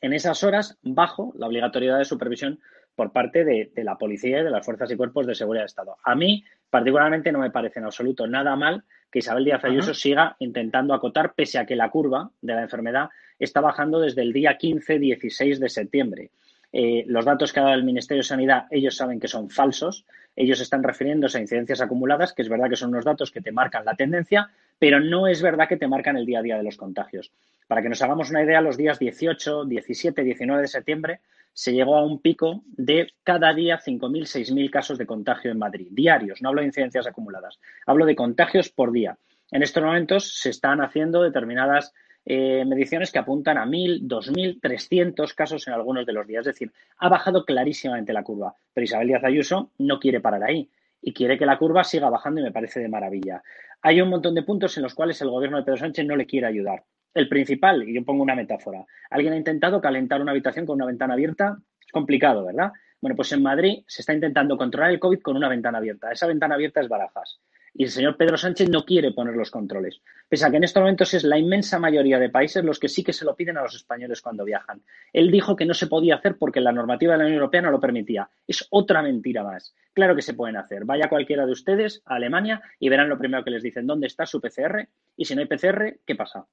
en 0.00 0.12
esas 0.12 0.42
horas 0.42 0.78
bajo 0.82 1.32
la 1.36 1.46
obligatoriedad 1.46 1.98
de 1.98 2.04
supervisión 2.04 2.60
por 2.94 3.12
parte 3.12 3.44
de, 3.44 3.70
la 3.76 3.96
policía 3.96 4.40
y 4.40 4.44
de 4.44 4.50
las 4.50 4.64
fuerzas 4.64 4.90
y 4.90 4.96
cuerpos 4.96 5.26
de 5.26 5.34
seguridad 5.34 5.62
de 5.62 5.66
Estado. 5.66 5.96
A 6.04 6.14
mí, 6.14 6.44
particularmente, 6.70 7.32
no 7.32 7.38
me 7.38 7.50
parece 7.50 7.78
en 7.78 7.86
absoluto 7.86 8.26
nada 8.26 8.54
mal 8.56 8.84
que 9.10 9.20
Isabel 9.20 9.44
Díaz 9.44 9.64
Ayuso 9.64 9.94
siga 9.94 10.36
intentando 10.38 10.94
acotar, 10.94 11.34
pese 11.34 11.58
a 11.58 11.66
que 11.66 11.76
la 11.76 11.90
curva 11.90 12.30
de 12.40 12.54
la 12.54 12.62
enfermedad 12.62 13.10
está 13.38 13.60
bajando 13.60 14.00
desde 14.00 14.22
el 14.22 14.32
día 14.32 14.58
15-16 14.58 15.58
de 15.58 15.68
septiembre. 15.68 16.30
Eh, 16.72 17.04
los 17.06 17.26
datos 17.26 17.52
que 17.52 17.60
ha 17.60 17.64
dado 17.64 17.74
el 17.74 17.84
Ministerio 17.84 18.20
de 18.22 18.26
Sanidad, 18.28 18.64
ellos 18.70 18.96
saben 18.96 19.20
que 19.20 19.28
son 19.28 19.50
falsos. 19.50 20.06
Ellos 20.34 20.60
están 20.60 20.82
refiriéndose 20.82 21.36
a 21.36 21.42
incidencias 21.42 21.82
acumuladas, 21.82 22.32
que 22.32 22.40
es 22.40 22.48
verdad 22.48 22.70
que 22.70 22.76
son 22.76 22.90
unos 22.90 23.04
datos 23.04 23.30
que 23.30 23.42
te 23.42 23.52
marcan 23.52 23.84
la 23.84 23.94
tendencia, 23.94 24.50
pero 24.78 24.98
no 24.98 25.26
es 25.26 25.42
verdad 25.42 25.68
que 25.68 25.76
te 25.76 25.86
marcan 25.86 26.16
el 26.16 26.24
día 26.24 26.38
a 26.38 26.42
día 26.42 26.56
de 26.56 26.62
los 26.62 26.78
contagios. 26.78 27.30
Para 27.68 27.82
que 27.82 27.90
nos 27.90 28.00
hagamos 28.00 28.30
una 28.30 28.42
idea, 28.42 28.62
los 28.62 28.78
días 28.78 28.98
18, 28.98 29.66
17, 29.66 30.24
19 30.24 30.62
de 30.62 30.68
septiembre 30.68 31.20
se 31.52 31.72
llegó 31.72 31.96
a 31.96 32.04
un 32.04 32.20
pico 32.20 32.62
de 32.66 33.12
cada 33.22 33.52
día 33.52 33.78
5.000, 33.78 34.22
6.000 34.22 34.70
casos 34.70 34.98
de 34.98 35.06
contagio 35.06 35.50
en 35.50 35.58
Madrid, 35.58 35.88
diarios, 35.90 36.42
no 36.42 36.48
hablo 36.48 36.60
de 36.60 36.68
incidencias 36.68 37.06
acumuladas, 37.06 37.58
hablo 37.86 38.06
de 38.06 38.16
contagios 38.16 38.70
por 38.70 38.92
día. 38.92 39.18
En 39.50 39.62
estos 39.62 39.82
momentos 39.82 40.40
se 40.40 40.50
están 40.50 40.80
haciendo 40.80 41.22
determinadas 41.22 41.92
eh, 42.24 42.64
mediciones 42.64 43.10
que 43.10 43.18
apuntan 43.18 43.58
a 43.58 43.66
1.000, 43.66 44.06
2.000, 44.06 44.60
300 44.60 45.34
casos 45.34 45.66
en 45.66 45.74
algunos 45.74 46.06
de 46.06 46.12
los 46.12 46.26
días. 46.26 46.46
Es 46.46 46.54
decir, 46.54 46.72
ha 46.98 47.08
bajado 47.08 47.44
clarísimamente 47.44 48.12
la 48.12 48.22
curva, 48.22 48.54
pero 48.72 48.84
Isabel 48.84 49.08
Díaz 49.08 49.24
Ayuso 49.24 49.72
no 49.78 49.98
quiere 49.98 50.20
parar 50.20 50.44
ahí 50.44 50.70
y 51.02 51.12
quiere 51.12 51.36
que 51.36 51.46
la 51.46 51.58
curva 51.58 51.82
siga 51.82 52.08
bajando 52.08 52.40
y 52.40 52.44
me 52.44 52.52
parece 52.52 52.80
de 52.80 52.88
maravilla. 52.88 53.42
Hay 53.82 54.00
un 54.00 54.08
montón 54.08 54.34
de 54.34 54.44
puntos 54.44 54.76
en 54.76 54.84
los 54.84 54.94
cuales 54.94 55.20
el 55.20 55.30
gobierno 55.30 55.56
de 55.56 55.64
Pedro 55.64 55.78
Sánchez 55.78 56.06
no 56.06 56.14
le 56.14 56.26
quiere 56.26 56.46
ayudar. 56.46 56.84
El 57.14 57.28
principal, 57.28 57.88
y 57.88 57.94
yo 57.94 58.04
pongo 58.04 58.22
una 58.22 58.34
metáfora, 58.34 58.84
alguien 59.10 59.34
ha 59.34 59.36
intentado 59.36 59.80
calentar 59.80 60.20
una 60.20 60.32
habitación 60.32 60.64
con 60.64 60.76
una 60.76 60.86
ventana 60.86 61.14
abierta, 61.14 61.58
es 61.80 61.92
complicado, 61.92 62.46
¿verdad? 62.46 62.72
Bueno, 63.02 63.16
pues 63.16 63.32
en 63.32 63.42
Madrid 63.42 63.82
se 63.86 64.00
está 64.02 64.14
intentando 64.14 64.56
controlar 64.56 64.92
el 64.92 65.00
COVID 65.00 65.20
con 65.20 65.36
una 65.36 65.48
ventana 65.48 65.78
abierta. 65.78 66.12
Esa 66.12 66.28
ventana 66.28 66.54
abierta 66.54 66.80
es 66.80 66.88
Barajas. 66.88 67.40
Y 67.74 67.84
el 67.84 67.90
señor 67.90 68.16
Pedro 68.16 68.36
Sánchez 68.36 68.68
no 68.68 68.84
quiere 68.84 69.12
poner 69.12 69.34
los 69.34 69.50
controles. 69.50 70.02
Pese 70.28 70.46
a 70.46 70.50
que 70.50 70.58
en 70.58 70.64
estos 70.64 70.80
momentos 70.80 71.12
es 71.14 71.24
la 71.24 71.38
inmensa 71.38 71.80
mayoría 71.80 72.18
de 72.18 72.28
países 72.28 72.62
los 72.62 72.78
que 72.78 72.88
sí 72.88 73.02
que 73.02 73.12
se 73.12 73.24
lo 73.24 73.34
piden 73.34 73.56
a 73.58 73.62
los 73.62 73.74
españoles 73.74 74.20
cuando 74.20 74.44
viajan. 74.44 74.82
Él 75.12 75.30
dijo 75.30 75.56
que 75.56 75.64
no 75.64 75.74
se 75.74 75.88
podía 75.88 76.16
hacer 76.16 76.36
porque 76.38 76.60
la 76.60 76.70
normativa 76.70 77.14
de 77.14 77.18
la 77.18 77.24
Unión 77.24 77.38
Europea 77.38 77.62
no 77.62 77.70
lo 77.72 77.80
permitía. 77.80 78.28
Es 78.46 78.68
otra 78.70 79.02
mentira 79.02 79.42
más. 79.42 79.74
Claro 79.94 80.14
que 80.14 80.22
se 80.22 80.34
pueden 80.34 80.56
hacer. 80.56 80.84
Vaya 80.84 81.08
cualquiera 81.08 81.44
de 81.44 81.52
ustedes 81.52 82.02
a 82.04 82.16
Alemania 82.16 82.62
y 82.78 82.88
verán 82.88 83.08
lo 83.08 83.18
primero 83.18 83.42
que 83.42 83.50
les 83.50 83.62
dicen, 83.62 83.86
¿dónde 83.86 84.06
está 84.06 84.26
su 84.26 84.40
PCR? 84.40 84.86
Y 85.16 85.24
si 85.24 85.34
no 85.34 85.40
hay 85.40 85.48
PCR, 85.48 85.98
¿qué 86.06 86.14
pasa? 86.14 86.46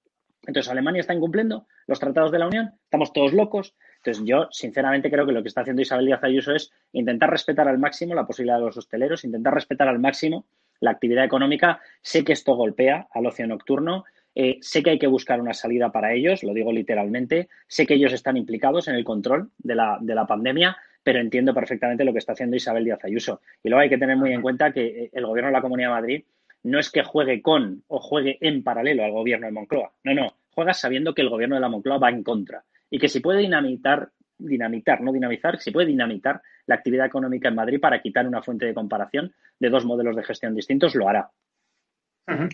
Entonces, 0.46 0.72
Alemania 0.72 1.02
está 1.02 1.14
incumpliendo 1.14 1.68
los 1.88 2.00
tratados 2.00 2.32
de 2.32 2.40
la 2.40 2.48
Unión, 2.48 2.72
estamos 2.84 3.14
todos 3.14 3.34
locos. 3.34 3.76
Entonces, 3.98 4.24
yo 4.26 4.48
sinceramente 4.52 5.12
creo 5.12 5.26
que 5.26 5.34
lo 5.34 5.42
que 5.42 5.50
está 5.50 5.62
haciendo 5.62 5.82
Isabel 5.82 6.06
Díaz 6.06 6.24
Ayuso 6.24 6.54
es 6.54 6.72
intentar 6.94 7.30
respetar 7.30 7.68
al 7.68 7.78
máximo 7.78 8.16
la 8.16 8.26
posibilidad 8.26 8.58
de 8.58 8.66
los 8.66 8.78
hosteleros, 8.78 9.26
intentar 9.26 9.54
respetar 9.54 9.88
al 9.88 10.00
máximo 10.00 10.46
la 10.80 10.92
actividad 10.92 11.26
económica. 11.26 11.80
Sé 12.02 12.24
que 12.24 12.34
esto 12.34 12.56
golpea 12.56 13.08
al 13.12 13.26
ocio 13.26 13.46
nocturno, 13.48 14.06
eh, 14.36 14.58
sé 14.62 14.82
que 14.84 14.92
hay 14.92 15.00
que 15.00 15.08
buscar 15.08 15.42
una 15.42 15.54
salida 15.54 15.92
para 15.92 16.14
ellos, 16.14 16.44
lo 16.44 16.54
digo 16.54 16.72
literalmente, 16.72 17.50
sé 17.68 17.86
que 17.86 17.96
ellos 17.96 18.14
están 18.14 18.38
implicados 18.38 18.88
en 18.88 18.96
el 18.96 19.04
control 19.04 19.52
de 19.58 19.76
la, 19.76 19.98
de 20.00 20.16
la 20.16 20.26
pandemia, 20.26 20.78
pero 21.04 21.20
entiendo 21.20 21.54
perfectamente 21.54 22.06
lo 22.06 22.14
que 22.14 22.20
está 22.20 22.34
haciendo 22.34 22.56
Isabel 22.56 22.86
Díaz 22.86 23.04
Ayuso. 23.04 23.42
Y 23.64 23.70
luego 23.70 23.82
hay 23.82 23.90
que 23.90 23.98
tener 23.98 24.16
muy 24.16 24.32
en 24.32 24.42
cuenta 24.42 24.72
que 24.72 24.86
eh, 24.86 25.10
el 25.14 25.26
gobierno 25.26 25.50
de 25.50 25.54
la 25.54 25.62
Comunidad 25.62 25.90
de 25.90 25.96
Madrid 25.96 26.24
no 26.64 26.80
es 26.80 26.92
que 26.92 27.04
juegue 27.04 27.42
con 27.42 27.84
o 27.88 28.00
juegue 28.00 28.38
en 28.42 28.64
paralelo 28.64 29.04
al 29.04 29.12
gobierno 29.12 29.48
de 29.48 29.52
Moncloa. 29.52 29.92
No, 30.04 30.14
no, 30.14 30.34
juega 30.54 30.74
sabiendo 30.74 31.14
que 31.14 31.22
el 31.22 31.30
gobierno 31.30 31.56
de 31.56 31.62
la 31.62 31.70
Moncloa 31.70 32.00
va 32.00 32.10
en 32.10 32.24
contra 32.24 32.64
y 32.90 33.00
que 33.00 33.08
si 33.08 33.20
puede 33.20 33.40
dinamitar, 33.40 34.10
dinamitar, 34.38 35.02
no 35.02 35.12
dinamizar, 35.12 35.60
si 35.60 35.72
puede 35.72 35.88
dinamitar 35.88 36.42
la 36.66 36.76
actividad 36.76 37.06
económica 37.06 37.50
en 37.50 37.56
Madrid 37.56 37.80
para 37.80 38.02
quitar 38.02 38.28
una 38.28 38.42
fuente 38.42 38.66
de 38.66 38.74
comparación 38.74 39.34
de 39.60 39.70
dos 39.70 39.86
modelos 39.86 40.16
de 40.16 40.24
gestión 40.24 40.56
distintos, 40.56 40.96
lo 40.96 41.08
hará. 41.08 41.32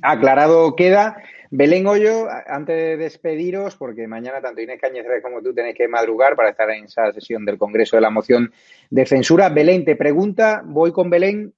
Aclarado 0.01 0.75
queda. 0.75 1.17
Belén 1.51 1.85
Hoyo, 1.87 2.27
antes 2.47 2.75
de 2.75 2.97
despediros, 2.97 3.75
porque 3.75 4.07
mañana 4.07 4.41
tanto 4.41 4.61
Inés 4.61 4.79
Cañizares 4.81 5.21
como 5.21 5.41
tú 5.41 5.53
tenéis 5.53 5.75
que 5.75 5.87
madrugar 5.87 6.35
para 6.35 6.49
estar 6.49 6.69
en 6.69 6.85
esa 6.85 7.11
sesión 7.11 7.45
del 7.45 7.57
Congreso 7.57 7.97
de 7.97 8.01
la 8.01 8.09
moción 8.09 8.51
de 8.89 9.05
censura. 9.05 9.49
Belén 9.49 9.85
te 9.85 9.95
pregunta, 9.95 10.61
voy 10.65 10.91
con 10.91 11.09
Belén. 11.09 11.53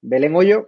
Belén 0.00 0.34
Hoyo. 0.34 0.66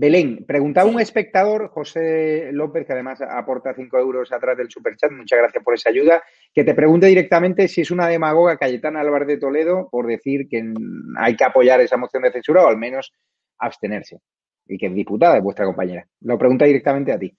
Belén, 0.00 0.46
preguntaba 0.46 0.88
un 0.88 0.98
espectador, 0.98 1.68
José 1.68 2.52
López, 2.52 2.86
que 2.86 2.94
además 2.94 3.20
aporta 3.20 3.74
cinco 3.74 3.98
euros 3.98 4.32
atrás 4.32 4.56
del 4.56 4.70
superchat, 4.70 5.12
muchas 5.12 5.38
gracias 5.38 5.62
por 5.62 5.74
esa 5.74 5.90
ayuda, 5.90 6.22
que 6.54 6.64
te 6.64 6.72
pregunte 6.72 7.06
directamente 7.06 7.68
si 7.68 7.82
es 7.82 7.90
una 7.90 8.08
demagoga 8.08 8.56
Cayetana 8.56 9.02
Álvarez 9.02 9.28
de 9.28 9.36
Toledo 9.36 9.90
por 9.90 10.06
decir 10.06 10.48
que 10.48 10.72
hay 11.18 11.36
que 11.36 11.44
apoyar 11.44 11.82
esa 11.82 11.98
moción 11.98 12.22
de 12.22 12.32
censura 12.32 12.64
o 12.64 12.68
al 12.68 12.78
menos 12.78 13.12
abstenerse 13.58 14.22
y 14.66 14.78
que 14.78 14.86
es 14.86 14.94
diputada 14.94 15.34
de 15.34 15.42
vuestra 15.42 15.66
compañera. 15.66 16.06
Lo 16.22 16.38
pregunta 16.38 16.64
directamente 16.64 17.12
a 17.12 17.18
ti. 17.18 17.36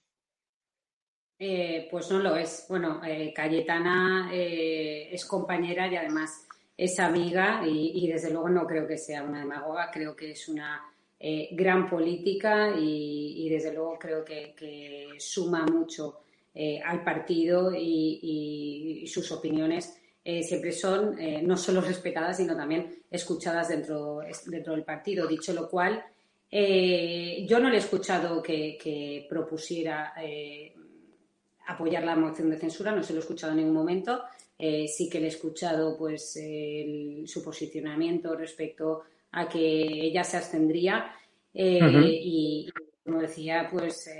Eh, 1.40 1.88
pues 1.90 2.12
no 2.12 2.20
lo 2.20 2.36
es. 2.36 2.66
Bueno, 2.68 3.00
eh, 3.04 3.32
Cayetana 3.34 4.30
eh, 4.32 5.08
es 5.10 5.24
compañera 5.24 5.88
y 5.88 5.96
además 5.96 6.46
es 6.76 7.00
amiga 7.00 7.62
y, 7.66 8.08
desde 8.08 8.30
luego 8.30 8.48
no 8.50 8.64
creo 8.68 8.86
que 8.86 8.98
sea 8.98 9.24
una 9.24 9.40
demagoga, 9.40 9.90
creo 9.92 10.14
que 10.14 10.30
es 10.30 10.48
una 10.48 10.80
gran 11.52 11.88
política 11.88 12.74
y, 12.76 13.48
desde 13.48 13.72
luego 13.72 13.98
creo 13.98 14.24
que, 14.24 15.08
suma 15.18 15.64
mucho 15.64 16.20
al 16.84 17.04
partido 17.04 17.72
y, 17.74 19.04
sus 19.06 19.30
opiniones 19.30 19.96
siempre 20.24 20.72
son 20.72 21.16
no 21.42 21.56
solo 21.56 21.80
respetadas, 21.80 22.38
sino 22.38 22.56
también 22.56 23.02
escuchadas 23.10 23.68
dentro, 23.68 24.20
dentro 24.46 24.72
del 24.72 24.84
partido. 24.84 25.28
Dicho 25.28 25.52
lo 25.52 25.68
cual, 25.68 26.04
eh, 26.54 27.46
yo 27.48 27.58
no 27.58 27.70
le 27.70 27.76
he 27.76 27.78
escuchado 27.78 28.42
que, 28.42 29.26
propusiera 29.26 30.12
eh, 30.22 30.74
apoyar 31.66 32.04
la 32.04 32.14
moción 32.14 32.50
de 32.50 32.58
censura, 32.58 32.94
no 32.94 33.02
se 33.02 33.14
lo 33.14 33.20
he 33.20 33.22
escuchado 33.22 33.52
en 33.52 33.58
ningún 33.58 33.74
momento. 33.74 34.22
Eh, 34.58 34.86
sí 34.86 35.08
que 35.08 35.18
le 35.18 35.26
he 35.26 35.28
escuchado 35.28 35.96
pues 35.96 36.38
su 37.24 37.42
posicionamiento 37.42 38.36
respecto 38.36 39.04
a 39.32 39.48
que 39.48 39.60
ella 39.60 40.24
se 40.24 40.36
abstendría 40.36 41.14
y, 41.54 42.68
como 43.04 43.20
decía, 43.20 43.68
pues 43.70 44.10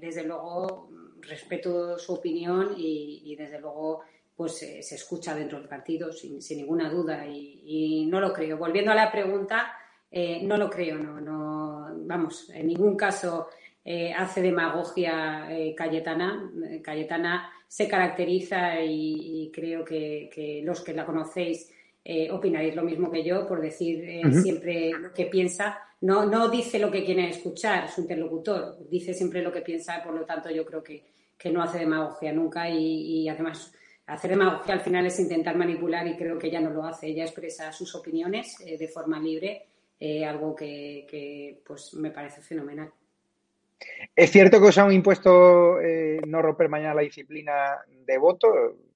desde 0.00 0.24
luego 0.24 0.90
respeto 1.20 1.98
su 1.98 2.14
opinión 2.14 2.74
y, 2.76 3.36
desde 3.36 3.60
luego 3.60 4.02
pues 4.34 4.56
se 4.58 4.94
escucha 4.94 5.34
dentro 5.34 5.58
del 5.58 5.68
partido 5.68 6.12
sin, 6.12 6.38
ninguna 6.56 6.88
duda 6.88 7.26
y, 7.26 7.62
y, 7.64 8.06
no 8.06 8.20
lo 8.20 8.32
creo. 8.32 8.56
Volviendo 8.56 8.90
a 8.90 8.94
la 8.94 9.12
pregunta, 9.12 9.74
eh, 10.10 10.40
no 10.42 10.56
lo 10.56 10.68
creo, 10.68 10.98
no, 10.98 11.20
no, 11.20 11.88
vamos, 12.06 12.50
en 12.50 12.66
ningún 12.66 12.96
caso 12.96 13.46
eh, 13.84 14.12
hace 14.12 14.42
demagogia 14.42 15.46
eh, 15.50 15.74
Cayetana. 15.74 16.50
Cayetana 16.82 17.50
se 17.68 17.86
caracteriza 17.86 18.80
y, 18.82 19.50
creo 19.54 19.84
que, 19.84 20.62
los 20.64 20.80
que 20.80 20.94
la 20.94 21.06
conocéis 21.06 21.72
opinaréis 22.30 22.74
lo 22.74 22.82
mismo 22.82 23.10
que 23.10 23.22
yo 23.22 23.46
por 23.46 23.60
decir 23.60 24.22
siempre 24.42 24.90
lo 24.92 25.12
que 25.12 25.26
piensa. 25.26 25.78
No, 26.00 26.24
no 26.24 26.48
dice 26.48 26.78
lo 26.78 26.90
que 26.90 27.04
quiere 27.04 27.28
escuchar 27.28 27.88
su 27.90 28.00
interlocutor, 28.00 28.78
dice 28.88 29.12
siempre 29.12 29.42
lo 29.42 29.52
que 29.52 29.60
piensa, 29.60 30.02
por 30.02 30.14
lo 30.14 30.24
tanto 30.24 30.50
yo 30.50 30.64
creo 30.64 30.82
que, 30.82 31.04
no 31.52 31.62
hace 31.62 31.78
demagogia 31.78 32.32
nunca 32.32 32.68
y, 32.68 33.22
y 33.22 33.28
además 33.28 33.72
hacer 34.06 34.30
demagogia 34.30 34.74
al 34.74 34.80
final 34.80 35.06
es 35.06 35.18
intentar 35.20 35.56
manipular 35.56 36.06
y 36.06 36.16
creo 36.16 36.38
que 36.38 36.48
ella 36.48 36.60
no 36.60 36.70
lo 36.70 36.84
hace. 36.84 37.08
Ella 37.08 37.24
expresa 37.24 37.72
sus 37.72 37.94
opiniones 37.94 38.56
de 38.58 38.88
forma 38.88 39.18
libre 39.20 39.66
eh, 40.02 40.24
algo 40.24 40.56
que, 40.56 41.60
pues 41.66 41.92
me 41.94 42.10
parece 42.10 42.40
fenomenal. 42.40 42.90
Es 44.16 44.30
cierto 44.30 44.60
que 44.60 44.68
os 44.68 44.78
han 44.78 44.92
impuesto 44.92 45.78
eh, 45.80 46.20
no 46.26 46.40
romper 46.40 46.70
mañana 46.70 46.94
la 46.94 47.02
disciplina 47.02 47.78
de 48.06 48.18
voto. 48.18 48.48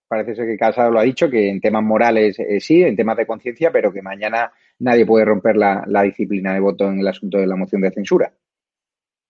Parece 0.07 0.35
ser 0.35 0.47
que 0.47 0.59
Casado 0.59 0.91
lo 0.91 1.01
ha 1.01 1.05
dicho, 1.05 1.31
que 1.31 1.49
en 1.49 1.61
temas 1.61 1.83
morales 1.83 2.39
eh, 2.39 2.61
sí, 2.61 2.83
en 2.83 2.97
temas 2.97 3.17
de 3.17 3.27
conciencia, 3.27 3.71
pero 3.73 3.93
que 3.93 4.03
mañana 4.03 4.53
nadie 4.79 5.07
puede 5.07 5.25
romper 5.25 5.57
la, 5.57 6.03
disciplina 6.03 6.55
de 6.55 6.61
voto 6.61 6.89
en 6.89 7.01
el 7.01 7.09
asunto 7.09 7.39
de 7.39 7.47
la 7.47 7.57
moción 7.57 7.81
de 7.81 7.91
censura. 7.91 8.33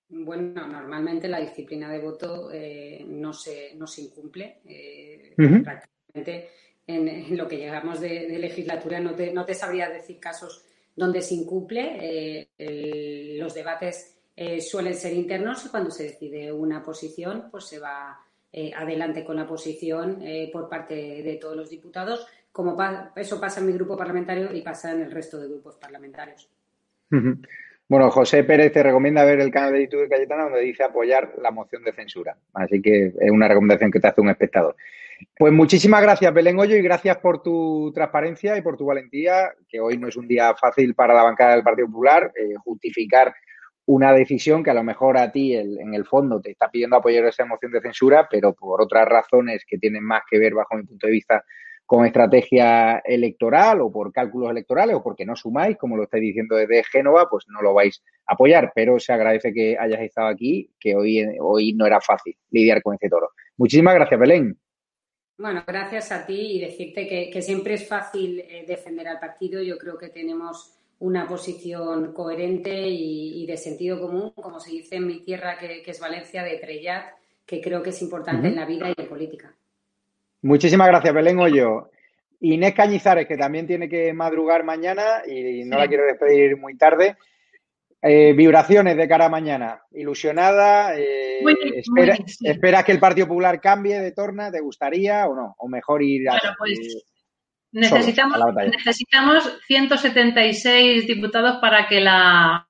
Bueno, 0.09 0.67
normalmente 0.67 1.29
la 1.29 1.41
disciplina 1.41 1.91
de 1.91 1.99
voto 1.99 2.51
no, 3.07 3.33
se, 3.33 3.75
no 3.77 3.87
se 3.87 4.03
incumple. 4.03 4.61
Prácticamente 5.37 6.49
en, 6.87 7.37
lo 7.37 7.49
que 7.49 7.57
llegamos 7.57 8.01
de, 8.01 8.39
legislatura 8.39 9.01
no 9.01 9.15
te, 9.15 9.33
no 9.33 9.45
te 9.45 9.55
sabría 9.55 9.89
decir 9.89 10.19
casos 10.21 10.65
donde 10.95 11.23
se 11.23 11.35
incumple. 11.35 12.49
Eh, 12.59 13.37
los 13.39 13.55
debates 13.55 14.17
eh, 14.37 14.61
suelen 14.61 14.95
ser 14.95 15.13
internos 15.13 15.65
y 15.67 15.69
cuando 15.69 15.91
se 15.91 16.05
decide 16.05 16.53
una 16.53 16.83
posición, 16.83 17.49
pues 17.51 17.65
se 17.65 17.79
va 17.79 18.19
eh, 18.57 18.71
adelante 18.75 19.25
con 19.25 19.37
la 19.37 19.47
posición 19.47 20.23
por 20.53 20.69
parte 20.69 20.95
de 20.95 21.39
todos 21.41 21.57
los 21.57 21.69
diputados, 21.69 22.27
como 22.53 22.77
eso 23.17 23.41
pasa 23.41 23.61
en 23.61 23.67
mi 23.67 23.73
grupo 23.73 23.97
parlamentario 23.97 24.55
y 24.55 24.63
pasa 24.63 24.93
en 24.93 25.03
el 25.03 25.11
resto 25.11 25.41
de 25.41 25.49
grupos 25.49 25.77
parlamentarios. 25.77 26.49
Bueno, 27.89 28.11
José 28.11 28.45
Pérez 28.45 28.73
te 28.73 28.83
recomienda 28.83 29.25
ver 29.25 29.41
el 29.41 29.51
canal 29.51 29.73
de 29.73 29.83
YouTube 29.83 30.03
de 30.03 30.09
Cayetana 30.09 30.45
donde 30.45 30.61
dice 30.61 30.85
apoyar 30.85 31.35
la 31.43 31.51
moción 31.51 31.83
de 31.85 31.93
censura. 31.93 32.37
Así 32.55 32.81
que 32.81 33.13
es 33.19 33.31
una 33.31 33.49
recomendación 33.49 33.91
que 33.91 34.01
te 34.01 34.07
hace 34.07 34.21
un 34.21 34.31
espectador. 34.31 34.77
Pues 35.37 35.53
muchísimas 35.53 36.03
gracias, 36.03 36.33
Belén 36.33 36.59
Hoyo, 36.59 36.77
y 36.77 36.83
gracias 36.83 37.19
por 37.19 37.43
tu 37.43 37.93
transparencia 37.95 38.57
y 38.57 38.63
por 38.63 38.77
tu 38.77 38.87
valentía, 38.87 39.53
que 39.69 39.81
hoy 39.81 39.99
no 39.99 40.09
es 40.09 40.17
un 40.17 40.27
día 40.27 40.55
fácil 40.55 40.95
para 40.95 41.15
la 41.15 41.23
bancada 41.23 41.55
del 41.55 41.63
Partido 41.63 41.89
Popular, 41.89 42.33
eh, 42.37 42.55
justificar 42.65 43.35
una 43.87 44.13
decisión 44.13 44.63
que 44.63 44.71
a 44.71 44.75
lo 44.75 44.83
mejor 44.83 45.19
a 45.19 45.31
ti 45.31 45.55
en 45.55 45.95
el 45.95 46.05
fondo 46.07 46.41
te 46.41 46.51
está 46.51 46.71
pidiendo 46.71 46.97
apoyar 46.97 47.25
esa 47.27 47.45
moción 47.45 47.73
de 47.73 47.81
censura, 47.81 48.27
pero 48.31 48.55
por 48.55 48.81
otras 48.81 49.07
razones 49.07 49.65
que 49.67 49.79
tienen 49.79 50.03
más 50.05 50.23
que 50.29 50.39
ver, 50.39 50.55
bajo 50.55 50.77
mi 50.77 50.85
punto 50.85 51.07
de 51.07 51.13
vista, 51.13 51.45
con 51.87 52.07
estrategia 52.07 52.99
electoral 53.05 53.83
o 53.83 53.93
por 53.93 54.11
cálculos 54.11 54.51
electorales 54.51 54.97
o 54.97 55.03
porque 55.03 55.27
no 55.27 55.37
sumáis, 55.37 55.77
como 55.77 55.97
lo 55.97 56.05
estáis 56.05 56.23
diciendo 56.23 56.57
desde 56.57 56.83
Génova, 56.85 57.29
pues 57.29 57.45
no 57.49 57.61
lo 57.61 57.75
vais 57.75 58.03
a 58.27 58.35
apoyar. 58.35 58.73
Pero 58.75 58.99
se 58.99 59.13
agradece 59.13 59.53
que 59.53 59.77
hayas 59.79 60.01
estado 60.01 60.29
aquí, 60.29 60.71
que 60.81 60.97
hoy, 60.97 61.23
hoy 61.41 61.75
no 61.75 61.87
era 61.87 62.01
fácil 62.01 62.37
lidiar 62.51 62.83
con 62.83 62.95
este 62.95 63.11
toro. 63.11 63.31
Muchísimas 63.59 63.95
gracias, 63.95 64.19
Belén. 64.19 64.59
Bueno, 65.37 65.65
gracias 65.67 66.13
a 66.13 66.25
ti 66.25 66.57
y 66.57 66.61
decirte 66.61 67.09
que, 67.09 67.43
siempre 67.43 67.75
es 67.75 67.89
fácil 67.89 68.41
eh, 68.41 68.65
defender 68.67 69.09
al 69.09 69.19
partido. 69.19 69.61
Yo 69.63 69.77
creo 69.79 69.99
que 69.99 70.09
tenemos 70.09 70.79
una 70.99 71.27
posición 71.27 72.13
coherente 72.13 72.89
y, 72.89 73.47
de 73.47 73.57
sentido 73.57 74.01
común, 74.01 74.33
como 74.35 74.61
se 74.61 74.71
dice 74.71 74.97
en 74.97 75.07
mi 75.07 75.21
tierra, 75.21 75.59
que, 75.59 75.83
es 75.85 76.01
Valencia, 76.01 76.43
de 76.43 76.59
Trellat, 76.59 77.07
que 77.45 77.61
creo 77.61 77.83
que 77.83 77.91
es 77.91 78.03
importante 78.03 78.49
en 78.49 78.57
la 78.57 78.65
vida 78.65 78.89
y 78.89 79.01
en 79.01 79.09
política. 79.09 79.55
Muchísimas 80.43 80.89
gracias, 80.89 81.15
Belén 81.15 81.39
Hoyo. 81.39 81.91
Inés 82.41 82.75
Cañizares, 82.75 83.27
que 83.27 83.37
también 83.37 83.67
tiene 83.67 83.89
que 83.89 84.13
madrugar 84.13 84.65
mañana 84.65 85.23
y 85.27 85.65
no 85.65 85.79
la 85.79 85.89
quiero 85.89 86.05
despedir 86.05 86.57
muy 86.57 86.77
tarde. 86.77 87.17
Eh, 88.07 88.35
vibraciones 88.35 88.99
de 88.99 89.09
cara 89.09 89.27
a 89.27 89.31
mañana. 89.31 89.81
Ilusionada. 89.93 90.95
Eh, 90.95 91.43
espera, 92.45 92.83
que 92.83 92.93
el 92.93 93.01
Partido 93.01 93.27
Popular 93.27 93.63
cambie 93.63 93.99
de 93.99 94.13
torna? 94.13 94.53
¿Te 94.53 94.61
gustaría 94.61 95.27
o 95.27 95.35
no? 95.35 95.55
¿O 95.57 95.69
mejor 95.69 96.03
ir 96.03 96.29
a.? 96.29 96.39
pues, 96.59 96.79
eh, 96.79 97.03
necesitamos, 97.75 98.39
necesitamos 98.55 99.59
176 99.67 101.07
diputados 101.07 101.59
para 101.61 101.87
que 101.87 102.01
la 102.01 102.67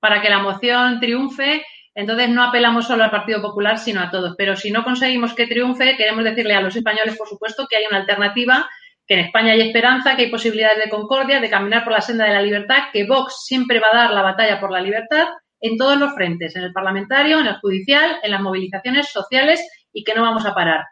para 0.00 0.20
que 0.20 0.28
la 0.28 0.40
moción 0.40 1.00
triunfe. 1.00 1.64
Entonces 1.94 2.28
no 2.28 2.42
apelamos 2.42 2.86
solo 2.86 3.04
al 3.04 3.10
Partido 3.10 3.40
Popular, 3.40 3.78
sino 3.78 4.02
a 4.02 4.10
todos. 4.10 4.34
Pero 4.36 4.54
si 4.56 4.70
no 4.70 4.84
conseguimos 4.84 5.32
que 5.32 5.46
triunfe, 5.46 5.96
queremos 5.96 6.24
decirle 6.24 6.54
a 6.54 6.60
los 6.60 6.76
españoles, 6.76 7.16
por 7.16 7.26
supuesto, 7.26 7.66
que 7.70 7.76
hay 7.76 7.84
una 7.88 8.00
alternativa 8.00 8.68
que 9.06 9.14
en 9.14 9.20
España 9.20 9.52
hay 9.52 9.60
esperanza, 9.60 10.16
que 10.16 10.22
hay 10.22 10.30
posibilidades 10.30 10.84
de 10.84 10.90
concordia, 10.90 11.40
de 11.40 11.50
caminar 11.50 11.84
por 11.84 11.92
la 11.92 12.00
senda 12.00 12.26
de 12.26 12.32
la 12.32 12.42
libertad, 12.42 12.84
que 12.92 13.06
Vox 13.06 13.44
siempre 13.46 13.80
va 13.80 13.88
a 13.92 13.96
dar 13.96 14.10
la 14.10 14.22
batalla 14.22 14.60
por 14.60 14.70
la 14.70 14.80
libertad 14.80 15.28
en 15.60 15.76
todos 15.76 15.98
los 15.98 16.14
frentes, 16.14 16.56
en 16.56 16.64
el 16.64 16.72
parlamentario, 16.72 17.40
en 17.40 17.46
el 17.46 17.56
judicial, 17.56 18.18
en 18.22 18.30
las 18.30 18.40
movilizaciones 18.40 19.08
sociales 19.08 19.66
y 19.92 20.04
que 20.04 20.14
no 20.14 20.22
vamos 20.22 20.44
a 20.44 20.54
parar. 20.54 20.84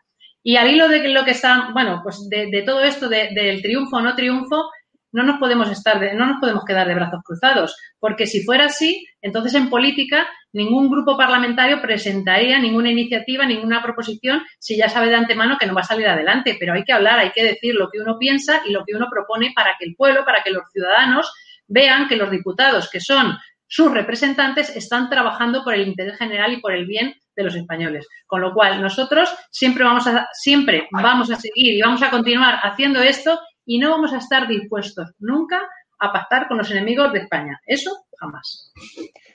Y 0.43 0.57
al 0.57 0.71
hilo 0.71 0.89
de 0.89 1.09
lo 1.09 1.25
que 1.25 1.31
está, 1.33 1.71
bueno, 1.73 2.01
pues 2.03 2.29
de, 2.29 2.63
todo 2.67 2.83
esto, 2.83 3.09
del 3.09 3.63
triunfo 3.63 3.97
o 3.97 4.01
no 4.01 4.17
triunfo, 4.17 4.71
no 5.13 5.23
nos 5.23 5.39
podemos 5.39 5.71
estar, 5.71 6.01
no 6.15 6.27
nos 6.27 6.41
podemos 6.41 6.65
quedar 6.65 6.89
de 6.89 6.95
brazos 6.95 7.21
cruzados, 7.23 7.77
porque 8.01 8.27
si 8.27 8.43
fuera 8.43 8.65
así, 8.65 9.07
entonces 9.21 9.55
en 9.55 9.69
política 9.69 10.27
ningún 10.53 10.91
grupo 10.91 11.17
parlamentario 11.17 11.81
presentaría 11.81 12.59
ninguna 12.59 12.91
iniciativa, 12.91 13.45
ninguna 13.45 13.83
proposición, 13.83 14.43
si 14.59 14.77
ya 14.77 14.89
sabe 14.89 15.09
de 15.09 15.17
antemano 15.17 15.59
que 15.59 15.67
no 15.67 15.75
va 15.75 15.83
a 15.83 15.85
salir 15.85 16.09
adelante. 16.09 16.57
Pero 16.59 16.75
hay 16.75 16.85
que 16.85 16.93
hablar, 16.93 17.19
hay 17.19 17.31
que 17.31 17.45
decir 17.45 17.75
lo 17.75 17.91
que 17.91 18.01
uno 18.01 18.19
piensa 18.19 18.63
y 18.67 18.73
lo 18.73 18.85
que 18.85 18.95
uno 18.95 19.09
propone 19.11 19.53
para 19.55 19.77
que 19.79 19.87
el 19.87 19.95
pueblo, 19.95 20.25
para 20.25 20.43
que 20.43 20.51
los 20.51 20.65
ciudadanos 20.73 21.33
vean 21.69 22.09
que 22.09 22.17
los 22.17 22.31
diputados, 22.31 22.91
que 22.91 23.01
son 23.01 23.39
sus 23.67 23.91
representantes, 23.93 24.75
están 24.77 25.09
trabajando 25.09 25.65
por 25.65 25.75
el 25.75 25.87
interés 25.89 26.19
general 26.19 26.53
y 26.53 26.61
por 26.61 26.73
el 26.73 26.87
bien 26.87 27.15
de 27.37 27.45
los 27.45 27.55
españoles. 27.55 28.07
Con 28.27 28.41
lo 28.41 28.53
cual, 28.53 28.81
nosotros 28.81 29.35
siempre 29.51 29.85
vamos 29.85 30.07
a, 30.07 30.29
siempre 30.33 30.89
vamos 30.93 31.31
a 31.31 31.37
seguir 31.37 31.75
y 31.75 31.81
vamos 31.81 32.03
a 32.03 32.11
continuar 32.11 32.59
haciendo 32.63 33.01
esto 33.01 33.39
y 33.65 33.79
no 33.79 33.91
vamos 33.91 34.13
a 34.13 34.19
estar 34.19 34.49
dispuestos 34.49 35.13
nunca 35.19 35.61
a 35.99 36.13
pactar 36.13 36.49
con 36.49 36.59
los 36.59 36.71
enemigos 36.71 37.13
de 37.13 37.21
España. 37.21 37.61
Eso 37.65 37.91
jamás. 38.19 38.73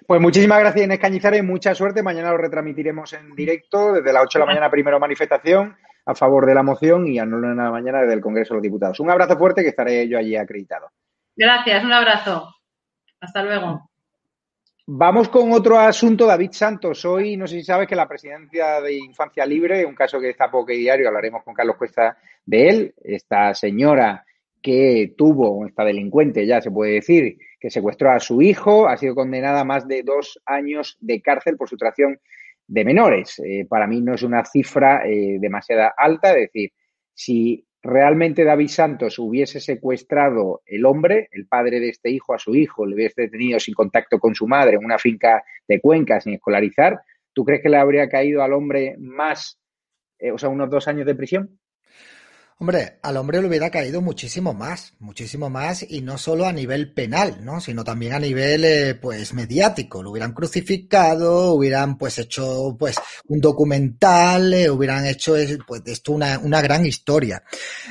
Pues 0.05 0.21
muchísimas 0.21 0.59
gracias 0.59 0.85
Inés 0.85 0.99
Cañizares, 0.99 1.43
mucha 1.43 1.73
suerte. 1.73 2.03
Mañana 2.03 2.31
lo 2.31 2.37
retransmitiremos 2.37 3.13
en 3.13 3.33
directo 3.35 3.93
desde 3.93 4.13
las 4.13 4.23
8 4.23 4.39
de 4.39 4.45
la 4.45 4.45
mañana, 4.45 4.69
primero 4.69 4.99
manifestación 4.99 5.75
a 6.05 6.15
favor 6.15 6.45
de 6.45 6.55
la 6.55 6.63
moción 6.63 7.05
y 7.07 7.19
a 7.19 7.25
9 7.25 7.49
de 7.49 7.55
la 7.55 7.71
mañana 7.71 8.01
desde 8.01 8.13
el 8.13 8.21
Congreso 8.21 8.53
de 8.53 8.57
los 8.57 8.63
Diputados. 8.63 8.99
Un 8.99 9.11
abrazo 9.11 9.37
fuerte 9.37 9.61
que 9.61 9.69
estaré 9.69 10.07
yo 10.07 10.17
allí 10.17 10.35
acreditado. 10.35 10.89
Gracias, 11.35 11.83
un 11.83 11.91
abrazo. 11.91 12.55
Hasta 13.19 13.43
luego. 13.43 13.89
Vamos 14.89 15.27
con 15.27 15.51
otro 15.51 15.77
asunto, 15.77 16.25
David 16.25 16.51
Santos. 16.53 17.03
Hoy, 17.03 17.35
no 17.35 17.45
sé 17.45 17.55
si 17.55 17.65
sabes 17.65 17.89
que 17.89 17.95
la 17.95 18.07
presidencia 18.07 18.79
de 18.79 18.93
Infancia 18.93 19.45
Libre, 19.45 19.85
un 19.85 19.93
caso 19.93 20.17
que 20.17 20.29
está 20.29 20.49
poco 20.49 20.71
diario, 20.71 21.09
hablaremos 21.09 21.43
con 21.43 21.53
Carlos 21.53 21.75
Cuesta 21.75 22.17
de 22.45 22.69
él, 22.69 22.95
esta 23.03 23.53
señora 23.53 24.23
que 24.61 25.13
tuvo, 25.17 25.65
esta 25.67 25.83
delincuente 25.83 26.47
ya 26.47 26.61
se 26.61 26.71
puede 26.71 26.93
decir, 26.93 27.37
que 27.59 27.69
secuestró 27.69 28.11
a 28.11 28.21
su 28.21 28.41
hijo, 28.41 28.87
ha 28.87 28.95
sido 28.95 29.13
condenada 29.13 29.59
a 29.59 29.65
más 29.65 29.85
de 29.89 30.03
dos 30.03 30.39
años 30.45 30.95
de 31.01 31.21
cárcel 31.21 31.57
por 31.57 31.67
sustracción 31.67 32.21
de 32.65 32.85
menores. 32.85 33.39
Eh, 33.39 33.65
para 33.67 33.87
mí 33.87 33.99
no 33.99 34.13
es 34.13 34.23
una 34.23 34.45
cifra 34.45 35.05
eh, 35.05 35.37
demasiado 35.37 35.91
alta, 35.97 36.29
es 36.29 36.49
decir, 36.53 36.71
si 37.13 37.66
realmente 37.81 38.43
David 38.43 38.69
Santos 38.69 39.19
hubiese 39.19 39.59
secuestrado 39.59 40.61
el 40.65 40.85
hombre, 40.85 41.29
el 41.31 41.47
padre 41.47 41.79
de 41.79 41.89
este 41.89 42.09
hijo, 42.09 42.33
a 42.33 42.39
su 42.39 42.55
hijo, 42.55 42.85
le 42.85 42.95
hubiese 42.95 43.21
detenido 43.23 43.59
sin 43.59 43.73
contacto 43.73 44.19
con 44.19 44.35
su 44.35 44.47
madre 44.47 44.77
en 44.77 44.85
una 44.85 44.97
finca 44.97 45.43
de 45.67 45.79
Cuenca 45.79 46.19
sin 46.19 46.33
escolarizar, 46.33 47.01
¿tú 47.33 47.45
crees 47.45 47.61
que 47.61 47.69
le 47.69 47.77
habría 47.77 48.09
caído 48.09 48.41
al 48.43 48.53
hombre 48.53 48.95
más, 48.97 49.59
eh, 50.19 50.31
o 50.31 50.37
sea, 50.37 50.49
unos 50.49 50.69
dos 50.69 50.87
años 50.87 51.05
de 51.05 51.15
prisión? 51.15 51.59
Hombre, 52.59 52.97
al 53.03 53.17
hombre 53.17 53.39
le 53.39 53.47
hubiera 53.47 53.69
caído 53.69 54.01
muchísimo 54.01 54.51
más, 54.51 54.93
muchísimo 54.97 55.47
más, 55.47 55.85
y 55.87 56.01
no 56.01 56.17
solo 56.17 56.47
a 56.47 56.51
nivel 56.51 56.91
penal, 56.91 57.45
¿no? 57.45 57.61
Sino 57.61 57.83
también 57.83 58.13
a 58.13 58.19
nivel, 58.19 58.65
eh, 58.65 58.95
pues, 58.95 59.31
mediático. 59.35 60.01
Lo 60.01 60.09
hubieran 60.09 60.33
crucificado, 60.33 61.53
hubieran, 61.53 61.99
pues, 61.99 62.17
hecho, 62.17 62.75
pues, 62.79 62.95
un 63.27 63.41
documental, 63.41 64.55
eh, 64.55 64.71
hubieran 64.71 65.05
hecho, 65.05 65.37
eh, 65.37 65.59
pues, 65.67 65.83
esto 65.85 66.13
una, 66.13 66.39
una 66.39 66.59
gran 66.59 66.83
historia. 66.83 67.43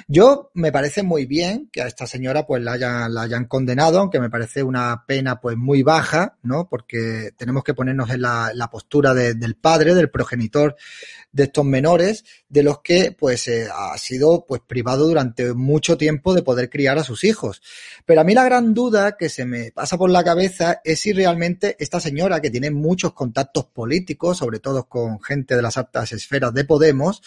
Yo, 0.08 0.50
me 0.54 0.72
parece 0.72 1.04
muy 1.04 1.26
bien 1.26 1.68
que 1.70 1.82
a 1.82 1.86
esta 1.86 2.08
señora, 2.08 2.44
pues, 2.44 2.60
la 2.60 2.72
hayan, 2.72 3.14
la 3.14 3.22
hayan 3.22 3.44
condenado, 3.44 4.00
aunque 4.00 4.18
me 4.18 4.30
parece 4.30 4.64
una 4.64 5.04
pena, 5.06 5.40
pues, 5.40 5.56
muy 5.56 5.84
baja, 5.84 6.38
¿no? 6.42 6.68
Porque 6.68 7.30
tenemos 7.38 7.62
que 7.62 7.74
ponernos 7.74 8.10
en 8.10 8.22
la, 8.22 8.50
la 8.52 8.68
postura 8.68 9.14
del 9.14 9.54
padre, 9.54 9.94
del 9.94 10.10
progenitor 10.10 10.74
de 11.30 11.44
estos 11.44 11.64
menores, 11.64 12.24
de 12.48 12.64
los 12.64 12.80
que, 12.80 13.12
pues, 13.16 13.48
ha 13.72 13.96
sido, 13.98 14.44
pues, 14.44 14.55
pues, 14.58 14.66
privado 14.66 15.06
durante 15.06 15.52
mucho 15.54 15.96
tiempo 15.96 16.34
de 16.34 16.42
poder 16.42 16.70
criar 16.70 16.98
a 16.98 17.04
sus 17.04 17.24
hijos. 17.24 17.62
Pero 18.04 18.20
a 18.20 18.24
mí 18.24 18.34
la 18.34 18.44
gran 18.44 18.74
duda 18.74 19.16
que 19.16 19.28
se 19.28 19.44
me 19.44 19.72
pasa 19.72 19.98
por 19.98 20.10
la 20.10 20.24
cabeza 20.24 20.80
es 20.84 21.00
si 21.00 21.12
realmente 21.12 21.76
esta 21.78 22.00
señora, 22.00 22.40
que 22.40 22.50
tiene 22.50 22.70
muchos 22.70 23.12
contactos 23.12 23.66
políticos, 23.66 24.38
sobre 24.38 24.58
todo 24.58 24.88
con 24.88 25.20
gente 25.22 25.56
de 25.56 25.62
las 25.62 25.76
altas 25.76 26.12
esferas 26.12 26.52
de 26.54 26.64
Podemos, 26.64 27.22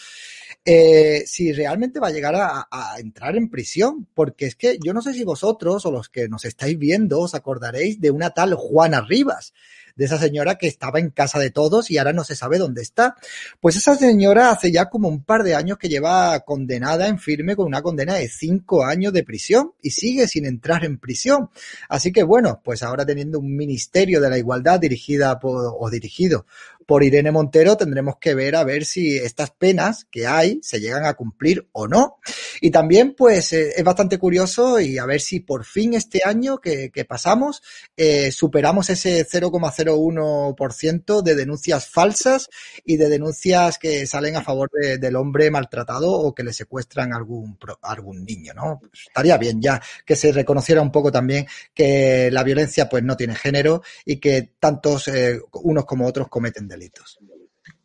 eh, 0.64 1.22
si 1.26 1.52
realmente 1.52 2.00
va 2.00 2.08
a 2.08 2.12
llegar 2.12 2.34
a, 2.34 2.68
a, 2.70 3.00
entrar 3.00 3.36
en 3.36 3.48
prisión, 3.48 4.06
porque 4.14 4.46
es 4.46 4.56
que 4.56 4.78
yo 4.84 4.92
no 4.92 5.00
sé 5.00 5.14
si 5.14 5.24
vosotros 5.24 5.86
o 5.86 5.90
los 5.90 6.10
que 6.10 6.28
nos 6.28 6.44
estáis 6.44 6.78
viendo 6.78 7.20
os 7.20 7.34
acordaréis 7.34 8.00
de 8.00 8.10
una 8.10 8.30
tal 8.30 8.54
Juana 8.54 9.00
Rivas, 9.00 9.54
de 10.00 10.06
esa 10.06 10.18
señora 10.18 10.54
que 10.54 10.66
estaba 10.66 10.98
en 10.98 11.10
casa 11.10 11.38
de 11.38 11.50
todos 11.50 11.90
y 11.90 11.98
ahora 11.98 12.14
no 12.14 12.24
se 12.24 12.34
sabe 12.34 12.56
dónde 12.56 12.80
está. 12.80 13.16
Pues 13.60 13.76
esa 13.76 13.94
señora 13.96 14.48
hace 14.48 14.72
ya 14.72 14.88
como 14.88 15.08
un 15.08 15.22
par 15.24 15.42
de 15.42 15.54
años 15.54 15.76
que 15.76 15.90
lleva 15.90 16.40
condenada 16.40 17.06
en 17.06 17.18
firme 17.18 17.54
con 17.54 17.66
una 17.66 17.82
condena 17.82 18.14
de 18.14 18.26
cinco 18.26 18.82
años 18.82 19.12
de 19.12 19.24
prisión 19.24 19.74
y 19.82 19.90
sigue 19.90 20.26
sin 20.26 20.46
entrar 20.46 20.86
en 20.86 20.96
prisión. 20.96 21.50
Así 21.90 22.12
que 22.12 22.22
bueno, 22.22 22.62
pues 22.64 22.82
ahora 22.82 23.04
teniendo 23.04 23.40
un 23.40 23.54
ministerio 23.54 24.22
de 24.22 24.30
la 24.30 24.38
igualdad 24.38 24.80
dirigida 24.80 25.38
por, 25.38 25.76
o 25.78 25.90
dirigido 25.90 26.46
por 26.90 27.04
Irene 27.04 27.30
Montero, 27.30 27.76
tendremos 27.76 28.16
que 28.20 28.34
ver 28.34 28.56
a 28.56 28.64
ver 28.64 28.84
si 28.84 29.16
estas 29.16 29.52
penas 29.52 30.08
que 30.10 30.26
hay 30.26 30.58
se 30.60 30.80
llegan 30.80 31.04
a 31.04 31.14
cumplir 31.14 31.68
o 31.70 31.86
no. 31.86 32.16
Y 32.60 32.72
también, 32.72 33.14
pues, 33.16 33.52
eh, 33.52 33.74
es 33.76 33.84
bastante 33.84 34.18
curioso 34.18 34.80
y 34.80 34.98
a 34.98 35.06
ver 35.06 35.20
si 35.20 35.38
por 35.38 35.64
fin 35.64 35.94
este 35.94 36.22
año 36.24 36.58
que, 36.58 36.90
pasamos 37.08 37.62
eh, 37.96 38.32
superamos 38.32 38.90
ese 38.90 39.24
0,01% 39.24 41.22
de 41.22 41.34
denuncias 41.36 41.86
falsas 41.86 42.50
y 42.84 42.96
de 42.96 43.08
denuncias 43.08 43.78
que 43.78 44.04
salen 44.08 44.34
a 44.34 44.42
favor 44.42 44.68
del 44.72 45.14
hombre 45.14 45.48
maltratado 45.48 46.10
o 46.10 46.34
que 46.34 46.42
le 46.42 46.52
secuestran 46.52 47.12
algún, 47.12 47.56
algún 47.82 48.24
niño, 48.24 48.52
¿no? 48.52 48.80
Pues 48.80 49.06
estaría 49.06 49.38
bien 49.38 49.62
ya 49.62 49.80
que 50.04 50.16
se 50.16 50.32
reconociera 50.32 50.82
un 50.82 50.90
poco 50.90 51.12
también 51.12 51.46
que 51.72 52.32
la 52.32 52.42
violencia, 52.42 52.88
pues, 52.88 53.04
no 53.04 53.16
tiene 53.16 53.36
género 53.36 53.80
y 54.04 54.16
que 54.16 54.54
tantos 54.58 55.06
eh, 55.06 55.40
unos 55.52 55.84
como 55.84 56.04
otros 56.04 56.26
cometen 56.26 56.66
delitos. 56.66 56.79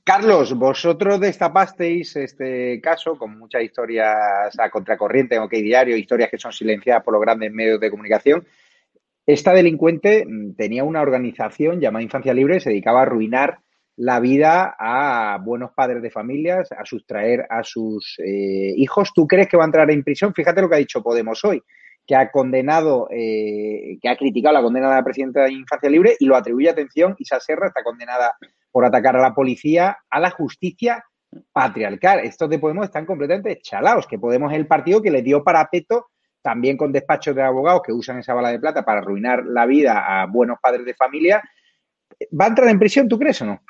Carlos, 0.03 0.53
vosotros 0.53 1.19
destapasteis 1.19 2.15
este 2.15 2.79
caso 2.79 3.17
con 3.17 3.37
muchas 3.37 3.63
historias 3.63 4.57
a 4.59 4.69
contracorriente 4.69 5.35
en 5.35 5.41
OK 5.41 5.53
Diario, 5.53 5.97
historias 5.97 6.29
que 6.29 6.37
son 6.37 6.53
silenciadas 6.53 7.03
por 7.03 7.13
los 7.13 7.21
grandes 7.21 7.51
medios 7.51 7.79
de 7.79 7.89
comunicación. 7.89 8.45
Esta 9.25 9.53
delincuente 9.53 10.25
tenía 10.55 10.83
una 10.83 11.01
organización 11.01 11.79
llamada 11.79 12.03
Infancia 12.03 12.33
Libre, 12.33 12.59
se 12.59 12.69
dedicaba 12.69 12.99
a 12.99 13.03
arruinar 13.03 13.59
la 13.97 14.19
vida 14.19 14.75
a 14.77 15.39
buenos 15.43 15.71
padres 15.71 16.03
de 16.03 16.11
familias, 16.11 16.71
a 16.71 16.85
sustraer 16.85 17.47
a 17.49 17.63
sus 17.63 18.19
eh, 18.19 18.73
hijos. 18.75 19.11
¿Tú 19.13 19.25
crees 19.25 19.47
que 19.47 19.57
va 19.57 19.63
a 19.63 19.67
entrar 19.67 19.89
en 19.89 20.03
prisión? 20.03 20.33
Fíjate 20.33 20.61
lo 20.61 20.69
que 20.69 20.75
ha 20.75 20.79
dicho 20.79 21.01
Podemos 21.01 21.43
hoy 21.45 21.63
que 22.05 22.15
ha 22.15 22.31
condenado, 22.31 23.07
eh, 23.11 23.97
que 24.01 24.09
ha 24.09 24.15
criticado 24.15 24.53
la 24.53 24.61
condena 24.61 24.89
de 24.89 24.95
la 24.95 25.03
presidenta 25.03 25.43
de 25.43 25.53
Infancia 25.53 25.89
Libre 25.89 26.15
y 26.19 26.25
lo 26.25 26.35
atribuye 26.35 26.69
atención. 26.69 27.15
Isa 27.17 27.39
Serra 27.39 27.67
está 27.67 27.83
condenada 27.83 28.33
por 28.71 28.85
atacar 28.85 29.15
a 29.15 29.21
la 29.21 29.33
policía, 29.33 29.97
a 30.09 30.19
la 30.19 30.29
justicia 30.29 31.03
patriarcal. 31.51 32.19
Estos 32.19 32.49
de 32.49 32.59
Podemos 32.59 32.85
están 32.85 33.05
completamente 33.05 33.59
chalaos, 33.61 34.07
que 34.07 34.19
Podemos 34.19 34.51
es 34.51 34.57
el 34.57 34.67
partido 34.67 35.01
que 35.01 35.11
le 35.11 35.21
dio 35.21 35.43
parapeto 35.43 36.07
también 36.41 36.77
con 36.77 36.91
despachos 36.91 37.35
de 37.35 37.41
abogados 37.41 37.81
que 37.83 37.91
usan 37.91 38.19
esa 38.19 38.35
bala 38.35 38.49
de 38.49 38.59
plata 38.59 38.85
para 38.85 38.99
arruinar 38.99 39.43
la 39.45 39.65
vida 39.65 40.21
a 40.21 40.27
buenos 40.27 40.59
padres 40.61 40.85
de 40.85 40.93
familia. 40.93 41.41
¿Va 42.39 42.45
a 42.45 42.49
entrar 42.49 42.69
en 42.69 42.77
prisión, 42.77 43.09
tú 43.09 43.17
crees 43.17 43.41
o 43.41 43.45
no? 43.45 43.61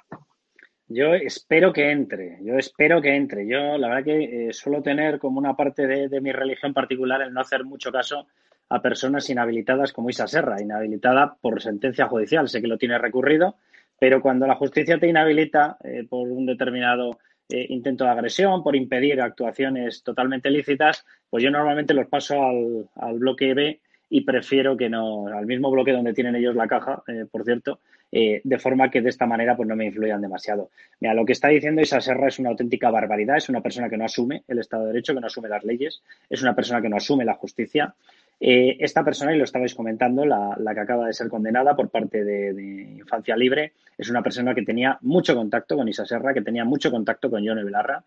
Yo 0.88 1.16
espero 1.16 1.74
que 1.74 1.90
entre, 1.90 2.38
yo 2.44 2.58
espero 2.58 3.02
que 3.02 3.16
entre. 3.16 3.48
Yo 3.48 3.78
la 3.78 3.88
verdad 3.88 4.04
que 4.04 4.50
eh, 4.50 4.54
suelo 4.54 4.84
tener 4.84 5.18
como 5.18 5.40
una 5.40 5.56
parte 5.56 5.88
de, 5.88 6.22
mi 6.22 6.32
religión 6.32 6.74
particular 6.74 7.22
el 7.24 7.34
no 7.34 7.42
hacer 7.42 7.64
mucho 7.64 7.92
caso 7.92 8.28
a 8.70 8.82
personas 8.82 9.28
inhabilitadas 9.30 9.92
como 9.92 10.12
Isa 10.12 10.28
Serra, 10.28 10.62
inhabilitada 10.62 11.38
por 11.42 11.62
sentencia 11.62 12.08
judicial. 12.08 12.48
Sé 12.48 12.62
que 12.62 12.68
lo 12.68 12.78
tiene 12.78 13.00
recurrido, 13.00 13.56
pero 14.00 14.22
cuando 14.22 14.46
la 14.46 14.56
justicia 14.56 15.00
te 15.00 15.08
inhabilita 15.08 15.78
eh, 15.84 16.06
por 16.08 16.28
un 16.28 16.46
determinado 16.46 17.18
eh, 17.50 17.66
intento 17.70 18.04
de 18.04 18.12
agresión, 18.12 18.64
por 18.64 18.76
impedir 18.76 19.22
actuaciones 19.22 20.04
totalmente 20.04 20.52
lícitas, 20.52 21.04
pues 21.32 21.44
yo 21.44 21.50
normalmente 21.50 21.96
los 21.96 22.08
paso 22.08 22.44
al, 22.44 22.90
al 22.96 23.18
bloque 23.18 23.56
B 23.56 23.80
y 24.10 24.22
prefiero 24.22 24.78
que 24.78 24.90
no, 24.90 25.28
al 25.28 25.48
mismo 25.48 25.72
bloque 25.72 25.94
donde 25.94 26.14
tienen 26.14 26.36
ellos 26.36 26.56
la 26.56 26.68
caja, 26.68 27.04
por 27.32 27.44
cierto, 27.44 27.80
eh, 28.12 28.42
de 28.44 28.60
forma 28.60 28.90
que 28.90 29.02
de 29.02 29.10
esta 29.10 29.26
manera 29.26 29.56
pues 29.56 29.68
no 29.68 29.76
me 29.76 29.86
influyan 29.86 30.22
demasiado. 30.22 30.70
Mira, 31.00 31.14
lo 31.14 31.26
que 31.26 31.34
está 31.34 31.50
diciendo 31.50 31.82
Isa 31.82 32.00
Serra 32.02 32.28
es 32.28 32.40
una 32.40 32.50
auténtica 32.50 32.90
barbaridad, 32.90 33.38
es 33.38 33.50
una 33.50 33.62
persona 33.62 33.90
que 33.90 33.98
no 33.98 34.06
asume 34.06 34.44
el 34.48 34.60
Estado 34.60 34.84
de 34.84 34.94
Derecho, 34.94 35.14
que 35.14 35.22
no 35.22 35.28
asume 35.28 35.50
las 35.50 35.64
leyes, 35.64 36.02
es 36.30 36.42
una 36.42 36.56
persona 36.56 36.82
que 36.82 36.90
no 36.90 36.98
asume 36.98 37.26
la 37.26 37.34
justicia. 37.34 37.94
Eh, 38.40 38.78
esta 38.80 39.04
persona, 39.04 39.34
y 39.34 39.38
lo 39.38 39.44
estabais 39.44 39.74
comentando, 39.74 40.26
la, 40.26 40.56
que 40.74 40.80
acaba 40.80 41.08
de 41.08 41.14
ser 41.14 41.30
condenada 41.30 41.76
por 41.76 41.90
parte 41.90 42.24
de, 42.24 42.98
Infancia 42.98 43.36
Libre, 43.36 43.74
es 43.98 44.10
una 44.10 44.22
persona 44.22 44.54
que 44.54 44.64
tenía 44.64 44.98
mucho 45.02 45.36
contacto 45.36 45.76
con 45.76 45.88
Isa 45.88 46.06
Serra, 46.06 46.34
que 46.34 46.42
tenía 46.42 46.66
mucho 46.66 46.92
contacto 46.92 47.30
con 47.30 47.44
Yone 47.44 47.64
Belarra. 47.64 48.04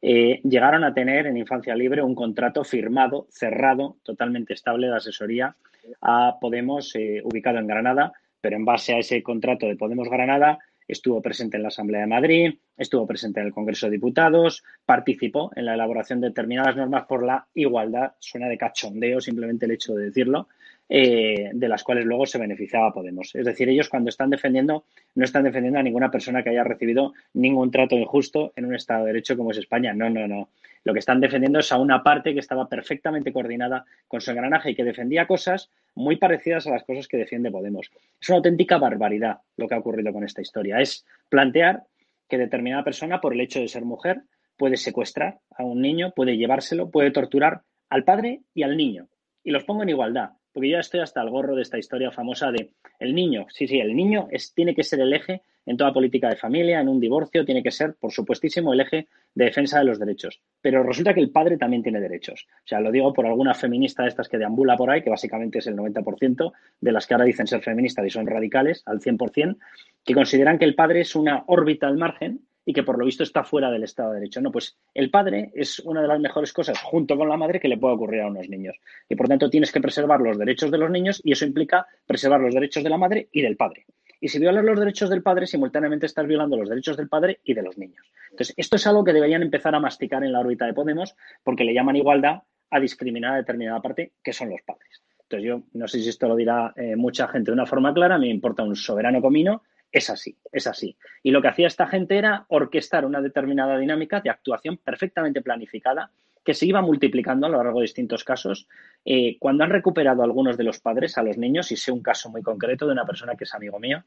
Eh, 0.00 0.40
llegaron 0.42 0.84
a 0.84 0.94
tener 0.94 1.26
en 1.26 1.36
Infancia 1.36 1.74
Libre 1.74 2.02
un 2.02 2.14
contrato 2.14 2.64
firmado, 2.64 3.26
cerrado, 3.30 3.96
totalmente 4.02 4.54
estable 4.54 4.88
de 4.88 4.96
asesoría 4.96 5.54
a 6.00 6.38
Podemos, 6.40 6.94
ubicado 7.24 7.58
en 7.58 7.66
Granada, 7.66 8.12
pero 8.42 8.56
en 8.56 8.66
base 8.66 8.92
a 8.92 8.98
ese 8.98 9.22
contrato 9.22 9.66
de 9.66 9.76
Podemos 9.76 10.10
Granada, 10.10 10.58
estuvo 10.86 11.22
presente 11.22 11.56
en 11.56 11.62
la 11.62 11.68
Asamblea 11.68 12.02
de 12.02 12.06
Madrid, 12.08 12.54
estuvo 12.76 13.06
presente 13.06 13.40
en 13.40 13.46
el 13.46 13.52
Congreso 13.52 13.86
de 13.86 13.92
Diputados, 13.92 14.64
participó 14.84 15.50
en 15.54 15.64
la 15.64 15.74
elaboración 15.74 16.20
de 16.20 16.28
determinadas 16.28 16.76
normas 16.76 17.06
por 17.06 17.24
la 17.24 17.46
igualdad, 17.54 18.12
suena 18.18 18.48
de 18.48 18.58
cachondeo 18.58 19.20
simplemente 19.20 19.64
el 19.64 19.72
hecho 19.72 19.94
de 19.94 20.06
decirlo, 20.06 20.48
eh, 20.88 21.50
de 21.54 21.68
las 21.68 21.84
cuales 21.84 22.04
luego 22.04 22.26
se 22.26 22.38
beneficiaba 22.38 22.92
Podemos. 22.92 23.34
Es 23.34 23.46
decir, 23.46 23.68
ellos 23.68 23.88
cuando 23.88 24.10
están 24.10 24.28
defendiendo, 24.28 24.84
no 25.14 25.24
están 25.24 25.44
defendiendo 25.44 25.78
a 25.78 25.82
ninguna 25.82 26.10
persona 26.10 26.42
que 26.42 26.50
haya 26.50 26.64
recibido 26.64 27.14
ningún 27.34 27.70
trato 27.70 27.96
injusto 27.96 28.52
en 28.56 28.66
un 28.66 28.74
Estado 28.74 29.04
de 29.04 29.12
Derecho 29.12 29.36
como 29.36 29.52
es 29.52 29.58
España. 29.58 29.94
No, 29.94 30.10
no, 30.10 30.26
no. 30.26 30.50
Lo 30.84 30.92
que 30.92 30.98
están 30.98 31.20
defendiendo 31.20 31.60
es 31.60 31.70
a 31.72 31.78
una 31.78 32.02
parte 32.02 32.34
que 32.34 32.40
estaba 32.40 32.68
perfectamente 32.68 33.32
coordinada 33.32 33.84
con 34.08 34.20
su 34.20 34.32
engranaje 34.32 34.72
y 34.72 34.74
que 34.74 34.84
defendía 34.84 35.26
cosas 35.26 35.70
muy 35.94 36.16
parecidas 36.16 36.66
a 36.66 36.70
las 36.70 36.84
cosas 36.84 37.06
que 37.08 37.16
defiende 37.16 37.50
Podemos. 37.50 37.90
Es 38.20 38.28
una 38.28 38.38
auténtica 38.38 38.78
barbaridad 38.78 39.38
lo 39.56 39.68
que 39.68 39.74
ha 39.74 39.78
ocurrido 39.78 40.12
con 40.12 40.24
esta 40.24 40.40
historia. 40.40 40.80
Es 40.80 41.04
plantear 41.28 41.84
que 42.28 42.38
determinada 42.38 42.84
persona, 42.84 43.20
por 43.20 43.34
el 43.34 43.40
hecho 43.40 43.60
de 43.60 43.68
ser 43.68 43.84
mujer, 43.84 44.22
puede 44.56 44.76
secuestrar 44.76 45.40
a 45.50 45.64
un 45.64 45.80
niño, 45.80 46.12
puede 46.14 46.36
llevárselo, 46.36 46.90
puede 46.90 47.10
torturar 47.10 47.62
al 47.90 48.04
padre 48.04 48.42
y 48.54 48.62
al 48.62 48.76
niño. 48.76 49.08
Y 49.44 49.50
los 49.50 49.64
pongo 49.64 49.82
en 49.82 49.90
igualdad, 49.90 50.30
porque 50.52 50.70
ya 50.70 50.80
estoy 50.80 51.00
hasta 51.00 51.22
el 51.22 51.30
gorro 51.30 51.56
de 51.56 51.62
esta 51.62 51.78
historia 51.78 52.10
famosa 52.10 52.50
de 52.50 52.70
el 52.98 53.14
niño. 53.14 53.46
Sí, 53.50 53.66
sí, 53.66 53.80
el 53.80 53.94
niño 53.96 54.28
es, 54.30 54.52
tiene 54.54 54.74
que 54.74 54.84
ser 54.84 55.00
el 55.00 55.12
eje 55.12 55.42
en 55.64 55.76
toda 55.76 55.92
política 55.92 56.28
de 56.28 56.36
familia, 56.36 56.80
en 56.80 56.88
un 56.88 56.98
divorcio, 56.98 57.44
tiene 57.44 57.62
que 57.62 57.70
ser, 57.70 57.94
por 57.94 58.12
supuestísimo, 58.12 58.72
el 58.72 58.80
eje 58.80 59.08
de 59.34 59.44
defensa 59.44 59.78
de 59.78 59.84
los 59.84 59.98
derechos. 59.98 60.40
Pero 60.60 60.82
resulta 60.82 61.14
que 61.14 61.20
el 61.20 61.30
padre 61.30 61.56
también 61.56 61.82
tiene 61.82 62.00
derechos. 62.00 62.46
O 62.64 62.66
sea, 62.66 62.80
lo 62.80 62.90
digo 62.90 63.12
por 63.12 63.26
alguna 63.26 63.54
feminista 63.54 64.02
de 64.02 64.08
estas 64.08 64.28
que 64.28 64.38
deambula 64.38 64.76
por 64.76 64.90
ahí, 64.90 65.02
que 65.02 65.10
básicamente 65.10 65.58
es 65.58 65.66
el 65.68 65.76
90% 65.76 66.52
de 66.80 66.92
las 66.92 67.06
que 67.06 67.14
ahora 67.14 67.24
dicen 67.24 67.46
ser 67.46 67.62
feministas 67.62 68.04
y 68.06 68.10
son 68.10 68.26
radicales, 68.26 68.82
al 68.86 69.00
100%, 69.00 69.56
que 70.04 70.14
consideran 70.14 70.58
que 70.58 70.64
el 70.64 70.74
padre 70.74 71.02
es 71.02 71.14
una 71.14 71.44
órbita 71.46 71.86
al 71.86 71.96
margen 71.96 72.40
y 72.64 72.72
que 72.72 72.82
por 72.82 72.98
lo 72.98 73.04
visto 73.04 73.22
está 73.22 73.44
fuera 73.44 73.70
del 73.70 73.84
Estado 73.84 74.10
de 74.10 74.20
Derecho. 74.20 74.40
No, 74.40 74.52
pues 74.52 74.76
el 74.94 75.10
padre 75.10 75.50
es 75.54 75.80
una 75.80 76.02
de 76.02 76.08
las 76.08 76.20
mejores 76.20 76.52
cosas, 76.52 76.78
junto 76.80 77.16
con 77.16 77.28
la 77.28 77.36
madre, 77.36 77.60
que 77.60 77.68
le 77.68 77.78
puede 77.78 77.94
ocurrir 77.94 78.22
a 78.22 78.28
unos 78.28 78.48
niños. 78.48 78.76
Y 79.08 79.16
por 79.16 79.28
tanto 79.28 79.50
tienes 79.50 79.72
que 79.72 79.80
preservar 79.80 80.20
los 80.20 80.38
derechos 80.38 80.70
de 80.70 80.78
los 80.78 80.90
niños 80.90 81.20
y 81.24 81.32
eso 81.32 81.44
implica 81.44 81.86
preservar 82.06 82.40
los 82.40 82.54
derechos 82.54 82.82
de 82.84 82.90
la 82.90 82.98
madre 82.98 83.28
y 83.32 83.42
del 83.42 83.56
padre. 83.56 83.86
Y 84.20 84.28
si 84.28 84.38
violas 84.38 84.64
los 84.64 84.78
derechos 84.78 85.10
del 85.10 85.22
padre, 85.22 85.48
simultáneamente 85.48 86.06
estás 86.06 86.26
violando 86.28 86.56
los 86.56 86.68
derechos 86.68 86.96
del 86.96 87.08
padre 87.08 87.40
y 87.42 87.54
de 87.54 87.62
los 87.62 87.76
niños. 87.76 88.06
Entonces, 88.30 88.54
esto 88.56 88.76
es 88.76 88.86
algo 88.86 89.02
que 89.02 89.12
deberían 89.12 89.42
empezar 89.42 89.74
a 89.74 89.80
masticar 89.80 90.22
en 90.22 90.32
la 90.32 90.38
órbita 90.38 90.64
de 90.64 90.74
Podemos, 90.74 91.16
porque 91.42 91.64
le 91.64 91.74
llaman 91.74 91.96
igualdad 91.96 92.42
a 92.70 92.78
discriminar 92.78 93.34
a 93.34 93.36
determinada 93.38 93.82
parte, 93.82 94.12
que 94.22 94.32
son 94.32 94.50
los 94.50 94.62
padres. 94.62 95.02
Entonces, 95.22 95.48
yo 95.48 95.62
no 95.72 95.88
sé 95.88 95.98
si 95.98 96.08
esto 96.08 96.28
lo 96.28 96.36
dirá 96.36 96.72
eh, 96.76 96.94
mucha 96.94 97.26
gente 97.26 97.50
de 97.50 97.54
una 97.54 97.66
forma 97.66 97.92
clara, 97.92 98.16
me 98.16 98.28
importa 98.28 98.62
un 98.62 98.76
soberano 98.76 99.20
comino, 99.20 99.62
es 99.92 100.08
así, 100.08 100.36
es 100.50 100.66
así. 100.66 100.96
Y 101.22 101.30
lo 101.30 101.42
que 101.42 101.48
hacía 101.48 101.66
esta 101.66 101.86
gente 101.86 102.16
era 102.16 102.46
orquestar 102.48 103.04
una 103.04 103.20
determinada 103.20 103.78
dinámica 103.78 104.20
de 104.20 104.30
actuación 104.30 104.78
perfectamente 104.78 105.42
planificada 105.42 106.10
que 106.44 106.54
se 106.54 106.66
iba 106.66 106.80
multiplicando 106.80 107.46
a 107.46 107.50
lo 107.50 107.58
largo 107.58 107.78
de 107.78 107.84
distintos 107.84 108.24
casos. 108.24 108.66
Eh, 109.04 109.36
cuando 109.38 109.64
han 109.64 109.70
recuperado 109.70 110.22
algunos 110.22 110.56
de 110.56 110.64
los 110.64 110.80
padres 110.80 111.16
a 111.18 111.22
los 111.22 111.36
niños, 111.36 111.70
y 111.70 111.76
sé 111.76 111.92
un 111.92 112.02
caso 112.02 112.30
muy 112.30 112.42
concreto 112.42 112.86
de 112.86 112.92
una 112.92 113.06
persona 113.06 113.36
que 113.36 113.44
es 113.44 113.54
amigo 113.54 113.78
mío, 113.78 114.02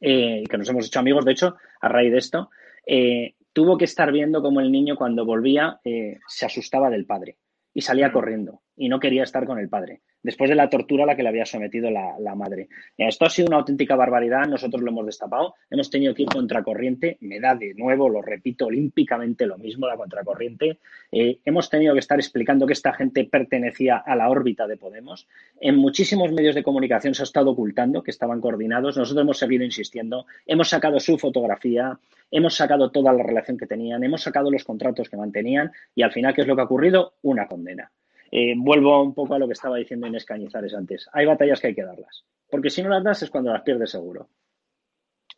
eh, 0.00 0.44
que 0.50 0.58
nos 0.58 0.68
hemos 0.68 0.86
hecho 0.86 0.98
amigos, 0.98 1.24
de 1.24 1.32
hecho, 1.32 1.56
a 1.80 1.88
raíz 1.88 2.12
de 2.12 2.18
esto, 2.18 2.50
eh, 2.84 3.36
tuvo 3.52 3.78
que 3.78 3.86
estar 3.86 4.12
viendo 4.12 4.42
cómo 4.42 4.60
el 4.60 4.70
niño 4.70 4.96
cuando 4.96 5.24
volvía 5.24 5.80
se 5.82 6.44
asustaba 6.44 6.90
del 6.90 7.06
padre 7.06 7.38
y 7.72 7.80
salía 7.80 8.12
corriendo 8.12 8.60
y 8.76 8.88
no 8.88 9.00
quería 9.00 9.22
estar 9.22 9.46
con 9.46 9.58
el 9.58 9.68
padre 9.68 10.00
después 10.26 10.50
de 10.50 10.56
la 10.56 10.68
tortura 10.68 11.04
a 11.04 11.06
la 11.06 11.14
que 11.14 11.22
le 11.22 11.28
había 11.28 11.46
sometido 11.46 11.88
la, 11.88 12.34
madre. 12.34 12.68
Esto 12.98 13.24
ha 13.24 13.30
sido 13.30 13.46
una 13.46 13.58
auténtica 13.58 13.94
barbaridad, 13.94 14.46
nosotros 14.48 14.82
lo 14.82 14.90
hemos 14.90 15.06
destapado, 15.06 15.54
hemos 15.70 15.88
tenido 15.88 16.14
que 16.14 16.24
ir 16.24 16.28
contracorriente, 16.28 17.16
me 17.20 17.38
da 17.38 17.54
de 17.54 17.74
nuevo, 17.74 18.08
lo 18.08 18.20
repito 18.20 18.66
olímpicamente 18.66 19.46
lo 19.46 19.56
mismo, 19.56 19.86
la 19.86 19.96
contracorriente. 19.96 20.80
Eh, 21.12 21.38
hemos 21.44 21.70
tenido 21.70 21.94
que 21.94 22.00
estar 22.00 22.18
explicando 22.18 22.66
que 22.66 22.72
esta 22.72 22.92
gente 22.92 23.24
pertenecía 23.24 23.98
a 23.98 24.16
la 24.16 24.28
órbita 24.28 24.66
de 24.66 24.76
Podemos. 24.76 25.28
En 25.60 25.76
muchísimos 25.76 26.32
medios 26.32 26.56
de 26.56 26.64
comunicación 26.64 27.14
se 27.14 27.22
ha 27.22 27.24
estado 27.24 27.52
ocultando 27.52 28.02
que 28.02 28.10
estaban 28.10 28.40
coordinados, 28.40 28.96
nosotros 28.96 29.22
hemos 29.22 29.38
seguido 29.38 29.64
insistiendo, 29.64 30.26
hemos 30.44 30.68
sacado 30.68 30.98
su 30.98 31.16
fotografía, 31.18 32.00
hemos 32.32 32.56
sacado 32.56 32.90
toda 32.90 33.12
la 33.12 33.22
relación 33.22 33.56
que 33.56 33.68
tenían, 33.68 34.02
hemos 34.02 34.22
sacado 34.22 34.50
los 34.50 34.64
contratos 34.64 35.08
que 35.08 35.16
mantenían 35.16 35.70
y 35.94 36.02
al 36.02 36.10
final, 36.10 36.34
¿qué 36.34 36.40
es 36.40 36.48
lo 36.48 36.56
que 36.56 36.62
ha 36.62 36.64
ocurrido? 36.64 37.14
Una 37.22 37.46
condena. 37.46 37.92
Eh, 38.30 38.54
vuelvo 38.56 39.02
un 39.02 39.14
poco 39.14 39.34
a 39.34 39.38
lo 39.38 39.46
que 39.46 39.52
estaba 39.52 39.76
diciendo 39.76 40.06
Inés 40.06 40.24
Cañizares 40.24 40.74
antes. 40.74 41.08
Hay 41.12 41.26
batallas 41.26 41.60
que 41.60 41.68
hay 41.68 41.74
que 41.74 41.84
darlas, 41.84 42.24
porque 42.50 42.70
si 42.70 42.82
no 42.82 42.88
las 42.88 43.04
das 43.04 43.22
es 43.22 43.30
cuando 43.30 43.52
las 43.52 43.62
pierdes 43.62 43.90
seguro. 43.90 44.28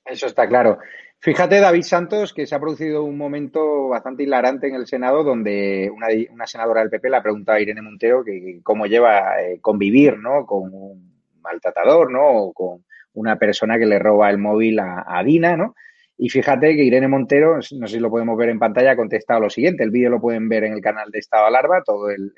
Eso 0.04 0.26
está 0.26 0.48
claro. 0.48 0.78
Fíjate, 1.20 1.58
David 1.58 1.82
Santos, 1.82 2.32
que 2.32 2.46
se 2.46 2.54
ha 2.54 2.60
producido 2.60 3.02
un 3.02 3.18
momento 3.18 3.88
bastante 3.88 4.22
hilarante 4.22 4.68
en 4.68 4.76
el 4.76 4.86
Senado 4.86 5.24
donde 5.24 5.90
una, 5.92 6.46
senadora 6.46 6.80
del 6.80 6.90
PP 6.90 7.10
le 7.10 7.16
ha 7.16 7.22
preguntado 7.22 7.58
a 7.58 7.60
Irene 7.60 7.82
Montero 7.82 8.24
que, 8.24 8.60
cómo 8.62 8.86
lleva 8.86 9.42
eh, 9.42 9.58
convivir 9.60 10.16
¿no? 10.16 10.46
con 10.46 10.72
un 10.72 11.24
maltratador 11.40 12.12
¿no? 12.12 12.24
o 12.24 12.52
con 12.52 12.84
una 13.14 13.36
persona 13.36 13.78
que 13.78 13.86
le 13.86 13.98
roba 13.98 14.30
el 14.30 14.38
móvil 14.38 14.78
a, 14.78 15.22
Dina, 15.24 15.56
¿no? 15.56 15.74
Y 16.16 16.28
fíjate 16.28 16.76
que 16.76 16.84
Irene 16.84 17.08
Montero, 17.08 17.56
no 17.56 17.62
sé 17.62 17.96
si 17.96 17.98
lo 17.98 18.10
podemos 18.10 18.36
ver 18.36 18.48
en 18.50 18.58
pantalla, 18.58 18.92
ha 18.92 18.96
contestado 18.96 19.40
lo 19.40 19.50
siguiente. 19.50 19.84
El 19.84 19.90
vídeo 19.90 20.10
lo 20.10 20.20
pueden 20.20 20.48
ver 20.48 20.64
en 20.64 20.72
el 20.72 20.80
canal 20.80 21.10
de 21.10 21.18
Estado 21.18 21.46
Alarma, 21.46 21.82
todo 21.84 22.10
el 22.10 22.32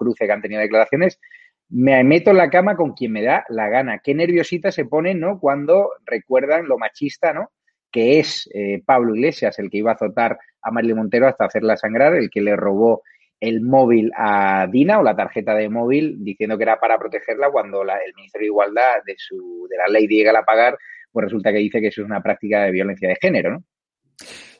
cruce 0.00 0.26
que 0.26 0.32
han 0.32 0.40
tenido 0.40 0.62
declaraciones, 0.62 1.20
me 1.68 2.02
meto 2.02 2.30
en 2.30 2.38
la 2.38 2.50
cama 2.50 2.74
con 2.74 2.94
quien 2.94 3.12
me 3.12 3.22
da 3.22 3.44
la 3.48 3.68
gana. 3.68 4.00
Qué 4.02 4.14
nerviosita 4.14 4.72
se 4.72 4.86
pone, 4.86 5.14
¿no? 5.14 5.38
Cuando 5.38 5.90
recuerdan 6.04 6.66
lo 6.66 6.78
machista, 6.78 7.32
¿no? 7.32 7.52
Que 7.92 8.18
es 8.18 8.48
eh, 8.54 8.82
Pablo 8.84 9.14
Iglesias, 9.14 9.58
el 9.58 9.70
que 9.70 9.78
iba 9.78 9.92
a 9.92 9.94
azotar 9.94 10.38
a 10.62 10.70
Marilyn 10.70 10.96
Montero 10.96 11.28
hasta 11.28 11.44
hacerla 11.44 11.76
sangrar, 11.76 12.14
el 12.14 12.30
que 12.30 12.40
le 12.40 12.56
robó 12.56 13.02
el 13.38 13.60
móvil 13.60 14.10
a 14.16 14.66
Dina 14.70 14.98
o 14.98 15.02
la 15.02 15.16
tarjeta 15.16 15.54
de 15.54 15.68
móvil 15.68 16.16
diciendo 16.22 16.58
que 16.58 16.64
era 16.64 16.78
para 16.78 16.98
protegerla 16.98 17.50
cuando 17.50 17.82
el 17.82 18.14
Ministerio 18.16 18.46
de 18.46 18.50
Igualdad 18.50 19.02
de, 19.06 19.14
su, 19.16 19.66
de 19.70 19.76
la 19.78 19.86
ley 19.86 20.06
llega 20.06 20.38
a 20.38 20.44
pagar, 20.44 20.76
pues 21.10 21.24
resulta 21.24 21.52
que 21.52 21.58
dice 21.58 21.80
que 21.80 21.88
eso 21.88 22.02
es 22.02 22.06
una 22.06 22.22
práctica 22.22 22.64
de 22.64 22.70
violencia 22.70 23.08
de 23.08 23.16
género, 23.16 23.52
¿no? 23.52 23.64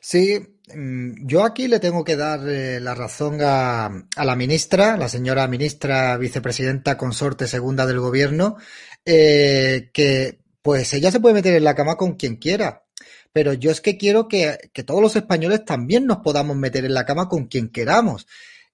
Sí, 0.03 0.39
mm, 0.73 1.27
yo 1.27 1.43
aquí 1.43 1.67
le 1.67 1.79
tengo 1.79 2.03
que 2.03 2.15
dar 2.15 2.39
eh, 2.49 2.79
la 2.79 2.95
razón 2.95 3.37
a, 3.41 3.91
la 4.17 4.35
ministra, 4.35 4.97
la 4.97 5.07
señora 5.07 5.47
ministra 5.47 6.17
vicepresidenta 6.17 6.97
consorte 6.97 7.45
segunda 7.47 7.85
del 7.85 7.99
gobierno, 7.99 8.57
eh, 9.05 9.91
que 9.93 10.39
pues 10.63 10.93
ella 10.93 11.11
se 11.11 11.19
puede 11.19 11.35
meter 11.35 11.53
en 11.55 11.63
la 11.63 11.75
cama 11.75 11.97
con 11.97 12.15
quien 12.15 12.37
quiera. 12.37 12.83
Pero 13.31 13.53
yo 13.53 13.71
es 13.71 13.79
que 13.79 13.97
quiero 13.97 14.27
que, 14.27 14.71
que 14.73 14.83
todos 14.83 15.01
los 15.01 15.15
españoles 15.15 15.65
también 15.65 16.07
nos 16.07 16.17
podamos 16.17 16.57
meter 16.57 16.83
en 16.85 16.95
la 16.95 17.05
cama 17.05 17.29
con 17.29 17.45
quien 17.45 17.69
queramos 17.69 18.27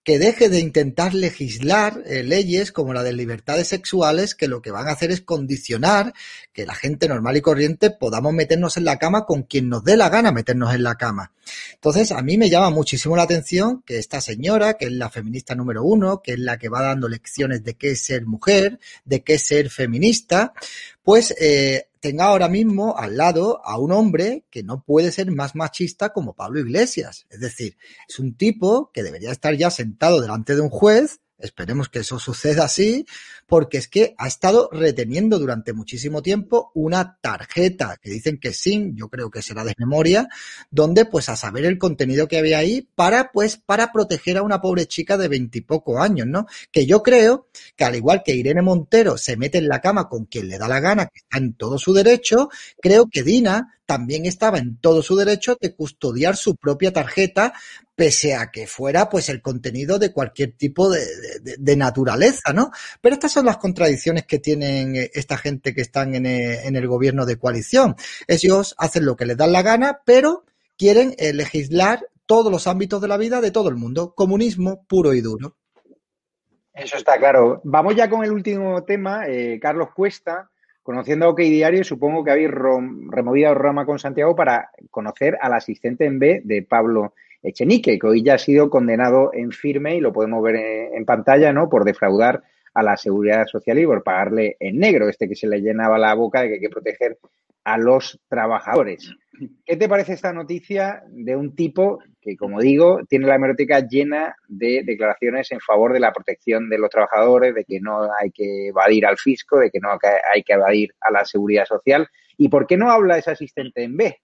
que 0.07 0.19
deje 0.19 0.47
de 0.47 0.61
intentar 0.61 1.13
legislar 1.13 2.01
eh, 2.05 2.23
leyes 2.23 2.71
como 2.71 2.93
la 2.93 3.03
de 3.03 3.11
libertades 3.11 3.67
sexuales 3.67 4.35
que 4.35 4.47
lo 4.47 4.61
que 4.61 4.71
van 4.71 4.87
a 4.87 4.93
hacer 4.93 5.11
es 5.11 5.19
condicionar 5.19 6.13
que 6.53 6.65
la 6.65 6.75
gente 6.75 7.09
normal 7.09 7.35
y 7.35 7.41
corriente 7.41 7.91
podamos 7.91 8.31
meternos 8.31 8.77
en 8.77 8.85
la 8.85 8.99
cama 8.99 9.25
con 9.25 9.43
quien 9.43 9.67
nos 9.67 9.83
dé 9.83 9.97
la 9.97 10.07
gana 10.07 10.31
meternos 10.31 10.73
en 10.73 10.83
la 10.83 10.95
cama. 10.95 11.33
Entonces, 11.73 12.13
a 12.13 12.21
mí 12.21 12.37
me 12.37 12.49
llama 12.49 12.69
muchísimo 12.69 13.17
la 13.17 13.23
atención 13.23 13.83
que 13.85 13.97
esta 13.97 14.21
señora, 14.21 14.75
que 14.75 14.85
es 14.85 14.93
la 14.93 15.09
feminista 15.09 15.55
número 15.55 15.83
uno, 15.83 16.21
que 16.21 16.33
es 16.33 16.39
la 16.39 16.57
que 16.57 16.69
va 16.69 16.81
dando 16.83 17.09
lecciones 17.09 17.65
de 17.65 17.75
qué 17.75 17.91
es 17.91 18.01
ser 18.01 18.25
mujer, 18.25 18.79
de 19.03 19.23
qué 19.23 19.33
es 19.33 19.45
ser 19.45 19.69
feminista, 19.69 20.53
pues 21.07 21.33
eh, 21.39 21.87
tenga 22.01 22.25
ahora 22.25 22.49
mismo 22.49 22.97
al 22.97 23.15
lado 23.15 23.61
a 23.63 23.79
un 23.79 23.93
hombre 23.93 24.43
que 24.51 24.61
no 24.61 24.83
puede 24.83 25.13
ser 25.13 25.31
más 25.31 25.55
machista 25.55 26.11
como 26.11 26.35
Pablo 26.35 26.59
Iglesias. 26.59 27.27
Es 27.29 27.39
decir, 27.39 27.77
es 28.09 28.19
un 28.19 28.35
tipo 28.35 28.91
que 28.91 29.03
debería 29.03 29.31
estar 29.31 29.55
ya 29.55 29.71
sentado 29.71 30.19
delante 30.19 30.53
de 30.53 30.59
un 30.59 30.69
juez 30.69 31.21
Esperemos 31.39 31.89
que 31.89 31.99
eso 31.99 32.17
suceda 32.17 32.65
así, 32.65 33.05
porque 33.45 33.77
es 33.77 33.87
que 33.87 34.15
ha 34.17 34.27
estado 34.27 34.69
reteniendo 34.71 35.37
durante 35.37 35.71
muchísimo 35.71 36.21
tiempo 36.23 36.71
una 36.73 37.19
tarjeta 37.21 37.97
que 38.01 38.09
dicen 38.09 38.39
que 38.39 38.53
sí, 38.53 38.91
yo 38.95 39.07
creo 39.09 39.29
que 39.29 39.43
será 39.43 39.63
de 39.63 39.75
memoria, 39.77 40.27
donde 40.71 41.05
pues 41.05 41.29
a 41.29 41.35
saber 41.35 41.65
el 41.65 41.77
contenido 41.77 42.27
que 42.27 42.39
había 42.39 42.57
ahí 42.57 42.89
para 42.95 43.31
pues 43.31 43.57
para 43.57 43.91
proteger 43.91 44.37
a 44.37 44.43
una 44.43 44.61
pobre 44.61 44.87
chica 44.87 45.17
de 45.17 45.27
veintipoco 45.27 46.01
años, 46.01 46.25
¿no? 46.27 46.47
Que 46.71 46.85
yo 46.85 47.03
creo 47.03 47.47
que 47.75 47.85
al 47.85 47.95
igual 47.95 48.23
que 48.25 48.35
Irene 48.35 48.63
Montero 48.63 49.17
se 49.17 49.37
mete 49.37 49.59
en 49.59 49.67
la 49.67 49.79
cama 49.79 50.09
con 50.09 50.25
quien 50.25 50.47
le 50.47 50.57
da 50.57 50.67
la 50.67 50.79
gana, 50.79 51.05
que 51.05 51.19
está 51.19 51.37
en 51.37 51.53
todo 51.53 51.77
su 51.77 51.93
derecho, 51.93 52.49
creo 52.81 53.07
que 53.09 53.23
Dina 53.23 53.77
también 53.85 54.25
estaba 54.25 54.57
en 54.57 54.77
todo 54.77 55.01
su 55.01 55.15
derecho 55.15 55.57
de 55.59 55.73
custodiar 55.73 56.35
su 56.35 56.57
propia 56.57 56.91
tarjeta, 56.91 57.53
pese 57.97 58.35
a 58.35 58.51
que 58.51 58.67
fuera 58.67 59.09
pues 59.09 59.27
el 59.27 59.41
contenido 59.41 59.97
de 59.97 60.13
cualquier 60.13 60.51
tipo 60.51 60.87
de, 60.87 61.75
naturaleza, 61.75 62.53
¿no? 62.53 62.69
Pero 63.01 63.15
estas 63.15 63.31
son 63.31 63.47
las 63.47 63.57
contradicciones 63.57 64.23
que 64.27 64.37
tienen 64.37 64.95
eh, 64.95 65.09
esta 65.15 65.35
gente 65.35 65.73
que 65.73 65.81
están 65.81 66.13
en 66.13 66.27
el, 66.27 66.59
en 66.63 66.75
el 66.75 66.87
gobierno 66.87 67.25
de 67.25 67.39
coalición. 67.39 67.95
Ellos 68.27 68.75
hacen 68.77 69.03
lo 69.03 69.15
que 69.15 69.25
les 69.25 69.35
dan 69.35 69.51
la 69.51 69.63
gana, 69.63 70.01
pero 70.05 70.45
quieren 70.77 71.15
eh, 71.17 71.33
legislar 71.33 72.05
todos 72.27 72.51
los 72.51 72.67
ámbitos 72.67 73.01
de 73.01 73.07
la 73.07 73.17
vida 73.17 73.41
de 73.41 73.49
todo 73.49 73.67
el 73.69 73.75
mundo. 73.75 74.13
Comunismo 74.13 74.85
puro 74.87 75.15
y 75.15 75.21
duro. 75.21 75.55
Eso 76.75 76.97
está 76.97 77.17
claro. 77.17 77.61
Vamos 77.63 77.95
ya 77.95 78.07
con 78.07 78.23
el 78.23 78.31
último 78.31 78.83
tema. 78.83 79.27
Eh, 79.27 79.57
Carlos 79.59 79.89
Cuesta 79.95 80.51
conociendo 80.83 81.25
a 81.25 81.29
OK 81.29 81.39
Diario, 81.39 81.83
supongo 81.83 82.23
que 82.23 82.31
habéis 82.31 82.49
removido 82.49 83.53
Roma 83.53 83.85
con 83.85 83.99
Santiago 83.99 84.37
para 84.37 84.69
conocer 84.89 85.37
al 85.41 85.51
asistente 85.51 86.05
en 86.05 86.17
B 86.17 86.41
de 86.45 86.61
Pablo 86.61 87.13
Echenique, 87.41 87.99
que 87.99 88.07
hoy 88.07 88.23
ya 88.23 88.35
ha 88.35 88.37
sido 88.37 88.69
condenado 88.69 89.31
en 89.33 89.51
firme 89.51 89.95
y 89.95 90.01
lo 90.01 90.11
podemos 90.11 90.43
ver 90.43 90.55
en, 90.55 91.05
pantalla, 91.05 91.53
¿no? 91.53 91.69
Por 91.69 91.85
defraudar 91.85 92.43
a 92.73 92.83
la 92.83 92.97
seguridad 92.97 93.45
social 93.47 93.79
y 93.79 93.85
por 93.85 94.03
pagarle 94.03 94.57
en 94.59 94.79
negro, 94.79 95.09
este 95.09 95.27
que 95.27 95.35
se 95.35 95.47
le 95.47 95.61
llenaba 95.61 95.97
la 95.97 96.13
boca 96.13 96.41
de 96.41 96.47
que 96.47 96.53
hay 96.55 96.59
que 96.59 96.69
proteger 96.69 97.17
a 97.63 97.77
los 97.77 98.19
trabajadores. 98.29 99.13
¿Qué 99.65 99.75
te 99.75 99.89
parece 99.89 100.13
esta 100.13 100.31
noticia 100.31 101.03
de 101.09 101.35
un 101.35 101.53
tipo 101.53 101.99
que, 102.21 102.37
como 102.37 102.61
digo, 102.61 103.01
tiene 103.09 103.27
la 103.27 103.35
hemeroteca 103.35 103.85
llena 103.85 104.35
de 104.47 104.83
declaraciones 104.85 105.51
en 105.51 105.59
favor 105.59 105.91
de 105.91 105.99
la 105.99 106.13
protección 106.13 106.69
de 106.69 106.77
los 106.77 106.89
trabajadores, 106.89 107.53
de 107.53 107.65
que 107.65 107.79
no 107.81 108.07
hay 108.19 108.31
que 108.31 108.69
evadir 108.69 109.05
al 109.05 109.17
fisco, 109.17 109.59
de 109.59 109.69
que 109.69 109.79
no 109.79 109.89
hay 109.91 110.43
que 110.43 110.53
evadir 110.53 110.93
a 111.01 111.11
la 111.11 111.25
seguridad 111.25 111.65
social? 111.65 112.07
¿Y 112.37 112.49
por 112.49 112.67
qué 112.67 112.77
no 112.77 112.89
habla 112.89 113.17
ese 113.17 113.31
asistente 113.31 113.83
en 113.83 113.97
B? 113.97 114.17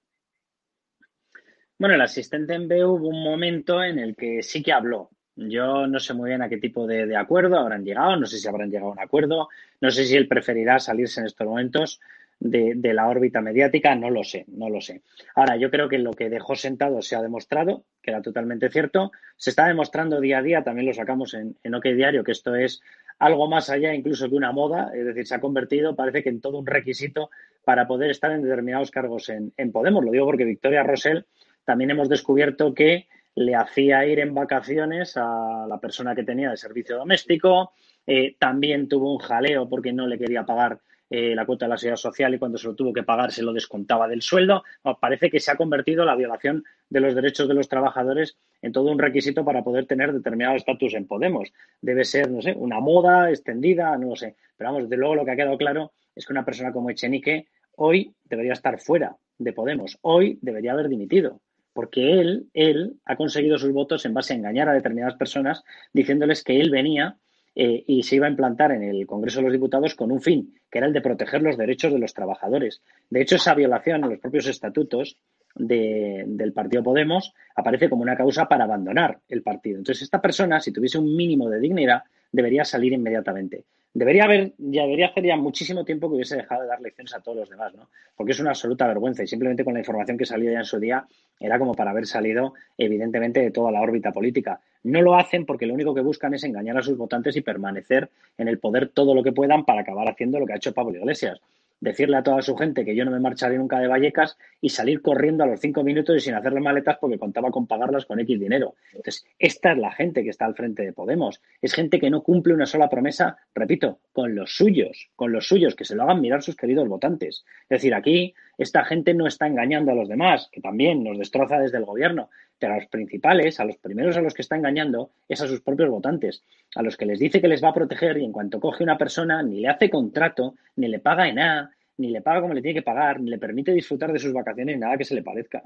Bueno, 1.84 1.95
el 1.95 2.01
asistente 2.01 2.53
en 2.53 2.69
B 2.69 2.86
hubo 2.86 3.09
un 3.09 3.21
momento 3.21 3.84
en 3.84 3.99
el 3.99 4.15
que 4.15 4.41
sí 4.41 4.63
que 4.63 4.71
habló. 4.71 5.09
Yo 5.36 5.86
no 5.86 5.99
sé 5.99 6.13
muy 6.13 6.29
bien 6.29 6.41
a 6.41 6.47
qué 6.47 6.57
tipo 6.57 6.88
de, 6.88 7.13
acuerdo 7.17 7.59
habrán 7.59 7.84
llegado, 7.84 8.15
no 8.15 8.25
sé 8.25 8.38
si 8.38 8.47
habrán 8.47 8.71
llegado 8.71 8.91
a 8.91 8.93
un 8.93 9.01
acuerdo, 9.01 9.49
no 9.81 9.91
sé 9.91 10.05
si 10.05 10.15
él 10.15 10.29
preferirá 10.29 10.79
salirse 10.79 11.19
en 11.19 11.25
estos 11.25 11.45
momentos 11.45 11.99
de, 12.39 12.93
la 12.93 13.09
órbita 13.09 13.41
mediática, 13.41 13.95
no 13.95 14.09
lo 14.09 14.23
sé, 14.23 14.45
no 14.47 14.69
lo 14.69 14.79
sé. 14.79 15.01
Ahora, 15.36 15.57
yo 15.57 15.69
creo 15.69 15.89
que 15.89 15.97
lo 15.97 16.13
que 16.13 16.29
dejó 16.29 16.55
sentado 16.55 17.01
se 17.01 17.17
ha 17.17 17.21
demostrado, 17.21 17.84
que 18.01 18.11
era 18.11 18.21
totalmente 18.21 18.69
cierto, 18.69 19.11
se 19.36 19.49
está 19.49 19.67
demostrando 19.67 20.21
día 20.21 20.38
a 20.38 20.41
día, 20.41 20.63
también 20.63 20.88
lo 20.88 20.93
sacamos 20.93 21.34
en, 21.34 21.57
en 21.63 21.75
OK 21.75 21.84
Diario, 21.84 22.23
que 22.23 22.31
esto 22.31 22.55
es 22.55 22.81
algo 23.19 23.49
más 23.49 23.69
allá 23.69 23.93
incluso 23.93 24.29
que 24.29 24.36
una 24.36 24.53
moda, 24.53 24.91
es 24.95 25.05
decir, 25.05 25.27
se 25.27 25.36
ha 25.36 25.41
convertido, 25.41 25.97
parece 25.97 26.23
que 26.23 26.29
en 26.29 26.39
todo 26.39 26.59
un 26.59 26.65
requisito 26.65 27.29
para 27.63 27.88
poder 27.88 28.11
estar 28.11 28.31
en 28.31 28.41
determinados 28.41 28.89
cargos 28.89 29.29
en, 29.29 29.51
Podemos. 29.71 30.03
Lo 30.03 30.11
digo 30.11 30.25
porque 30.25 30.45
Victoria 30.45 30.84
Rosell 30.84 31.25
también 31.66 31.91
hemos 31.91 32.09
descubierto 32.09 32.74
que 32.74 33.07
le 33.36 33.55
hacía 33.55 34.05
ir 34.05 34.20
en 34.20 34.34
vacaciones 34.34 35.18
a 35.18 35.66
la 35.68 35.80
persona 35.80 36.16
que 36.16 36.24
tenía 36.24 36.51
de 36.51 36.57
servicio 36.57 36.97
doméstico, 36.97 37.74
eh, 38.05 38.36
también 38.38 38.88
tuvo 38.88 39.14
un 39.14 39.20
jaleo 39.20 39.68
porque 39.68 39.93
no 39.93 40.07
le 40.07 40.20
quería 40.20 40.45
pagar 40.45 40.80
eh, 41.09 41.36
la 41.36 41.45
cuota 41.45 41.66
de 41.66 41.70
la 41.70 41.78
seguridad 41.78 41.97
social 41.97 42.34
y 42.34 42.39
cuando 42.39 42.57
se 42.57 42.68
lo 42.68 42.76
tuvo 42.76 42.91
que 42.91 43.03
pagar 43.03 43.32
se 43.32 43.43
lo 43.43 43.53
descontaba 43.53 44.07
del 44.07 44.22
sueldo. 44.22 44.64
parece 44.99 45.30
que 45.30 45.39
se 45.39 45.51
ha 45.51 45.55
convertido 45.55 46.05
la 46.05 46.16
violación 46.16 46.64
de 46.89 46.99
los 46.99 47.14
derechos 47.14 47.47
de 47.47 47.53
los 47.53 47.70
trabajadores 47.70 48.38
en 48.61 48.72
todo 48.72 48.91
un 48.91 48.99
requisito 48.99 49.45
para 49.45 49.64
poder 49.64 49.86
tener 49.86 50.11
determinado 50.11 50.55
estatus 50.55 50.93
en 50.95 51.05
Podemos. 51.05 51.53
Debe 51.82 52.03
ser, 52.03 52.32
no 52.32 52.41
sé, 52.41 52.53
una 52.57 52.80
moda 52.80 53.30
extendida, 53.30 53.95
no 53.97 54.09
lo 54.09 54.16
sé. 54.16 54.36
Pero 54.57 54.72
vamos, 54.72 54.89
desde 54.89 54.97
luego 54.97 55.16
lo 55.16 55.26
que 55.26 55.32
ha 55.32 55.36
quedado 55.36 55.57
claro 55.57 55.91
es 56.16 56.26
que 56.26 56.34
una 56.34 56.45
persona 56.45 56.72
como 56.72 56.89
Echenique 56.89 57.47
hoy 57.76 58.14
debería 58.24 58.53
estar 58.53 58.80
fuera 58.80 59.16
de 59.38 59.53
Podemos. 59.53 59.97
Hoy 60.01 60.39
debería 60.41 60.72
haber 60.72 60.89
dimitido 60.89 61.41
porque 61.74 62.19
él, 62.19 62.47
él 62.53 62.95
ha 63.05 63.15
conseguido 63.15 63.57
sus 63.57 63.71
votos 63.71 64.05
en 64.05 64.13
base 64.13 64.34
a 64.34 64.38
engañar 64.38 64.69
a 64.69 64.74
determinadas 64.74 65.15
personas 65.15 65.63
diciéndoles 65.91 66.43
que 66.43 66.59
él 66.59 66.69
venía 66.69 67.17
eh, 67.55 67.84
y 67.86 68.03
se 68.03 68.15
iba 68.15 68.26
a 68.26 68.30
implantar 68.30 68.71
en 68.71 68.84
el 68.84 69.05
Congreso 69.05 69.39
de 69.39 69.43
los 69.43 69.53
Diputados 69.53 69.93
con 69.95 70.11
un 70.11 70.21
fin, 70.21 70.55
que 70.71 70.80
era 70.80 70.88
el 70.88 70.93
de 70.93 71.01
proteger 71.01 71.41
los 71.43 71.57
derechos 71.57 71.93
de 71.93 71.99
los 71.99 72.13
trabajadores. 72.13 72.82
De 73.09 73.21
hecho, 73.21 73.36
esa 73.36 73.53
violación 73.53 74.03
en 74.03 74.09
los 74.11 74.19
propios 74.19 74.47
estatutos 74.47 75.17
del 75.55 76.51
partido 76.53 76.82
Podemos 76.82 77.32
aparece 77.55 77.89
como 77.89 78.01
una 78.01 78.17
causa 78.17 78.47
para 78.47 78.63
abandonar 78.63 79.19
el 79.30 79.43
partido. 79.43 79.78
Entonces, 79.78 80.01
esta 80.01 80.19
persona, 80.19 80.59
si 80.59 80.74
tuviese 80.74 80.97
un 80.97 81.15
mínimo 81.15 81.47
de 81.47 81.59
dignidad, 81.59 82.03
debería 82.32 82.65
salir 82.65 82.93
inmediatamente. 82.93 83.65
Debería 83.94 84.24
haber, 84.24 84.54
ya 84.58 84.84
debería 84.84 85.08
hacer 85.08 85.24
ya 85.24 85.36
muchísimo 85.36 85.86
tiempo 85.86 86.10
que 86.10 86.16
hubiese 86.16 86.38
dejado 86.38 86.64
de 86.64 86.68
dar 86.68 86.82
lecciones 86.82 87.14
a 87.14 87.22
todos 87.22 87.38
los 87.38 87.50
demás, 87.50 87.76
¿no? 87.76 87.89
Porque 88.16 88.32
es 88.32 88.39
una 88.39 88.50
absoluta 88.50 88.88
vergüenza 88.88 89.22
y 89.22 89.28
simplemente 89.28 89.64
con 89.64 89.76
la 89.76 89.82
información 89.82 90.18
que 90.18 90.26
salió 90.26 90.52
ya 90.52 90.60
en 90.60 90.66
su 90.66 90.80
día 90.80 91.06
era 91.39 91.60
como 91.60 91.76
para 91.76 91.91
haber 91.91 92.08
salido, 92.08 92.56
evidentemente, 92.76 93.41
de 93.41 93.52
toda 93.52 93.72
la 93.72 93.82
órbita 93.82 94.12
política. 94.12 94.60
No 94.84 95.02
lo 95.04 95.16
hacen 95.16 95.46
porque 95.46 95.68
lo 95.68 95.76
único 95.76 95.94
que 95.94 96.02
buscan 96.02 96.34
es 96.34 96.44
engañar 96.44 96.78
a 96.78 96.82
sus 96.82 96.98
votantes 96.98 97.36
y 97.36 97.41
permanecer 97.41 98.10
en 98.38 98.48
el 98.48 98.58
poder 98.58 98.89
todo 98.89 99.14
lo 99.14 99.22
que 99.22 99.32
puedan 99.32 99.64
para 99.64 99.82
acabar 99.82 100.10
haciendo 100.10 100.39
lo 100.39 100.48
que 100.48 100.54
ha 100.54 100.58
hecho 100.58 100.74
Pablo 100.74 100.98
Iglesias 100.98 101.39
decirle 101.84 102.17
a 102.17 102.23
toda 102.23 102.41
su 102.41 102.55
gente 102.55 102.86
que 102.86 102.95
yo 102.95 103.03
no 103.03 103.11
me 103.11 103.19
marcharé 103.19 103.57
nunca 103.57 103.77
de 103.79 103.88
Vallecas 103.88 104.38
y 104.61 104.69
salir 104.69 105.01
corriendo 105.01 105.43
a 105.43 105.47
los 105.47 105.59
cinco 105.59 105.84
minutos 105.84 106.15
y 106.15 106.19
sin 106.21 106.34
hacerle 106.34 106.61
maletas 106.61 106.97
porque 106.99 107.19
contaba 107.19 107.51
con 107.51 107.67
pagarlas 107.67 108.05
con 108.05 108.19
X 108.21 108.39
dinero. 108.39 108.75
Entonces, 108.93 109.25
esta 109.38 109.73
es 109.73 109.77
la 109.77 109.91
gente 109.91 110.23
que 110.23 110.29
está 110.29 110.45
al 110.45 110.55
frente 110.55 110.84
de 110.84 110.93
Podemos. 110.93 111.41
Es 111.61 111.73
gente 111.73 111.99
que 111.99 112.09
no 112.09 112.23
cumple 112.23 112.53
una 112.53 112.65
sola 112.65 112.89
promesa, 112.89 113.38
repito, 113.53 113.99
con 114.13 114.34
los 114.34 114.55
suyos, 114.55 115.09
con 115.15 115.34
los 115.34 115.47
suyos, 115.47 115.75
que 115.75 115.84
se 115.84 115.95
lo 115.95 116.03
hagan 116.03 116.21
mirar 116.21 116.41
sus 116.41 116.55
queridos 116.55 116.88
votantes. 116.88 117.43
Es 117.63 117.69
decir, 117.69 117.93
aquí 117.93 118.34
esta 118.58 118.86
gente 118.86 119.14
no 119.14 119.28
está 119.28 119.47
engañando 119.47 119.91
a 119.91 119.95
los 119.95 120.08
demás, 120.08 120.49
que 120.51 120.62
también 120.62 121.04
nos 121.04 121.18
destroza 121.18 121.60
desde 121.60 121.78
el 121.78 121.86
gobierno, 121.86 122.30
pero 122.60 122.74
a 122.74 122.78
los 122.78 122.88
principales, 122.88 123.60
a 123.60 123.66
los 123.66 123.78
primeros 123.78 124.16
a 124.18 124.22
los 124.22 124.34
que 124.34 124.41
está 124.41 124.56
engañando, 124.56 125.12
es 125.28 125.41
a 125.41 125.47
sus 125.47 125.62
propios 125.62 125.89
votantes, 125.89 126.43
a 126.76 126.82
los 126.82 126.95
que 126.95 127.06
les 127.06 127.20
dice 127.20 127.41
que 127.41 127.47
les 127.47 127.64
va 127.64 127.70
a 127.70 127.74
proteger 127.74 128.18
y 128.18 128.26
en 128.26 128.32
cuanto 128.32 128.60
coge 128.60 128.84
una 128.84 128.97
persona 128.97 129.41
ni 129.43 129.60
le 129.62 129.70
hace 129.70 129.89
contrato, 129.89 130.56
ni 130.76 130.88
le 130.88 130.99
paga 130.99 131.28
en 131.28 131.36
nada, 131.36 131.72
ni 131.97 132.10
le 132.10 132.22
paga 132.22 132.41
como 132.41 132.54
le 132.54 132.62
tiene 132.62 132.80
que 132.80 132.86
pagar, 132.86 133.20
ni 133.20 133.30
le 133.30 133.38
permite 133.38 133.72
disfrutar 133.72 134.12
de 134.12 134.20
sus 134.20 134.34
vacaciones, 134.34 134.78
nada 134.78 134.97
que 134.97 135.06
se 135.06 135.16
le 135.16 135.24
parezca. 135.24 135.64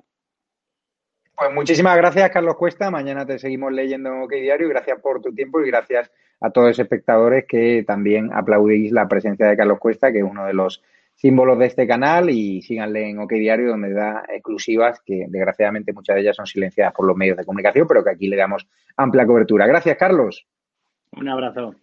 Pues 1.38 1.54
muchísimas 1.54 1.96
gracias, 1.98 2.32
Carlos 2.32 2.56
Cuesta. 2.56 2.90
Mañana 2.90 3.24
te 3.24 3.38
seguimos 3.38 3.72
leyendo 3.72 4.10
en 4.10 4.24
OK 4.24 4.32
Diario. 4.32 4.70
Gracias 4.70 5.00
por 5.00 5.22
tu 5.22 5.32
tiempo 5.36 5.62
y 5.62 5.68
gracias 5.68 6.12
a 6.42 6.50
todos 6.50 6.70
los 6.70 6.80
espectadores 6.80 7.46
que 7.46 7.84
también 7.86 8.32
aplaudís 8.34 8.92
la 8.92 9.08
presencia 9.08 9.46
de 9.46 9.56
Carlos 9.56 9.78
Cuesta, 9.78 10.12
que 10.12 10.18
es 10.18 10.24
uno 10.24 10.48
de 10.48 10.54
los 10.54 10.82
símbolos 11.18 11.57
de 11.57 11.65
este 11.65 11.88
canal 11.88 12.30
y 12.30 12.61
síganle 12.61 13.09
en 13.09 13.20
OK 13.20 13.32
Diario 13.32 13.70
donde 13.70 13.91
da 13.91 14.24
exclusivas 14.30 15.01
que 15.03 15.26
desgraciadamente 15.28 15.91
muchas 15.91 16.15
de 16.15 16.22
ellas 16.22 16.36
son 16.36 16.45
silenciadas 16.45 16.93
por 16.93 17.07
los 17.07 17.18
medios 17.18 17.36
de 17.36 17.43
comunicación, 17.43 17.88
pero 17.88 18.03
que 18.03 18.11
aquí 18.11 18.28
le 18.28 18.38
damos 18.38 18.68
amplia 18.95 19.26
cobertura. 19.26 19.65
Gracias, 19.65 19.97
Carlos. 19.97 20.47
Un 21.13 21.28
abrazo. 21.28 21.76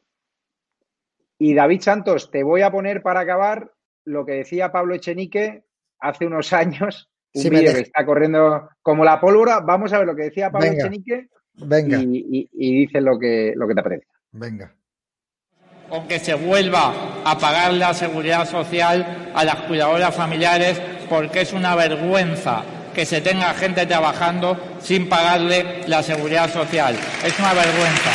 Y 1.36 1.52
David 1.52 1.80
Santos, 1.80 2.30
te 2.30 2.44
voy 2.44 2.62
a 2.62 2.70
poner 2.70 3.02
para 3.02 3.20
acabar 3.20 3.72
lo 4.04 4.24
que 4.24 4.34
decía 4.34 4.70
Pablo 4.70 4.94
Echenique 4.94 5.64
hace 5.98 6.26
unos 6.26 6.52
años, 6.52 7.10
un 7.34 7.50
vídeo 7.50 7.74
que 7.74 7.80
está 7.80 8.06
corriendo 8.06 8.68
como 8.82 9.04
la 9.04 9.20
pólvora. 9.20 9.58
Vamos 9.60 9.92
a 9.92 9.98
ver 9.98 10.06
lo 10.06 10.14
que 10.14 10.24
decía 10.24 10.52
Pablo 10.52 10.68
Echenique 10.68 11.28
venga. 11.54 11.98
Y, 12.00 12.48
dice 12.52 13.00
lo 13.00 13.18
que, 13.18 13.52
lo 13.56 13.66
que 13.66 13.74
te 13.74 13.82
parece. 13.82 14.06
Venga 14.30 14.72
con 15.88 16.08
que 16.08 16.18
se 16.18 16.34
vuelva 16.34 16.92
a 17.24 17.38
pagar 17.38 17.72
la 17.74 17.94
seguridad 17.94 18.48
social 18.48 19.30
a 19.34 19.44
las 19.44 19.56
cuidadoras 19.62 20.14
familiares 20.14 20.80
porque 21.08 21.42
es 21.42 21.52
una 21.52 21.74
vergüenza 21.74 22.62
que 22.94 23.04
se 23.04 23.20
tenga 23.20 23.52
gente 23.54 23.86
trabajando 23.86 24.56
sin 24.80 25.08
pagarle 25.08 25.82
la 25.86 26.02
seguridad 26.02 26.48
social. 26.50 26.96
Es 27.24 27.38
una 27.38 27.52
vergüenza. 27.52 28.10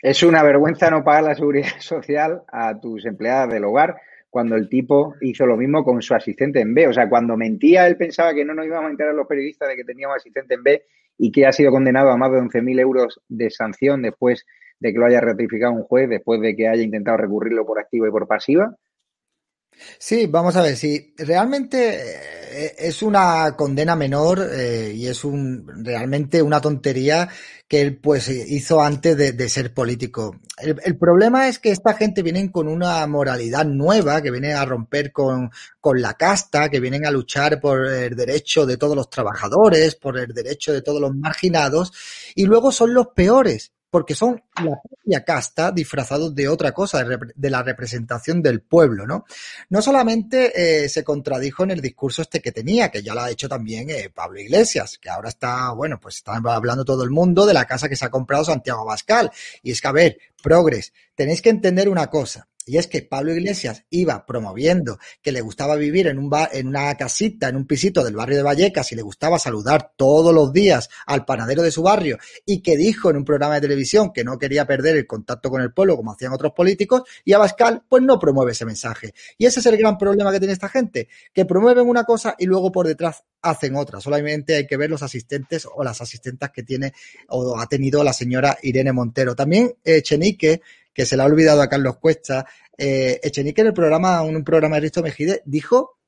Es 0.00 0.22
una 0.22 0.42
vergüenza 0.42 0.90
no 0.90 1.02
pagar 1.02 1.24
la 1.24 1.34
seguridad 1.34 1.68
social 1.80 2.42
a 2.52 2.78
tus 2.78 3.06
empleadas 3.06 3.48
del 3.48 3.64
hogar 3.64 3.96
cuando 4.34 4.56
el 4.56 4.68
tipo 4.68 5.14
hizo 5.20 5.46
lo 5.46 5.56
mismo 5.56 5.84
con 5.84 6.02
su 6.02 6.12
asistente 6.12 6.60
en 6.60 6.74
B. 6.74 6.88
O 6.88 6.92
sea, 6.92 7.08
cuando 7.08 7.36
mentía, 7.36 7.86
él 7.86 7.96
pensaba 7.96 8.34
que 8.34 8.44
no 8.44 8.52
nos 8.52 8.66
íbamos 8.66 8.88
a 8.88 8.90
enterar 8.90 9.14
los 9.14 9.28
periodistas 9.28 9.68
de 9.68 9.76
que 9.76 9.84
tenía 9.84 10.08
un 10.08 10.16
asistente 10.16 10.54
en 10.54 10.64
B 10.64 10.82
y 11.16 11.30
que 11.30 11.46
ha 11.46 11.52
sido 11.52 11.70
condenado 11.70 12.10
a 12.10 12.16
más 12.16 12.32
de 12.32 12.38
11.000 12.38 12.80
euros 12.80 13.20
de 13.28 13.48
sanción 13.50 14.02
después 14.02 14.44
de 14.80 14.92
que 14.92 14.98
lo 14.98 15.06
haya 15.06 15.20
ratificado 15.20 15.72
un 15.74 15.84
juez, 15.84 16.08
después 16.08 16.40
de 16.40 16.56
que 16.56 16.66
haya 16.66 16.82
intentado 16.82 17.16
recurrirlo 17.16 17.64
por 17.64 17.78
activa 17.78 18.08
y 18.08 18.10
por 18.10 18.26
pasiva. 18.26 18.74
Sí, 19.98 20.26
vamos 20.26 20.56
a 20.56 20.62
ver, 20.62 20.76
si 20.76 21.14
realmente 21.18 22.26
eh, 22.52 22.74
es 22.78 23.02
una 23.02 23.54
condena 23.56 23.96
menor 23.96 24.48
eh, 24.52 24.92
y 24.94 25.06
es 25.06 25.24
un 25.24 25.66
realmente 25.84 26.42
una 26.42 26.60
tontería 26.60 27.28
que 27.66 27.80
él 27.80 27.98
pues 27.98 28.28
hizo 28.28 28.80
antes 28.80 29.16
de, 29.16 29.48
ser 29.48 29.72
político. 29.72 30.38
El, 30.58 30.96
problema 30.96 31.48
es 31.48 31.58
que 31.58 31.70
esta 31.70 31.94
gente 31.94 32.22
viene 32.22 32.52
con 32.52 32.68
una 32.68 33.06
moralidad 33.06 33.64
nueva, 33.64 34.22
que 34.22 34.30
viene 34.30 34.52
a 34.52 34.64
romper 34.64 35.10
con, 35.12 35.50
con 35.80 36.00
la 36.00 36.14
casta, 36.14 36.68
que 36.68 36.78
vienen 36.78 37.06
a 37.06 37.10
luchar 37.10 37.60
por 37.60 37.86
el 37.86 38.14
derecho 38.14 38.66
de 38.66 38.76
todos 38.76 38.94
los 38.94 39.08
trabajadores, 39.08 39.96
por 39.96 40.18
el 40.18 40.32
derecho 40.32 40.72
de 40.72 40.82
todos 40.82 41.00
los 41.00 41.14
marginados, 41.16 41.92
y 42.34 42.44
luego 42.44 42.70
son 42.70 42.94
los 42.94 43.08
peores 43.08 43.72
porque 43.94 44.16
son 44.16 44.42
la 44.56 44.80
propia 44.82 45.24
casta 45.24 45.70
disfrazados 45.70 46.34
de 46.34 46.48
otra 46.48 46.72
cosa, 46.72 47.04
de, 47.04 47.48
la 47.48 47.62
representación 47.62 48.42
del 48.42 48.60
pueblo, 48.60 49.06
¿no? 49.06 49.24
No 49.68 49.80
solamente 49.82 50.50
eh, 50.84 50.88
se 50.88 51.04
contradijo 51.04 51.62
en 51.62 51.70
el 51.70 51.80
discurso 51.80 52.22
este 52.22 52.40
que 52.40 52.50
tenía, 52.50 52.90
que 52.90 53.04
ya 53.04 53.14
lo 53.14 53.20
ha 53.20 53.30
hecho 53.30 53.48
también 53.48 53.88
eh, 53.90 54.10
Pablo 54.12 54.40
Iglesias, 54.40 54.98
que 55.00 55.10
ahora 55.10 55.28
está, 55.28 55.70
bueno, 55.74 56.00
pues 56.00 56.16
está 56.16 56.34
hablando 56.44 56.84
todo 56.84 57.04
el 57.04 57.10
mundo 57.10 57.46
de 57.46 57.54
la 57.54 57.66
casa 57.66 57.88
que 57.88 57.94
se 57.94 58.04
ha 58.04 58.10
comprado 58.10 58.44
Santiago 58.44 58.84
Bascal. 58.84 59.30
Y 59.62 59.70
es 59.70 59.80
que, 59.80 59.86
a 59.86 59.92
ver, 59.92 60.18
progres, 60.42 60.92
tenéis 61.14 61.40
que 61.40 61.50
entender 61.50 61.88
una 61.88 62.08
cosa. 62.08 62.48
Y 62.66 62.78
es 62.78 62.86
que 62.86 63.02
Pablo 63.02 63.32
Iglesias 63.32 63.84
iba 63.90 64.24
promoviendo 64.26 64.98
que 65.22 65.32
le 65.32 65.40
gustaba 65.40 65.76
vivir 65.76 66.06
en, 66.06 66.18
un 66.18 66.30
en 66.52 66.68
una 66.68 66.94
casita, 66.96 67.48
en 67.48 67.56
un 67.56 67.66
pisito 67.66 68.02
del 68.02 68.16
barrio 68.16 68.38
de 68.38 68.42
Vallecas 68.42 68.90
y 68.92 68.96
le 68.96 69.02
gustaba 69.02 69.38
saludar 69.38 69.92
todos 69.96 70.34
los 70.34 70.52
días 70.52 70.88
al 71.06 71.24
panadero 71.24 71.62
de 71.62 71.70
su 71.70 71.82
barrio 71.82 72.18
y 72.46 72.62
que 72.62 72.76
dijo 72.76 73.10
en 73.10 73.16
un 73.16 73.24
programa 73.24 73.56
de 73.56 73.62
televisión 73.62 74.12
que 74.12 74.24
no 74.24 74.38
quería 74.38 74.66
perder 74.66 74.96
el 74.96 75.06
contacto 75.06 75.50
con 75.50 75.60
el 75.60 75.72
pueblo 75.72 75.96
como 75.96 76.12
hacían 76.12 76.32
otros 76.32 76.52
políticos 76.52 77.02
y 77.24 77.32
Abascal 77.32 77.84
pues 77.88 78.02
no 78.02 78.18
promueve 78.18 78.52
ese 78.52 78.64
mensaje. 78.64 79.14
Y 79.38 79.46
ese 79.46 79.60
es 79.60 79.66
el 79.66 79.76
gran 79.76 79.98
problema 79.98 80.32
que 80.32 80.38
tiene 80.38 80.52
esta 80.52 80.68
gente, 80.68 81.08
que 81.32 81.44
promueven 81.44 81.88
una 81.88 82.04
cosa 82.04 82.34
y 82.38 82.46
luego 82.46 82.72
por 82.72 82.86
detrás 82.86 83.24
hacen 83.42 83.76
otra. 83.76 84.00
Solamente 84.00 84.56
hay 84.56 84.66
que 84.66 84.76
ver 84.76 84.90
los 84.90 85.02
asistentes 85.02 85.68
o 85.72 85.84
las 85.84 86.00
asistentas 86.00 86.50
que 86.50 86.62
tiene 86.62 86.92
o 87.28 87.58
ha 87.58 87.66
tenido 87.66 88.02
la 88.02 88.12
señora 88.12 88.56
Irene 88.62 88.92
Montero. 88.92 89.34
También 89.34 89.74
Echenique 89.84 90.62
que 90.94 91.04
se 91.04 91.16
le 91.16 91.22
ha 91.22 91.26
olvidado 91.26 91.60
a 91.60 91.68
Carlos 91.68 91.98
Cuesta, 91.98 92.46
eh, 92.78 93.20
Echenique 93.22 93.60
en 93.60 93.68
el 93.68 93.74
programa, 93.74 94.22
un 94.22 94.44
programa 94.44 94.76
de 94.76 94.82
Risto 94.82 95.02
Mejide, 95.02 95.42
dijo 95.44 95.98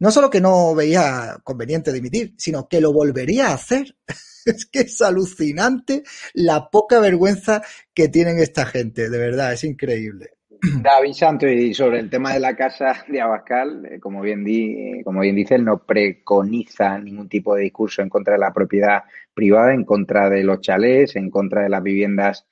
no 0.00 0.10
solo 0.10 0.30
que 0.30 0.40
no 0.40 0.74
veía 0.74 1.36
conveniente 1.44 1.92
dimitir, 1.92 2.32
sino 2.38 2.66
que 2.66 2.80
lo 2.80 2.90
volvería 2.92 3.48
a 3.48 3.54
hacer. 3.54 3.94
es 4.46 4.66
que 4.66 4.80
es 4.80 5.02
alucinante 5.02 6.02
la 6.32 6.70
poca 6.70 6.98
vergüenza 7.00 7.62
que 7.94 8.08
tienen 8.08 8.38
esta 8.38 8.64
gente, 8.64 9.10
de 9.10 9.18
verdad, 9.18 9.52
es 9.52 9.62
increíble. 9.62 10.30
David 10.82 11.12
Santos, 11.12 11.50
y 11.50 11.74
sobre 11.74 12.00
el 12.00 12.10
tema 12.10 12.32
de 12.32 12.40
la 12.40 12.56
casa 12.56 13.04
de 13.08 13.20
Abascal, 13.20 13.86
eh, 13.86 14.00
como, 14.00 14.22
bien 14.22 14.42
di, 14.42 15.02
como 15.04 15.20
bien 15.20 15.36
dice, 15.36 15.56
él 15.56 15.64
no 15.64 15.84
preconiza 15.84 16.98
ningún 16.98 17.28
tipo 17.28 17.54
de 17.54 17.62
discurso 17.62 18.00
en 18.02 18.08
contra 18.08 18.34
de 18.34 18.40
la 18.40 18.52
propiedad 18.52 19.04
privada, 19.34 19.74
en 19.74 19.84
contra 19.84 20.30
de 20.30 20.44
los 20.44 20.60
chalés, 20.60 21.16
en 21.16 21.30
contra 21.30 21.62
de 21.62 21.68
las 21.68 21.82
viviendas 21.82 22.46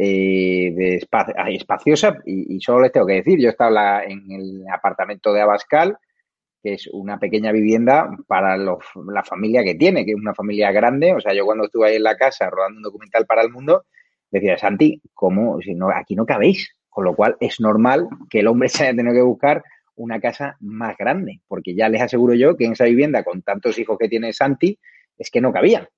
eh, 0.00 0.72
de 0.76 0.94
espaciosa 1.56 2.18
y, 2.24 2.60
solo 2.60 2.82
les 2.82 2.92
tengo 2.92 3.04
que 3.04 3.14
decir, 3.14 3.40
yo 3.40 3.48
estaba 3.48 4.04
en 4.04 4.30
el 4.30 4.64
apartamento 4.72 5.32
de 5.32 5.40
Abascal, 5.40 5.98
que 6.62 6.74
es 6.74 6.88
una 6.92 7.18
pequeña 7.18 7.50
vivienda 7.50 8.08
para 8.28 8.56
la 8.56 9.24
familia 9.24 9.64
que 9.64 9.74
tiene, 9.74 10.04
que 10.04 10.12
es 10.12 10.16
una 10.16 10.36
familia 10.36 10.70
grande. 10.70 11.14
O 11.14 11.20
sea, 11.20 11.34
yo 11.34 11.44
cuando 11.44 11.64
estuve 11.64 11.88
ahí 11.88 11.96
en 11.96 12.04
la 12.04 12.16
casa 12.16 12.48
rodando 12.48 12.76
un 12.76 12.84
documental 12.84 13.26
para 13.26 13.42
el 13.42 13.50
mundo, 13.50 13.86
decía, 14.30 14.56
Santi, 14.56 15.02
¿cómo? 15.14 15.60
Si 15.60 15.74
no, 15.74 15.90
aquí 15.90 16.14
no 16.14 16.24
cabéis. 16.24 16.70
Con 16.88 17.04
lo 17.04 17.16
cual 17.16 17.36
es 17.40 17.58
normal 17.58 18.08
que 18.30 18.38
el 18.38 18.46
hombre 18.46 18.68
se 18.68 18.84
haya 18.84 18.96
tenido 18.96 19.16
que 19.16 19.22
buscar 19.22 19.64
una 19.96 20.20
casa 20.20 20.56
más 20.60 20.96
grande, 20.96 21.40
porque 21.48 21.74
ya 21.74 21.88
les 21.88 22.02
aseguro 22.02 22.34
yo 22.34 22.56
que 22.56 22.66
en 22.66 22.74
esa 22.74 22.84
vivienda, 22.84 23.24
con 23.24 23.42
tantos 23.42 23.76
hijos 23.80 23.98
que 23.98 24.08
tiene 24.08 24.32
Santi, 24.32 24.78
es 25.18 25.28
que 25.28 25.40
no 25.40 25.52
cabían. 25.52 25.88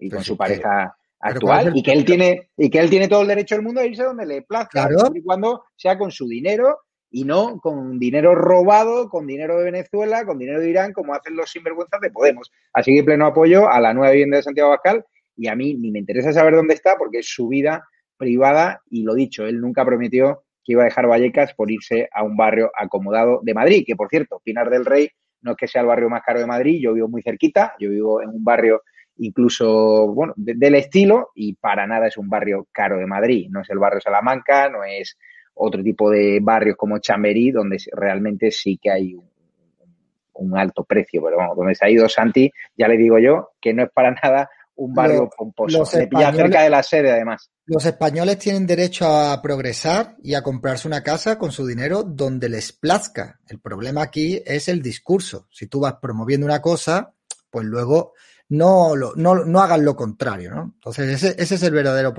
Y 0.00 0.10
con 0.10 0.24
su 0.24 0.36
pareja 0.36 0.96
actual 1.24 1.72
y 1.74 1.82
que 1.82 1.92
él 1.92 2.04
tiene 2.04 2.50
y 2.56 2.68
que 2.68 2.78
él 2.78 2.90
tiene 2.90 3.08
todo 3.08 3.22
el 3.22 3.28
derecho 3.28 3.54
del 3.54 3.64
mundo 3.64 3.80
a 3.80 3.86
irse 3.86 4.04
donde 4.04 4.26
le 4.26 4.42
plazca 4.42 4.88
y 5.14 5.22
cuando 5.22 5.64
sea 5.74 5.98
con 5.98 6.10
su 6.10 6.28
dinero 6.28 6.80
y 7.10 7.24
no 7.24 7.58
con 7.60 7.98
dinero 7.98 8.34
robado, 8.34 9.08
con 9.08 9.26
dinero 9.26 9.58
de 9.58 9.64
Venezuela, 9.64 10.26
con 10.26 10.38
dinero 10.38 10.60
de 10.60 10.68
Irán, 10.68 10.92
como 10.92 11.14
hacen 11.14 11.36
los 11.36 11.50
sinvergüenzas 11.50 12.00
de 12.00 12.10
Podemos. 12.10 12.50
Así 12.72 12.94
que 12.94 13.04
pleno 13.04 13.26
apoyo 13.26 13.68
a 13.68 13.80
la 13.80 13.94
nueva 13.94 14.10
vivienda 14.10 14.36
de 14.36 14.42
Santiago 14.42 14.70
Bascal 14.70 15.04
y 15.36 15.48
a 15.48 15.54
mí 15.54 15.74
ni 15.74 15.90
me 15.90 16.00
interesa 16.00 16.32
saber 16.32 16.54
dónde 16.54 16.74
está 16.74 16.96
porque 16.98 17.18
es 17.18 17.28
su 17.28 17.48
vida 17.48 17.84
privada 18.16 18.82
y 18.90 19.02
lo 19.02 19.14
dicho, 19.14 19.46
él 19.46 19.60
nunca 19.60 19.84
prometió 19.84 20.44
que 20.64 20.72
iba 20.72 20.82
a 20.82 20.86
dejar 20.86 21.06
Vallecas 21.06 21.54
por 21.54 21.70
irse 21.70 22.08
a 22.12 22.22
un 22.22 22.36
barrio 22.36 22.70
acomodado 22.76 23.40
de 23.42 23.54
Madrid, 23.54 23.84
que 23.86 23.96
por 23.96 24.08
cierto, 24.08 24.40
Pinar 24.42 24.70
del 24.70 24.84
Rey 24.84 25.08
no 25.42 25.52
es 25.52 25.56
que 25.56 25.68
sea 25.68 25.82
el 25.82 25.86
barrio 25.86 26.08
más 26.08 26.22
caro 26.22 26.40
de 26.40 26.46
Madrid, 26.46 26.80
yo 26.82 26.94
vivo 26.94 27.08
muy 27.08 27.22
cerquita, 27.22 27.74
yo 27.78 27.90
vivo 27.90 28.22
en 28.22 28.30
un 28.30 28.42
barrio 28.42 28.82
incluso, 29.18 30.08
bueno, 30.08 30.32
del 30.36 30.74
estilo 30.74 31.30
y 31.34 31.54
para 31.54 31.86
nada 31.86 32.08
es 32.08 32.16
un 32.16 32.28
barrio 32.28 32.66
caro 32.72 32.98
de 32.98 33.06
Madrid. 33.06 33.48
No 33.50 33.60
es 33.60 33.70
el 33.70 33.78
barrio 33.78 34.00
Salamanca, 34.00 34.68
no 34.68 34.84
es 34.84 35.16
otro 35.54 35.82
tipo 35.82 36.10
de 36.10 36.40
barrios 36.42 36.76
como 36.76 36.98
Chamberí, 36.98 37.50
donde 37.50 37.78
realmente 37.92 38.50
sí 38.50 38.78
que 38.82 38.90
hay 38.90 39.14
un, 39.14 40.58
alto 40.58 40.84
precio. 40.84 41.22
Pero 41.22 41.36
vamos, 41.36 41.56
donde 41.56 41.74
se 41.74 41.86
ha 41.86 41.90
ido 41.90 42.08
Santi, 42.08 42.50
ya 42.76 42.88
le 42.88 42.96
digo 42.96 43.18
yo 43.18 43.52
que 43.60 43.72
no 43.72 43.84
es 43.84 43.90
para 43.90 44.10
nada 44.10 44.50
un 44.76 44.92
barrio 44.92 45.30
pomposo. 45.36 45.84
Se 45.84 46.08
pilla 46.08 46.32
cerca 46.32 46.62
de 46.62 46.70
la 46.70 46.82
sede, 46.82 47.12
además. 47.12 47.50
Los 47.66 47.86
españoles 47.86 48.38
tienen 48.38 48.66
derecho 48.66 49.06
a 49.06 49.40
progresar 49.40 50.16
y 50.22 50.34
a 50.34 50.42
comprarse 50.42 50.88
una 50.88 51.02
casa 51.02 51.38
con 51.38 51.52
su 51.52 51.66
dinero 51.66 52.02
donde 52.02 52.48
les 52.48 52.72
plazca. 52.72 53.40
El 53.48 53.60
problema 53.60 54.02
aquí 54.02 54.42
es 54.44 54.68
el 54.68 54.82
discurso. 54.82 55.46
Si 55.50 55.66
tú 55.68 55.80
vas 55.80 55.94
promoviendo 55.94 56.44
una 56.44 56.60
cosa, 56.60 57.14
pues 57.50 57.64
luego 57.64 58.12
no, 58.48 58.94
no, 58.94 59.34
no 59.44 59.60
hagan 59.60 59.84
lo 59.84 59.96
contrario, 59.96 60.50
¿no? 60.50 60.72
Entonces, 60.74 61.08
ese, 61.22 61.42
ese 61.42 61.54
es 61.54 61.62
el 61.62 61.72
verdadero 61.72 62.12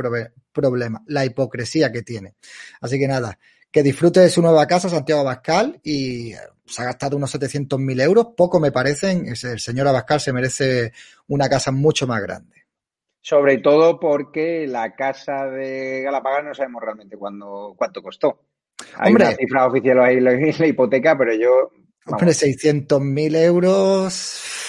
problema, 0.52 1.04
la 1.08 1.26
hipocresía 1.26 1.92
que 1.92 2.02
tiene. 2.02 2.36
Así 2.82 2.98
que 2.98 3.08
nada, 3.08 3.38
que 3.72 3.84
disfrute 3.84 4.22
de 4.22 4.30
su 4.30 4.42
nueva 4.42 4.66
casa, 4.68 4.90
Santiago 4.90 5.22
Abascal, 5.22 5.80
y 5.84 6.34
eh, 6.34 6.38
se 6.66 6.82
ha 6.82 6.86
gastado 6.86 7.18
unos 7.18 7.34
700.000 7.36 8.02
euros, 8.02 8.28
poco 8.36 8.60
me 8.60 8.72
parecen, 8.72 9.28
el 9.28 9.60
señor 9.60 9.88
Abascal 9.88 10.20
se 10.20 10.34
merece 10.34 10.94
una 11.28 11.48
casa 11.50 11.72
mucho 11.72 12.08
más 12.08 12.22
grande. 12.22 12.56
Sobre 13.22 13.58
todo 13.58 14.00
porque 14.00 14.68
la 14.68 14.96
casa 14.96 15.48
de 15.48 16.04
Galapagos 16.04 16.44
no 16.44 16.54
sabemos 16.54 16.82
realmente 16.84 17.18
cuándo, 17.18 17.74
cuánto 17.76 18.02
costó. 18.02 18.40
Hay 18.98 19.10
hombre, 19.10 19.28
una 19.28 19.36
cifra 19.36 19.68
oficial 19.68 20.00
ahí 20.00 20.18
en 20.18 20.24
la 20.60 20.68
hipoteca, 20.68 21.18
pero 21.18 21.34
yo... 21.34 21.72
Hombre, 22.06 22.32
600.000 22.32 23.36
euros 23.36 24.65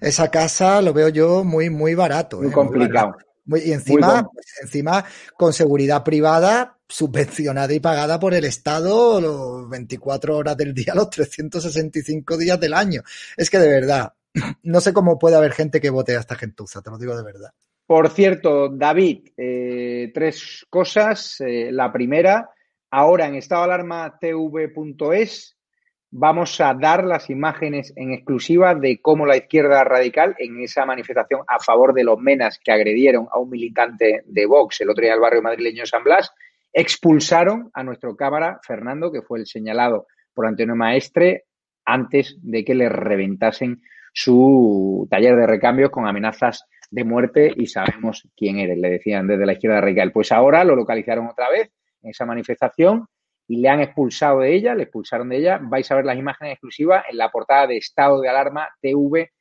esa 0.00 0.30
casa 0.30 0.82
lo 0.82 0.92
veo 0.92 1.08
yo 1.08 1.44
muy, 1.44 1.70
muy 1.70 1.94
barato. 1.94 2.38
Muy 2.38 2.48
¿eh? 2.48 2.52
complicado. 2.52 3.16
y 3.46 3.72
encima, 3.72 4.28
encima 4.62 5.04
con 5.36 5.52
seguridad 5.52 6.02
privada 6.02 6.76
subvencionada 6.88 7.72
y 7.74 7.80
pagada 7.80 8.18
por 8.20 8.34
el 8.34 8.44
Estado 8.44 9.20
los 9.20 9.68
24 9.68 10.36
horas 10.36 10.56
del 10.56 10.72
día, 10.74 10.92
los 10.94 11.10
365 11.10 12.36
días 12.36 12.60
del 12.60 12.74
año. 12.74 13.02
Es 13.36 13.50
que 13.50 13.58
de 13.58 13.68
verdad, 13.68 14.12
no 14.62 14.80
sé 14.80 14.92
cómo 14.92 15.18
puede 15.18 15.36
haber 15.36 15.52
gente 15.52 15.80
que 15.80 15.90
vote 15.90 16.16
a 16.16 16.20
esta 16.20 16.36
gentuza, 16.36 16.82
te 16.82 16.90
lo 16.90 16.98
digo 16.98 17.16
de 17.16 17.24
verdad. 17.24 17.50
Por 17.86 18.10
cierto, 18.10 18.68
David, 18.68 19.28
eh, 19.36 20.10
tres 20.12 20.66
cosas. 20.68 21.40
Eh, 21.40 21.70
la 21.70 21.92
primera, 21.92 22.50
ahora 22.90 23.26
en 23.26 23.36
estado 23.36 23.62
alarma 23.62 24.18
tv.es 24.18 25.55
vamos 26.10 26.60
a 26.60 26.74
dar 26.74 27.04
las 27.04 27.30
imágenes 27.30 27.92
en 27.96 28.12
exclusiva 28.12 28.74
de 28.74 29.00
cómo 29.00 29.26
la 29.26 29.36
izquierda 29.36 29.84
radical, 29.84 30.34
en 30.38 30.60
esa 30.60 30.86
manifestación 30.86 31.40
a 31.46 31.58
favor 31.58 31.92
de 31.92 32.04
los 32.04 32.18
menas 32.18 32.58
que 32.62 32.72
agredieron 32.72 33.26
a 33.30 33.38
un 33.38 33.50
militante 33.50 34.22
de 34.24 34.46
Vox 34.46 34.80
el 34.80 34.90
otro 34.90 35.02
día 35.02 35.14
el 35.14 35.20
barrio 35.20 35.42
madrileño 35.42 35.84
San 35.86 36.04
Blas, 36.04 36.32
expulsaron 36.72 37.70
a 37.74 37.82
nuestro 37.82 38.16
cámara 38.16 38.60
Fernando, 38.62 39.10
que 39.10 39.22
fue 39.22 39.40
el 39.40 39.46
señalado 39.46 40.06
por 40.34 40.46
Antonio 40.46 40.76
Maestre, 40.76 41.44
antes 41.84 42.36
de 42.42 42.64
que 42.64 42.74
le 42.74 42.88
reventasen 42.88 43.80
su 44.12 45.06
taller 45.10 45.36
de 45.36 45.46
recambios 45.46 45.90
con 45.90 46.06
amenazas 46.06 46.64
de 46.90 47.04
muerte 47.04 47.52
y 47.54 47.66
sabemos 47.66 48.28
quién 48.36 48.58
eres, 48.58 48.78
le 48.78 48.90
decían 48.90 49.26
desde 49.26 49.46
la 49.46 49.52
izquierda 49.52 49.80
radical. 49.80 50.12
Pues 50.12 50.32
ahora 50.32 50.64
lo 50.64 50.76
localizaron 50.76 51.26
otra 51.26 51.48
vez 51.50 51.70
en 52.02 52.10
esa 52.10 52.26
manifestación 52.26 53.06
y 53.48 53.58
le 53.58 53.68
han 53.68 53.80
expulsado 53.80 54.40
de 54.40 54.54
ella, 54.54 54.74
le 54.74 54.84
expulsaron 54.84 55.28
de 55.28 55.36
ella. 55.38 55.60
Vais 55.62 55.90
a 55.90 55.94
ver 55.94 56.04
las 56.04 56.18
imágenes 56.18 56.54
exclusivas 56.54 57.04
en 57.10 57.18
la 57.18 57.30
portada 57.30 57.66
de 57.66 57.76
estado 57.76 58.20
de 58.20 58.28
alarma 58.28 58.68
tv.es, 58.80 59.32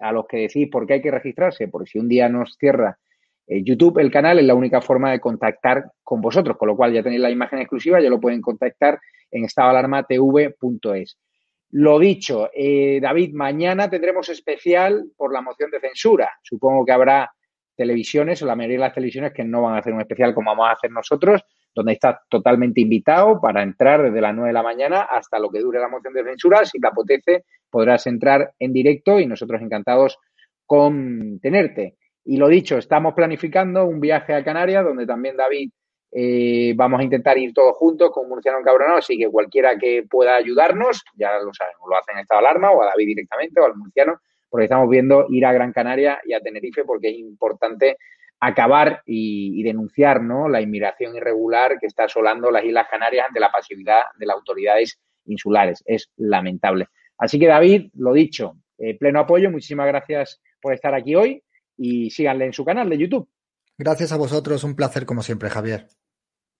a 0.00 0.12
los 0.12 0.26
que 0.26 0.38
decís 0.38 0.68
por 0.70 0.86
qué 0.86 0.94
hay 0.94 1.02
que 1.02 1.10
registrarse, 1.10 1.68
porque 1.68 1.90
si 1.90 1.98
un 1.98 2.08
día 2.08 2.28
nos 2.28 2.56
cierra 2.56 2.98
eh, 3.46 3.62
YouTube, 3.64 3.98
el 3.98 4.10
canal 4.10 4.38
es 4.38 4.44
la 4.44 4.54
única 4.54 4.80
forma 4.80 5.10
de 5.10 5.20
contactar 5.20 5.92
con 6.02 6.20
vosotros, 6.20 6.56
con 6.56 6.68
lo 6.68 6.76
cual 6.76 6.92
ya 6.92 7.02
tenéis 7.02 7.22
la 7.22 7.30
imagen 7.30 7.58
exclusiva, 7.58 8.00
ya 8.00 8.08
lo 8.10 8.20
pueden 8.20 8.40
contactar 8.40 9.00
en 9.30 9.46
tv.es. 10.08 11.18
Lo 11.72 11.98
dicho, 12.00 12.50
eh, 12.52 12.98
David, 13.00 13.32
mañana 13.32 13.88
tendremos 13.88 14.28
especial 14.28 15.04
por 15.16 15.32
la 15.32 15.40
moción 15.40 15.70
de 15.70 15.78
censura. 15.78 16.30
Supongo 16.42 16.84
que 16.84 16.92
habrá 16.92 17.32
televisiones 17.76 18.42
o 18.42 18.46
la 18.46 18.56
mayoría 18.56 18.76
de 18.76 18.84
las 18.84 18.94
televisiones 18.94 19.32
que 19.32 19.44
no 19.44 19.62
van 19.62 19.76
a 19.76 19.78
hacer 19.78 19.92
un 19.92 20.00
especial 20.00 20.34
como 20.34 20.50
vamos 20.50 20.68
a 20.68 20.72
hacer 20.72 20.90
nosotros, 20.90 21.42
donde 21.74 21.92
está 21.92 22.20
totalmente 22.28 22.80
invitado 22.80 23.40
para 23.40 23.62
entrar 23.62 24.02
desde 24.02 24.20
las 24.20 24.34
9 24.34 24.48
de 24.48 24.54
la 24.54 24.62
mañana 24.62 25.02
hasta 25.02 25.38
lo 25.38 25.50
que 25.50 25.60
dure 25.60 25.78
la 25.78 25.88
moción 25.88 26.12
de 26.14 26.24
censura. 26.24 26.64
Si 26.64 26.80
te 26.80 26.88
apetece, 26.88 27.44
podrás 27.70 28.06
entrar 28.06 28.52
en 28.58 28.72
directo 28.72 29.18
y 29.20 29.26
nosotros 29.26 29.60
encantados 29.62 30.18
con 30.66 31.38
tenerte. 31.40 31.96
Y 32.24 32.36
lo 32.36 32.48
dicho, 32.48 32.78
estamos 32.78 33.14
planificando 33.14 33.86
un 33.86 34.00
viaje 34.00 34.34
a 34.34 34.44
Canarias, 34.44 34.84
donde 34.84 35.06
también 35.06 35.36
David 35.36 35.70
eh, 36.12 36.74
vamos 36.76 37.00
a 37.00 37.04
intentar 37.04 37.38
ir 37.38 37.52
todos 37.54 37.76
juntos 37.76 38.10
con 38.12 38.28
Murciano 38.28 38.58
Encabronado, 38.58 38.98
así 38.98 39.16
que 39.16 39.28
cualquiera 39.28 39.78
que 39.78 40.04
pueda 40.08 40.34
ayudarnos, 40.34 41.04
ya 41.14 41.38
lo 41.38 41.54
sabemos, 41.54 41.88
lo 41.88 41.96
hacen 41.96 42.16
en 42.16 42.22
estado 42.22 42.40
alarma 42.40 42.72
o 42.72 42.82
a 42.82 42.86
David 42.86 43.06
directamente 43.06 43.60
o 43.60 43.64
al 43.64 43.76
Murciano, 43.76 44.20
porque 44.48 44.64
estamos 44.64 44.88
viendo 44.90 45.26
ir 45.28 45.46
a 45.46 45.52
Gran 45.52 45.72
Canaria 45.72 46.20
y 46.24 46.32
a 46.32 46.40
Tenerife 46.40 46.84
porque 46.84 47.10
es 47.10 47.18
importante 47.18 47.96
acabar 48.40 49.02
y, 49.04 49.62
denunciar 49.62 50.22
¿no? 50.22 50.48
la 50.48 50.60
inmigración 50.60 51.14
irregular 51.14 51.78
que 51.78 51.86
está 51.86 52.04
asolando 52.04 52.50
las 52.50 52.64
Islas 52.64 52.86
Canarias 52.90 53.26
ante 53.28 53.38
la 53.38 53.52
pasividad 53.52 54.00
de 54.18 54.26
las 54.26 54.36
autoridades 54.36 54.98
insulares. 55.26 55.82
Es 55.84 56.10
lamentable. 56.16 56.86
Así 57.18 57.38
que, 57.38 57.46
David, 57.46 57.90
lo 57.94 58.14
dicho, 58.14 58.56
eh, 58.78 58.96
pleno 58.98 59.20
apoyo. 59.20 59.50
Muchísimas 59.50 59.86
gracias 59.86 60.40
por 60.60 60.72
estar 60.72 60.94
aquí 60.94 61.14
hoy 61.14 61.42
y 61.76 62.10
síganle 62.10 62.46
en 62.46 62.52
su 62.52 62.64
canal 62.64 62.88
de 62.88 62.98
YouTube. 62.98 63.28
Gracias 63.76 64.12
a 64.12 64.16
vosotros. 64.16 64.64
Un 64.64 64.74
placer, 64.74 65.04
como 65.04 65.22
siempre, 65.22 65.50
Javier. 65.50 65.86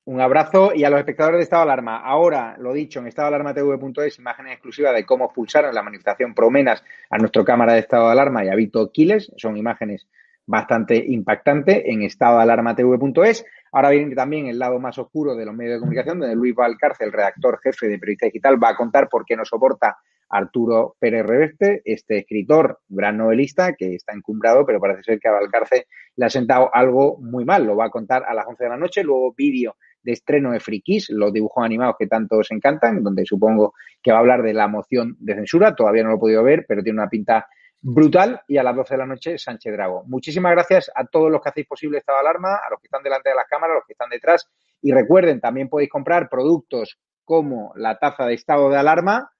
Un 0.04 0.20
abrazo 0.20 0.72
y 0.74 0.84
a 0.84 0.90
los 0.90 0.98
espectadores 0.98 1.38
de 1.38 1.44
Estado 1.44 1.64
de 1.64 1.72
Alarma. 1.72 1.98
Ahora, 1.98 2.56
lo 2.58 2.72
dicho, 2.72 3.00
en 3.00 3.06
estadoalarmatv.es, 3.06 4.18
imágenes 4.18 4.54
exclusivas 4.54 4.94
de 4.94 5.04
cómo 5.04 5.26
expulsaron 5.26 5.74
la 5.74 5.82
manifestación 5.82 6.34
Promenas 6.34 6.82
a 7.10 7.18
nuestro 7.18 7.44
cámara 7.44 7.74
de 7.74 7.80
Estado 7.80 8.06
de 8.06 8.12
Alarma 8.12 8.44
y 8.44 8.48
a 8.48 8.54
Vito 8.54 8.90
Quiles. 8.90 9.30
Son 9.36 9.56
imágenes 9.56 10.08
bastante 10.50 10.96
impactantes 10.96 11.80
en 11.86 12.02
estadoalarmatv.es. 12.02 13.44
Ahora 13.70 13.90
viene 13.90 14.16
también 14.16 14.46
el 14.48 14.58
lado 14.58 14.80
más 14.80 14.98
oscuro 14.98 15.36
de 15.36 15.46
los 15.46 15.54
medios 15.54 15.74
de 15.74 15.80
comunicación, 15.80 16.18
donde 16.18 16.34
Luis 16.34 16.56
Valcárcel, 16.56 17.06
el 17.06 17.12
redactor 17.12 17.60
jefe 17.62 17.86
de 17.86 18.00
Periodista 18.00 18.26
Digital, 18.26 18.62
va 18.62 18.70
a 18.70 18.76
contar 18.76 19.08
por 19.08 19.24
qué 19.24 19.36
no 19.36 19.44
soporta 19.44 19.98
Arturo 20.28 20.96
Pérez 20.98 21.24
Reverte, 21.24 21.82
este 21.84 22.18
escritor, 22.18 22.80
gran 22.88 23.16
novelista, 23.16 23.74
que 23.74 23.94
está 23.94 24.12
encumbrado, 24.12 24.66
pero 24.66 24.80
parece 24.80 25.04
ser 25.04 25.20
que 25.20 25.28
a 25.28 25.32
Valcárcel 25.32 25.84
le 26.16 26.26
ha 26.26 26.30
sentado 26.30 26.68
algo 26.74 27.18
muy 27.18 27.44
mal. 27.44 27.64
Lo 27.64 27.76
va 27.76 27.86
a 27.86 27.90
contar 27.90 28.24
a 28.24 28.34
las 28.34 28.46
11 28.46 28.64
de 28.64 28.70
la 28.70 28.76
noche, 28.76 29.04
luego 29.04 29.32
vídeo 29.36 29.76
de 30.02 30.12
estreno 30.12 30.50
de 30.50 30.58
Frikis, 30.58 31.10
los 31.10 31.32
dibujos 31.32 31.64
animados 31.64 31.94
que 31.96 32.08
tanto 32.08 32.38
os 32.38 32.50
encantan, 32.50 33.04
donde 33.04 33.24
supongo 33.24 33.74
que 34.02 34.10
va 34.10 34.16
a 34.16 34.20
hablar 34.20 34.42
de 34.42 34.54
la 34.54 34.66
moción 34.66 35.16
de 35.20 35.36
censura. 35.36 35.76
Todavía 35.76 36.02
no 36.02 36.08
lo 36.08 36.16
he 36.16 36.20
podido 36.20 36.42
ver, 36.42 36.64
pero 36.66 36.82
tiene 36.82 36.98
una 36.98 37.08
pinta 37.08 37.46
brutal. 37.80 38.42
Y 38.48 38.58
a 38.58 38.62
las 38.62 38.76
12 38.76 38.94
de 38.94 38.98
la 38.98 39.06
noche, 39.06 39.38
Sánchez 39.38 39.72
Drago. 39.72 40.04
Muchísimas 40.06 40.52
gracias 40.52 40.90
a 40.94 41.06
todos 41.06 41.30
los 41.30 41.40
que 41.40 41.48
hacéis 41.48 41.66
posible 41.66 41.98
esta 41.98 42.18
alarma, 42.18 42.56
a 42.56 42.70
los 42.70 42.80
que 42.80 42.86
están 42.86 43.02
delante 43.02 43.30
de 43.30 43.36
las 43.36 43.46
cámaras, 43.48 43.74
a 43.74 43.78
los 43.78 43.86
que 43.86 43.92
están 43.92 44.10
detrás. 44.10 44.48
Y 44.82 44.92
recuerden, 44.92 45.40
también 45.40 45.68
podéis 45.68 45.90
comprar 45.90 46.28
productos 46.28 46.98
como 47.24 47.72
la 47.76 47.98
taza 47.98 48.26
de 48.26 48.34
estado 48.34 48.70
de 48.70 48.76
alarma 48.76 49.30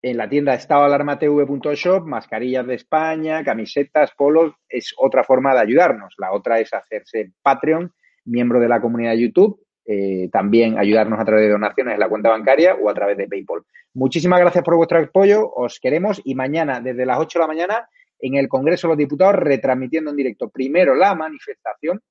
en 0.00 0.16
la 0.16 0.28
tienda 0.28 0.54
estadoalarmatv.shop, 0.54 2.06
mascarillas 2.06 2.66
de 2.66 2.74
España, 2.74 3.42
camisetas, 3.42 4.12
polos, 4.16 4.54
es 4.68 4.94
otra 4.96 5.24
forma 5.24 5.54
de 5.54 5.60
ayudarnos. 5.60 6.14
La 6.18 6.32
otra 6.32 6.60
es 6.60 6.72
hacerse 6.72 7.32
Patreon 7.42 7.92
miembro 8.28 8.60
de 8.60 8.68
la 8.68 8.80
comunidad 8.80 9.12
de 9.12 9.22
YouTube, 9.22 9.60
eh, 9.90 10.28
también 10.30 10.78
ayudarnos 10.78 11.18
a 11.18 11.24
través 11.24 11.46
de 11.46 11.52
donaciones 11.52 11.94
en 11.94 12.00
la 12.00 12.10
cuenta 12.10 12.28
bancaria 12.28 12.74
o 12.74 12.90
a 12.90 12.94
través 12.94 13.16
de 13.16 13.26
PayPal. 13.26 13.62
Muchísimas 13.94 14.38
gracias 14.38 14.62
por 14.62 14.76
vuestro 14.76 14.98
apoyo, 14.98 15.50
os 15.50 15.80
queremos 15.80 16.20
y 16.24 16.34
mañana 16.34 16.78
desde 16.80 17.06
las 17.06 17.18
8 17.18 17.38
de 17.38 17.42
la 17.42 17.46
mañana 17.46 17.88
en 18.18 18.34
el 18.34 18.48
Congreso 18.48 18.86
de 18.86 18.90
los 18.90 18.98
Diputados 18.98 19.36
retransmitiendo 19.36 20.10
en 20.10 20.16
directo 20.16 20.50
primero 20.50 20.94
la 20.94 21.14
manifestación 21.14 22.02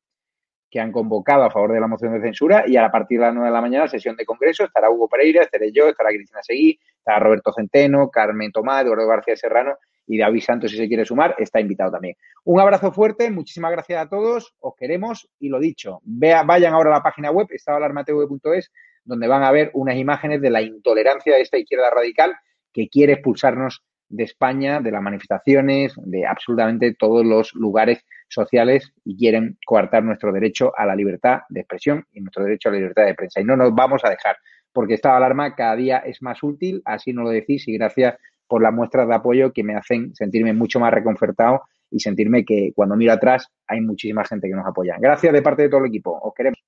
que 0.72 0.80
han 0.80 0.92
convocado 0.92 1.44
a 1.44 1.52
favor 1.52 1.72
de 1.72 1.80
la 1.80 1.88
moción 1.88 2.14
de 2.14 2.22
censura 2.22 2.64
y 2.66 2.78
a 2.78 2.90
partir 2.90 3.20
de 3.20 3.28
las 3.28 3.36
9 3.36 3.48
de 3.48 3.54
la 3.54 3.62
mañana 3.62 3.88
sesión 3.88 4.16
de 4.16 4.26
Congreso 4.26 4.64
estará 4.64 4.90
Hugo 4.90 5.08
Pereira, 5.08 5.44
estaré 5.44 5.72
yo, 5.72 5.88
estará 5.88 6.10
Cristina 6.10 6.42
Seguí, 6.42 6.80
estará 6.98 7.20
Roberto 7.20 7.54
Centeno, 7.54 8.10
Carmen 8.10 8.52
Tomás, 8.52 8.84
Eduardo 8.86 9.08
García 9.08 9.36
Serrano 9.36 9.76
y 10.08 10.18
David 10.18 10.42
Santos, 10.42 10.72
si 10.72 10.78
se 10.78 10.88
quiere 10.88 11.06
sumar, 11.06 11.36
está 11.38 11.60
invitado 11.60 11.92
también. 11.92 12.16
Un 12.46 12.60
abrazo 12.60 12.92
fuerte, 12.92 13.30
muchísimas 13.30 13.72
gracias 13.72 14.02
a 14.02 14.10
todos, 14.10 14.56
os 14.60 14.74
queremos 14.76 15.30
y 15.40 15.50
lo 15.50 15.60
dicho, 15.60 16.00
vea, 16.04 16.44
vayan 16.44 16.74
ahora 16.74 16.92
a 16.92 16.98
la 16.98 17.04
página 17.04 17.30
web, 17.30 17.48
estadoalarmatv.es, 17.50 18.72
donde 19.04 19.28
van 19.28 19.44
a 19.44 19.52
ver 19.52 19.70
unas 19.74 19.98
imágenes 19.98 20.42
de 20.42 20.50
la 20.50 20.62
intolerancia 20.62 21.36
de 21.36 21.42
esta 21.42 21.58
izquierda 21.58 21.90
radical 21.90 22.36
que 22.72 22.88
quiere 22.88 23.14
expulsarnos 23.14 23.84
de 24.10 24.24
España, 24.24 24.80
de 24.80 24.92
las 24.92 25.02
manifestaciones, 25.02 25.94
de 25.98 26.26
absolutamente 26.26 26.94
todos 26.94 27.26
los 27.26 27.54
lugares 27.54 28.06
sociales 28.30 28.94
y 29.04 29.18
quieren 29.18 29.58
coartar 29.66 30.04
nuestro 30.04 30.32
derecho 30.32 30.72
a 30.78 30.86
la 30.86 30.96
libertad 30.96 31.42
de 31.50 31.62
expresión 31.62 32.06
y 32.12 32.22
nuestro 32.22 32.44
derecho 32.44 32.70
a 32.70 32.72
la 32.72 32.78
libertad 32.78 33.06
de 33.06 33.16
prensa. 33.16 33.42
Y 33.42 33.44
no 33.44 33.58
nos 33.58 33.74
vamos 33.76 34.04
a 34.06 34.10
dejar, 34.10 34.38
porque 34.72 34.94
esta 34.94 35.16
alarma 35.16 35.56
cada 35.56 35.76
día 35.76 35.98
es 35.98 36.22
más 36.22 36.42
útil, 36.44 36.82
así 36.86 37.12
nos 37.12 37.26
lo 37.26 37.32
decís 37.32 37.68
y 37.68 37.78
gracias 37.78 38.16
por 38.48 38.62
las 38.62 38.74
muestras 38.74 39.08
de 39.08 39.16
apoyo 39.16 39.52
que 39.52 39.64
me 39.64 39.76
hacen 39.76 40.16
sentirme 40.16 40.54
mucho 40.54 40.80
más 40.80 40.94
reconfortado 40.94 41.62
y 41.92 42.00
sentirme 42.00 42.46
que 42.46 42.72
cuando 42.76 42.96
miro 42.96 43.14
atrás 43.14 43.48
hay 43.68 43.82
muchísima 43.82 44.24
gente 44.26 44.48
que 44.48 44.56
nos 44.56 44.66
apoya. 44.66 44.98
Gracias 45.00 45.34
de 45.34 45.42
parte 45.42 45.64
de 45.64 45.70
todo 45.70 45.82
el 45.82 45.88
equipo. 45.88 46.18
Os 46.22 46.34
queremos. 46.34 46.60